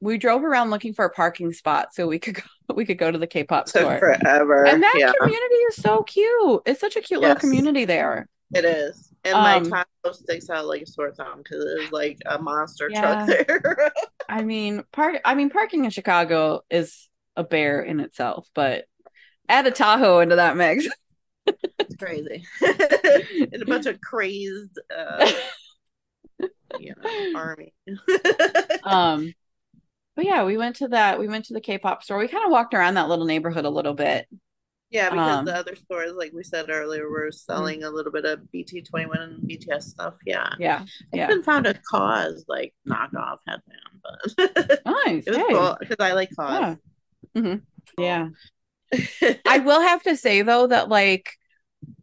we 0.00 0.16
drove 0.16 0.42
around 0.42 0.70
looking 0.70 0.94
for 0.94 1.04
a 1.04 1.10
parking 1.10 1.52
spot 1.52 1.92
so 1.92 2.06
we 2.06 2.18
could 2.18 2.34
go 2.68 2.74
we 2.74 2.84
could 2.84 2.98
go 2.98 3.10
to 3.10 3.18
the 3.18 3.26
K-pop 3.26 3.68
store. 3.68 3.98
forever. 3.98 4.66
And 4.66 4.82
that 4.82 4.96
yeah, 4.98 5.12
community 5.18 5.54
is 5.70 5.76
so 5.76 6.02
cute. 6.02 6.62
It's 6.66 6.80
such 6.80 6.96
a 6.96 7.00
cute 7.00 7.20
little 7.20 7.36
community 7.36 7.84
there. 7.84 8.28
it 8.54 8.64
is. 8.64 9.07
And 9.24 9.34
Um, 9.34 9.42
my 9.70 9.84
Tahoe 10.04 10.12
sticks 10.14 10.48
out 10.50 10.66
like 10.66 10.82
a 10.82 10.86
sore 10.86 11.12
thumb 11.12 11.38
because 11.38 11.64
it 11.64 11.82
is 11.82 11.92
like 11.92 12.18
a 12.26 12.38
monster 12.38 12.90
Yeah. 12.90 13.00
truck 13.00 13.26
there. 13.26 13.92
I 14.28 14.42
mean, 14.42 14.84
park 14.92 15.20
I 15.24 15.34
mean 15.34 15.50
parking 15.50 15.84
in 15.84 15.90
Chicago 15.90 16.62
is 16.70 17.08
a 17.36 17.44
bear 17.44 17.82
in 17.82 18.00
itself, 18.00 18.48
but 18.54 18.84
add 19.48 19.66
a 19.66 19.70
Tahoe 19.70 20.20
into 20.20 20.36
that 20.36 20.56
mix. 20.56 20.86
it's 21.46 21.96
crazy. 21.96 22.44
and 22.62 23.62
a 23.62 23.66
bunch 23.66 23.86
of 23.86 24.00
crazed, 24.00 24.78
uh, 24.96 25.30
you 26.78 26.94
know, 26.96 27.38
army. 27.38 27.72
um 28.84 29.34
but 30.14 30.24
yeah, 30.24 30.44
we 30.44 30.56
went 30.56 30.76
to 30.76 30.88
that 30.88 31.18
we 31.18 31.28
went 31.28 31.46
to 31.46 31.54
the 31.54 31.60
K-pop 31.60 32.02
store. 32.02 32.18
We 32.18 32.28
kind 32.28 32.44
of 32.44 32.50
walked 32.50 32.74
around 32.74 32.94
that 32.94 33.08
little 33.08 33.24
neighborhood 33.24 33.64
a 33.64 33.70
little 33.70 33.94
bit. 33.94 34.26
Yeah, 34.90 35.10
because 35.10 35.38
Um, 35.38 35.44
the 35.44 35.54
other 35.54 35.76
stores, 35.76 36.12
like 36.16 36.32
we 36.32 36.42
said 36.42 36.70
earlier, 36.70 37.08
were 37.10 37.30
selling 37.30 37.84
a 37.84 37.90
little 37.90 38.12
bit 38.12 38.24
of 38.24 38.50
BT 38.50 38.82
twenty 38.82 39.06
one 39.06 39.20
and 39.20 39.48
BTS 39.48 39.90
stuff. 39.90 40.14
Yeah. 40.24 40.54
Yeah. 40.58 40.84
I 41.12 41.16
Yeah. 41.16 41.30
even 41.30 41.42
found 41.42 41.66
a 41.66 41.74
cause 41.74 42.44
like 42.48 42.74
knockoff 42.88 43.38
headband, 43.46 44.02
but 44.02 44.80
Nice. 44.86 45.26
it 45.26 45.30
was 45.30 45.38
Hey. 45.38 45.52
cool 45.52 45.76
because 45.80 45.96
I 46.00 46.12
like 46.12 46.30
Yeah. 46.30 46.36
cause. 46.36 46.76
hmm 47.34 47.54
Yeah. 47.98 48.28
I 49.46 49.58
will 49.58 49.80
have 49.80 50.02
to 50.04 50.16
say 50.16 50.42
though 50.42 50.66
that 50.66 50.88
like 50.88 51.30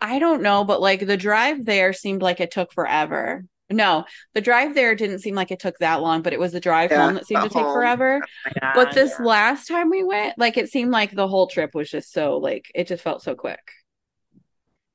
I 0.02 0.20
don't 0.20 0.42
know, 0.44 0.64
but 0.66 0.82
like 0.82 1.06
the 1.06 1.18
drive 1.18 1.66
there 1.66 1.94
seemed 1.94 2.22
like 2.22 2.40
it 2.42 2.52
took 2.52 2.74
forever. 2.74 3.46
No, 3.70 4.05
the 4.34 4.41
drive 4.41 4.76
there 4.76 4.93
didn't 4.95 5.20
seem 5.20 5.36
like 5.36 5.51
it 5.51 5.59
took 5.59 5.80
that 5.80 6.01
long, 6.01 6.22
but 6.22 6.34
it 6.34 6.39
was 6.39 6.51
the 6.51 6.59
drive 6.59 6.91
Yeah, 6.91 6.95
home 6.95 7.16
that 7.16 7.26
seemed 7.26 7.43
to 7.43 7.49
take 7.49 7.70
home. 7.70 7.70
forever. 7.70 8.24
Oh 8.24 8.28
my 8.45 8.51
But 8.74 8.93
this 8.93 9.20
yeah. 9.20 9.20
last 9.20 9.68
time 9.68 9.89
we 9.89 10.03
went, 10.03 10.38
like 10.38 10.57
it 10.57 10.70
seemed 10.70 10.91
like 10.91 11.11
the 11.16 11.28
whole 11.28 11.47
trip 11.47 11.74
was 11.74 11.89
just 11.89 12.11
so 12.13 12.38
like 12.38 12.66
it 12.76 12.88
just 12.88 13.03
felt 13.03 13.24
so 13.24 13.36
quick. 13.36 13.61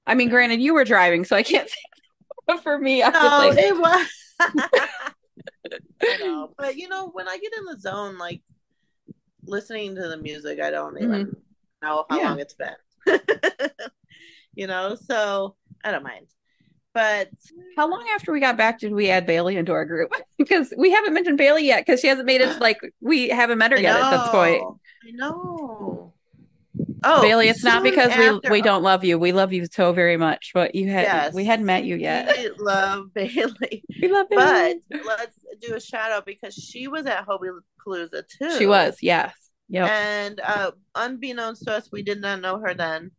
I 0.07 0.15
mean, 0.15 0.29
granted, 0.29 0.61
you 0.61 0.75
were 0.75 0.85
driving, 0.85 1.25
so 1.25 1.37
I 1.37 1.43
can't 1.43 1.69
say 2.51 2.57
for 2.63 2.79
me, 2.79 3.03
I 3.03 3.11
No, 3.13 3.21
was 3.23 3.39
like, 3.39 3.59
it 3.59 3.77
was. 3.77 4.09
I 6.03 6.17
know, 6.17 6.53
but 6.59 6.77
you 6.77 6.89
know, 6.89 7.09
when 7.11 7.29
I 7.29 7.39
get 7.39 7.53
in 7.57 7.65
the 7.65 7.79
zone, 7.79 8.19
like 8.19 8.43
listening 9.47 9.95
to 9.97 10.09
the 10.09 10.17
music, 10.17 10.61
I 10.61 10.71
don't 10.71 10.99
even 11.01 11.23
know 11.83 12.07
how 12.09 12.09
Mm-hmm. 12.09 12.17
Yeah. 12.17 12.37
long 12.37 12.41
it's 12.41 12.55
been. 12.55 12.77
you 14.55 14.67
know, 14.67 14.95
so 14.97 15.57
I 15.85 15.91
don't 15.93 16.03
mind. 16.05 16.27
But 16.93 17.29
how 17.77 17.89
long 17.89 18.05
after 18.15 18.33
we 18.33 18.41
got 18.41 18.57
back 18.57 18.81
did 18.81 18.93
we 18.93 19.11
add 19.11 19.25
Bailey 19.27 19.57
into 19.57 19.73
our 19.73 19.85
group? 19.85 20.13
because 20.39 20.73
we 20.77 20.91
haven't 20.91 21.15
mentioned 21.15 21.39
Bailey 21.39 21.65
yet 21.67 21.87
because 21.87 22.01
she 22.01 22.09
hasn't 22.09 22.27
made 22.27 22.41
it 22.41 22.61
like 22.61 22.79
we 23.01 23.29
haven't 23.29 23.59
met 23.59 23.71
her 23.71 23.79
I 23.79 23.81
yet 23.81 23.97
at 24.01 24.11
this 24.11 24.29
point. 24.31 24.63
I 25.07 25.11
know. 25.13 26.13
Oh, 27.03 27.23
Bailey, 27.23 27.49
it's 27.49 27.65
not 27.65 27.83
because 27.83 28.11
after- 28.11 28.41
we 28.45 28.51
we 28.51 28.63
don't 28.63 28.83
love 28.83 29.05
you. 29.05 29.19
We 29.19 29.33
love 29.33 29.53
you 29.53 29.67
so 29.71 29.93
very 29.93 30.17
much, 30.17 30.51
but 30.53 30.75
you 30.75 30.91
had 30.91 31.05
Yes. 31.05 31.35
we 31.35 31.45
hadn't 31.45 31.65
met 31.67 31.85
you 31.85 31.97
yet. 31.97 32.37
We 32.37 32.51
love 32.59 33.07
Bailey, 33.15 33.85
We 34.03 34.09
love 34.09 34.29
Bailey. 34.29 34.81
but 34.91 35.01
let's 35.07 35.39
do 35.63 35.75
a 35.75 35.81
shout 35.81 36.11
out 36.13 36.27
because 36.27 36.55
she 36.55 36.89
was 36.89 37.07
at 37.07 37.27
Hobie 37.27 37.59
Palooza 37.87 38.23
too. 38.29 38.59
she 38.59 38.67
was, 38.67 38.99
yes. 39.01 39.33
Yep. 39.73 39.89
and 39.89 40.41
uh 40.41 40.73
unbeknownst 40.97 41.63
to 41.65 41.73
us 41.73 41.89
we 41.93 42.03
did 42.03 42.21
not 42.21 42.41
know 42.41 42.59
her 42.59 42.75
then 42.75 43.13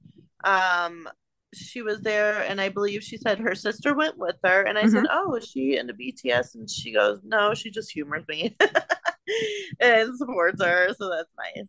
um 0.44 1.08
she 1.54 1.82
was 1.82 1.99
there 2.02 2.41
and 2.43 2.62
i 2.62 2.70
believe 2.70 3.04
she 3.04 3.18
said 3.18 3.38
her 3.39 3.56
sister 3.56 3.93
went 3.95 4.18
with 4.18 4.36
her 4.43 4.64
and 4.64 4.78
i 4.78 4.84
said 4.84 5.04
Mm-hmm. 5.04 5.30
oh 5.30 5.36
is 5.36 5.47
she 5.47 5.78
into 5.78 5.93
bts 5.93 6.56
and 6.56 6.70
she 6.70 6.93
goes 6.93 7.20
no 7.24 7.54
she 7.54 7.70
just 7.72 7.91
humors 7.91 8.24
me 8.28 8.56
and 9.80 10.18
supports 10.18 10.64
her 10.64 10.93
so 10.97 11.10
that's 11.10 11.30
nice 11.38 11.68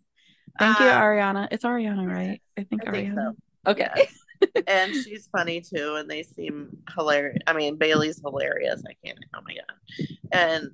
Thank 0.58 0.78
you, 0.80 0.84
Um, 0.86 0.92
Ariana. 1.00 1.48
It's 1.50 1.64
Ariana, 1.64 2.06
right? 2.06 2.42
I 2.58 2.64
think 2.64 2.86
I 2.86 2.90
think 2.90 3.08
Ariana. 3.14 3.32
so. 3.64 3.70
Okay. 3.72 3.88
Yes. 3.96 4.18
and 4.66 4.92
she's 4.94 5.28
funny 5.34 5.60
too 5.62 5.94
and 5.98 6.10
they 6.10 6.22
seem 6.24 6.76
hilarious 6.96 7.38
i 7.46 7.52
mean 7.52 7.76
bailey's 7.76 8.18
hilarious 8.20 8.82
i 8.88 8.94
can't 9.06 9.18
oh 9.34 9.40
my 9.46 9.54
god 9.54 10.06
and 10.32 10.64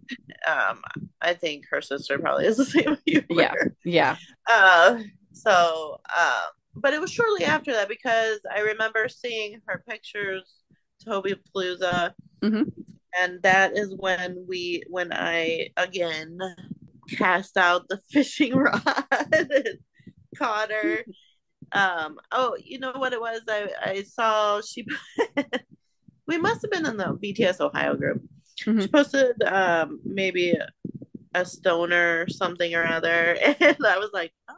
um 0.49 0.81
i 1.21 1.33
think 1.35 1.65
her 1.71 1.81
sister 1.83 2.19
probably 2.19 2.47
is 2.47 2.57
the 2.57 2.65
same 2.65 2.97
humor. 3.07 3.25
Yeah. 3.31 3.53
Yeah. 3.85 4.17
Uh, 4.51 4.99
so, 5.33 6.01
uh, 6.17 6.47
but 6.77 6.95
it 6.95 7.01
was 7.01 7.11
shortly 7.13 7.45
after 7.45 7.73
that 7.73 7.89
because 7.89 8.41
I 8.55 8.61
remember 8.61 9.09
seeing 9.09 9.61
her 9.67 9.83
pictures, 9.89 10.63
Toby 11.05 11.35
Palooza, 11.55 12.13
Mhm. 12.43 12.73
and 13.21 13.43
that 13.43 13.77
is 13.77 13.95
when 13.97 14.45
we, 14.49 14.83
when 14.89 15.13
I 15.13 15.71
again 15.77 16.39
cast 17.11 17.57
out 17.57 17.89
the 17.89 17.99
fishing 18.11 18.55
rod, 18.55 18.83
and 19.33 19.51
caught 20.37 20.71
her. 20.71 21.05
Um, 21.73 22.19
oh, 22.33 22.57
you 22.63 22.79
know 22.79 22.93
what 22.93 23.13
it 23.13 23.21
was? 23.21 23.43
I 23.49 23.69
I 23.83 24.03
saw 24.03 24.61
she. 24.61 24.87
we 26.27 26.39
must 26.39 26.63
have 26.63 26.71
been 26.71 26.87
in 26.87 26.97
the 26.97 27.07
BTS 27.23 27.61
Ohio 27.61 27.97
group. 27.97 28.23
She 28.57 28.71
Mhm. 28.71 28.93
posted 28.93 29.43
um 29.45 30.01
maybe 30.05 30.57
a 31.35 31.45
stoner 31.45 32.23
or 32.23 32.29
something 32.29 32.75
or 32.75 32.85
other 32.85 33.37
and 33.61 33.77
i 33.87 33.99
was 33.99 34.11
like 34.15 34.33
oh 34.49 34.55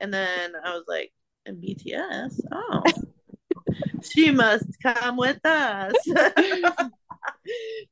and 0.00 0.12
then 0.12 0.52
i 0.62 0.74
was 0.74 0.84
like 0.86 1.10
in 1.48 1.56
bts 1.56 2.40
oh 2.52 2.82
she 4.02 4.30
must 4.30 4.66
come 4.82 5.16
with 5.16 5.44
us 5.44 5.94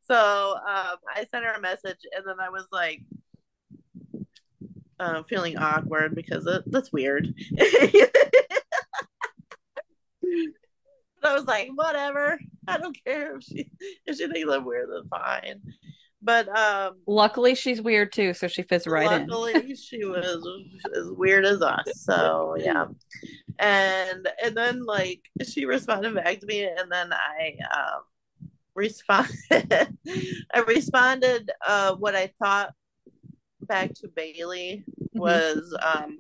so 0.03 0.55
um 0.57 0.97
i 1.15 1.25
sent 1.31 1.45
her 1.45 1.53
a 1.53 1.61
message 1.61 1.99
and 2.15 2.25
then 2.27 2.39
i 2.41 2.49
was 2.49 2.67
like 2.73 3.03
uh, 4.99 5.23
feeling 5.25 5.59
awkward 5.59 6.15
because 6.15 6.47
it, 6.47 6.63
that's 6.67 6.93
weird 6.93 7.35
I 11.23 11.35
was 11.35 11.45
like, 11.45 11.71
whatever. 11.75 12.39
I 12.69 12.79
don't 12.79 12.97
care 13.05 13.37
if 13.37 13.45
she 13.45 13.69
if 14.07 14.17
she 14.17 14.29
thinks 14.29 14.53
I'm 14.53 14.65
weird, 14.65 14.89
then 14.91 15.09
fine. 15.09 15.61
But 16.27 16.49
um 16.49 16.97
Luckily, 17.07 17.55
she's 17.55 17.81
weird 17.81 18.13
too, 18.13 18.35
so 18.35 18.49
she 18.49 18.63
fits 18.63 18.87
right 18.87 19.11
in. 19.13 19.29
luckily 19.29 19.75
she 19.77 20.05
was 20.05 20.27
as 20.97 21.09
weird 21.13 21.45
as 21.47 21.63
us 21.63 21.87
so 21.95 22.57
yeah 22.59 22.87
and 23.61 24.29
and 24.43 24.57
then 24.57 24.85
like 24.85 25.23
she 25.43 25.65
responded 25.65 26.15
back 26.17 26.41
to 26.41 26.47
me 26.47 26.65
and 26.65 26.91
then 26.91 27.11
i 27.13 27.55
um 27.73 28.03
responded 28.75 29.31
i 30.53 30.59
responded 30.67 31.51
uh 31.67 31.95
what 31.95 32.15
i 32.17 32.31
thought 32.43 32.75
back 33.63 33.95
to 33.95 34.09
bailey 34.09 34.85
Mm-hmm. 35.17 35.21
was 35.21 35.75
um 35.95 36.19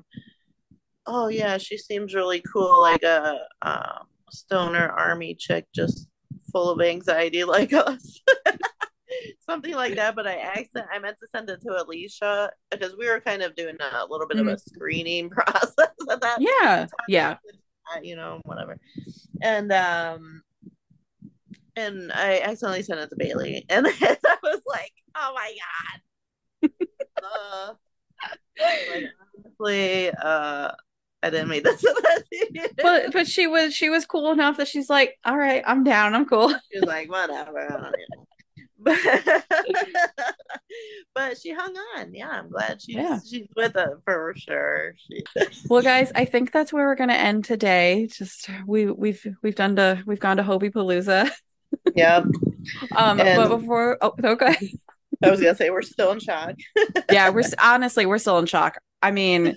oh 1.07 1.28
yeah 1.28 1.59
she 1.59 1.76
seems 1.76 2.14
really 2.14 2.42
cool 2.50 2.80
like 2.80 3.02
a 3.02 3.36
um 3.62 4.07
stoner 4.30 4.88
army 4.88 5.34
chick 5.34 5.66
just 5.74 6.09
full 6.50 6.70
of 6.70 6.80
anxiety 6.80 7.44
like 7.44 7.72
us 7.74 8.20
something 9.49 9.74
like 9.74 9.94
that 9.94 10.14
but 10.16 10.26
i 10.26 10.34
accident 10.34 10.86
i 10.92 10.99
meant 10.99 11.16
to 11.18 11.26
send 11.28 11.49
it 11.49 11.61
to 11.62 11.70
alicia 11.70 12.51
because 12.70 12.97
we 12.99 13.09
were 13.09 13.20
kind 13.20 13.42
of 13.42 13.55
doing 13.55 13.76
a 13.80 14.07
little 14.07 14.26
bit 14.26 14.38
of 14.38 14.47
a 14.47 14.59
screening 14.59 15.30
process 15.36 15.88
at 16.11 16.20
that 16.20 16.38
Yeah. 16.40 16.86
Yeah. 17.09 17.36
uh, 17.94 18.01
you 18.03 18.16
know 18.16 18.40
whatever 18.44 18.76
and 19.42 19.72
um 19.72 20.42
and 21.76 22.12
i 22.12 22.40
accidentally 22.40 22.82
sent 22.82 23.01
it 23.01 23.09
to 23.11 23.16
bailey 23.16 23.64
and 23.70 23.86
i 23.86 24.16
was 24.42 24.61
like 24.66 24.92
oh 25.16 25.32
my 25.34 25.55
god 26.62 26.70
uh, 27.22 27.72
like 28.92 29.05
honestly 29.44 30.11
uh 30.11 30.70
i 31.22 31.30
didn't 31.30 31.49
send 31.78 31.97
that. 31.97 32.22
But 32.82 33.12
but 33.12 33.26
she 33.26 33.47
was 33.47 33.74
she 33.74 33.90
was 33.90 34.07
cool 34.07 34.30
enough 34.32 34.57
that 34.59 34.68
she's 34.68 34.88
like, 34.88 35.18
all 35.24 35.36
right, 35.36 35.62
I'm 35.66 35.82
down, 35.84 36.14
I'm 36.14 36.26
cool. 36.26 36.55
She's 36.72 36.82
like, 36.82 37.11
whatever. 37.11 37.92
I 38.87 39.20
don't 39.24 39.26
know. 39.26 39.41
But, 39.49 40.34
but 41.14 41.39
she 41.39 41.53
hung 41.53 41.74
on. 41.97 42.12
Yeah, 42.14 42.28
I'm 42.28 42.49
glad 42.51 42.80
she's 42.82 42.97
Yeah. 42.97 43.18
she's 43.28 43.47
with 43.57 43.76
us 43.76 43.91
for 44.05 44.34
sure. 44.37 44.95
She, 44.99 45.22
Well, 45.68 45.82
guys, 45.82 46.12
I 46.14 46.24
think 46.24 46.53
that's 46.53 46.72
where 46.72 46.87
we're 46.87 46.95
gonna 46.97 47.14
end 47.14 47.45
today. 47.45 48.09
Just 48.11 48.49
we 48.66 48.87
we've 48.87 49.24
we've 49.43 49.55
done 49.55 49.76
to 49.76 50.03
we've 50.07 50.20
gone 50.20 50.37
to 50.39 50.43
Hobipalooza. 50.43 51.30
yeah, 51.97 52.18
Um, 52.97 53.20
And- 53.20 53.37
but 53.37 53.59
before 53.59 53.99
oh 54.01 54.14
okay. 54.22 54.57
I 55.24 55.30
was 55.30 55.41
gonna 55.41 55.55
say 55.57 55.70
we're 55.70 55.82
still 55.82 56.12
in 56.12 56.20
shock. 56.20 56.57
yeah, 57.11 57.30
we're 57.30 57.43
honestly 57.62 58.05
we're 58.07 58.18
still 58.18 58.39
in 58.39 58.47
shock. 58.47 58.78
I 59.03 59.11
mean, 59.12 59.57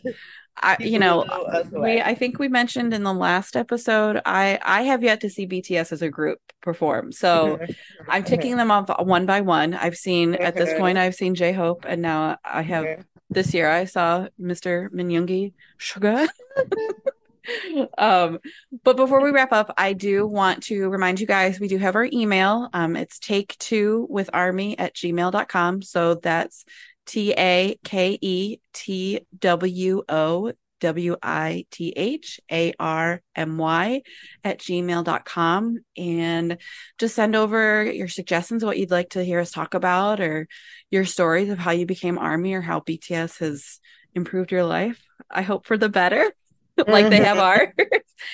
I 0.58 0.78
you 0.80 1.00
know 1.00 1.26
blew 1.70 1.82
we. 1.82 2.02
I 2.02 2.16
think 2.16 2.40
we 2.40 2.48
mentioned 2.48 2.94
in 2.94 3.04
the 3.04 3.14
last 3.14 3.56
episode 3.56 4.22
I 4.26 4.60
I 4.64 4.84
have 4.84 5.04
yet 5.04 5.22
to 5.22 5.30
see 5.30 5.48
BTS 5.48 5.92
as 5.92 6.02
a 6.02 6.10
group 6.10 6.40
perform. 6.62 7.12
So 7.12 7.60
I'm 8.08 8.24
taking 8.24 8.58
them 8.58 8.72
off 8.72 8.90
one 9.00 9.26
by 9.26 9.42
one. 9.42 9.74
I've 9.74 9.96
seen 9.96 10.36
at 10.36 10.56
this 10.56 10.78
point 10.78 10.98
I've 10.98 11.16
seen 11.16 11.36
J 11.36 11.54
Hope 11.54 11.86
and 11.88 12.02
now 12.02 12.38
I 12.44 12.62
have 12.64 13.06
this 13.30 13.54
year 13.54 13.70
I 13.70 13.86
saw 13.86 14.28
Mr. 14.42 14.92
Min 14.92 15.10
Yoongi 15.10 15.54
Sugar. 15.78 16.28
um, 17.98 18.40
but 18.84 18.98
before 18.98 19.22
we 19.22 19.32
wrap 19.32 19.52
up, 19.52 19.74
I 19.78 19.94
do 19.94 20.26
want 20.28 20.64
to 20.64 20.90
remind 20.90 21.20
you 21.20 21.28
guys 21.28 21.60
we 21.60 21.68
do 21.68 21.78
have 21.78 21.96
our 21.96 22.08
email. 22.12 22.70
Um, 22.74 22.96
it's 22.96 23.20
take 23.20 23.58
two 23.58 24.08
with 24.10 24.30
army 24.34 24.78
at 24.78 24.96
gmail.com. 24.96 25.82
So 25.82 26.16
that's 26.16 26.66
T 27.10 27.34
A 27.36 27.76
K 27.84 28.20
E 28.22 28.60
T 28.72 29.22
W 29.40 30.04
O 30.08 30.54
W 30.80 31.16
I 31.24 31.66
T 31.72 31.92
H 31.96 32.40
A 32.52 32.72
R 32.80 33.24
M 33.36 33.58
Y 33.58 34.04
at 34.44 34.60
gmail.com. 34.60 35.78
And 35.98 36.58
just 37.00 37.16
send 37.16 37.36
over 37.36 37.84
your 37.84 38.08
suggestions, 38.08 38.64
what 38.64 38.78
you'd 38.78 38.92
like 38.92 39.10
to 39.12 39.24
hear 39.24 39.40
us 39.40 39.50
talk 39.50 39.74
about, 39.74 40.22
or 40.22 40.48
your 40.92 41.04
stories 41.04 41.50
of 41.50 41.58
how 41.58 41.72
you 41.72 41.88
became 41.88 42.20
Army 42.20 42.54
or 42.54 42.62
how 42.62 42.80
BTS 42.80 43.40
has 43.40 43.80
improved 44.14 44.52
your 44.52 44.64
life. 44.64 45.04
I 45.32 45.42
hope 45.42 45.66
for 45.66 45.78
the 45.78 45.90
better, 45.90 46.32
like 46.88 47.10
they 47.10 47.24
have 47.24 47.40
ours. 47.40 47.70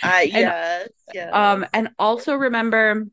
Uh, 0.03 0.19
yes, 0.25 0.89
yes. 1.13 1.33
Um, 1.33 1.65
and 1.73 1.91
also 1.97 2.35
remember, 2.35 3.05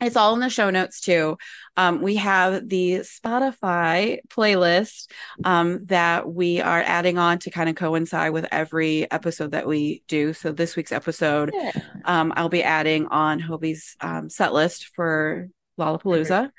it's 0.00 0.16
all 0.16 0.34
in 0.34 0.40
the 0.40 0.48
show 0.50 0.70
notes 0.70 1.00
too. 1.00 1.36
Um, 1.76 2.00
we 2.02 2.16
have 2.16 2.68
the 2.68 3.00
Spotify 3.00 4.18
playlist 4.28 5.10
um, 5.44 5.84
that 5.86 6.28
we 6.30 6.60
are 6.60 6.82
adding 6.84 7.18
on 7.18 7.38
to 7.40 7.50
kind 7.50 7.68
of 7.68 7.76
coincide 7.76 8.32
with 8.32 8.46
every 8.50 9.10
episode 9.10 9.52
that 9.52 9.66
we 9.66 10.02
do. 10.08 10.32
So 10.32 10.52
this 10.52 10.76
week's 10.76 10.92
episode, 10.92 11.50
Yeah. 11.54 11.72
um, 12.04 12.32
I'll 12.36 12.48
be 12.48 12.62
adding 12.62 13.06
on 13.06 13.40
Hobi's 13.40 13.96
um, 14.00 14.28
set 14.30 14.52
list 14.52 14.90
for 14.94 15.48
Lollapalooza. 15.78 16.50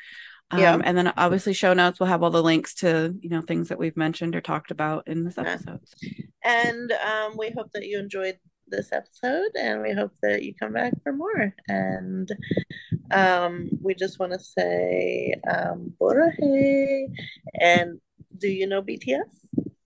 Yeah. 0.57 0.73
Um, 0.73 0.81
and 0.83 0.97
then 0.97 1.13
obviously 1.15 1.53
show 1.53 1.73
notes 1.73 1.99
will 1.99 2.07
have 2.07 2.23
all 2.23 2.29
the 2.29 2.43
links 2.43 2.73
to 2.75 3.15
you 3.21 3.29
know 3.29 3.39
things 3.41 3.69
that 3.69 3.79
we've 3.79 3.95
mentioned 3.95 4.35
or 4.35 4.41
talked 4.41 4.69
about 4.69 5.07
in 5.07 5.23
this 5.23 5.35
Yeah. 5.37 5.43
episode. 5.53 5.79
And 6.43 6.91
um, 6.91 7.37
we 7.37 7.51
hope 7.55 7.71
that 7.73 7.85
you 7.85 7.99
enjoyed 7.99 8.37
this 8.72 8.91
episode, 8.91 9.51
and 9.59 9.82
we 9.82 9.93
hope 9.93 10.13
that 10.24 10.43
you 10.43 10.53
come 10.55 10.74
back 10.74 10.93
for 11.03 11.13
more. 11.13 11.53
And 11.67 12.32
um, 13.11 13.69
we 13.82 13.93
just 13.93 14.19
want 14.19 14.32
to 14.32 14.39
say, 14.39 15.36
um. 15.49 15.93
And 17.59 17.99
do 18.38 18.47
you 18.47 18.67
know 18.67 18.82
BTS? 18.82 19.70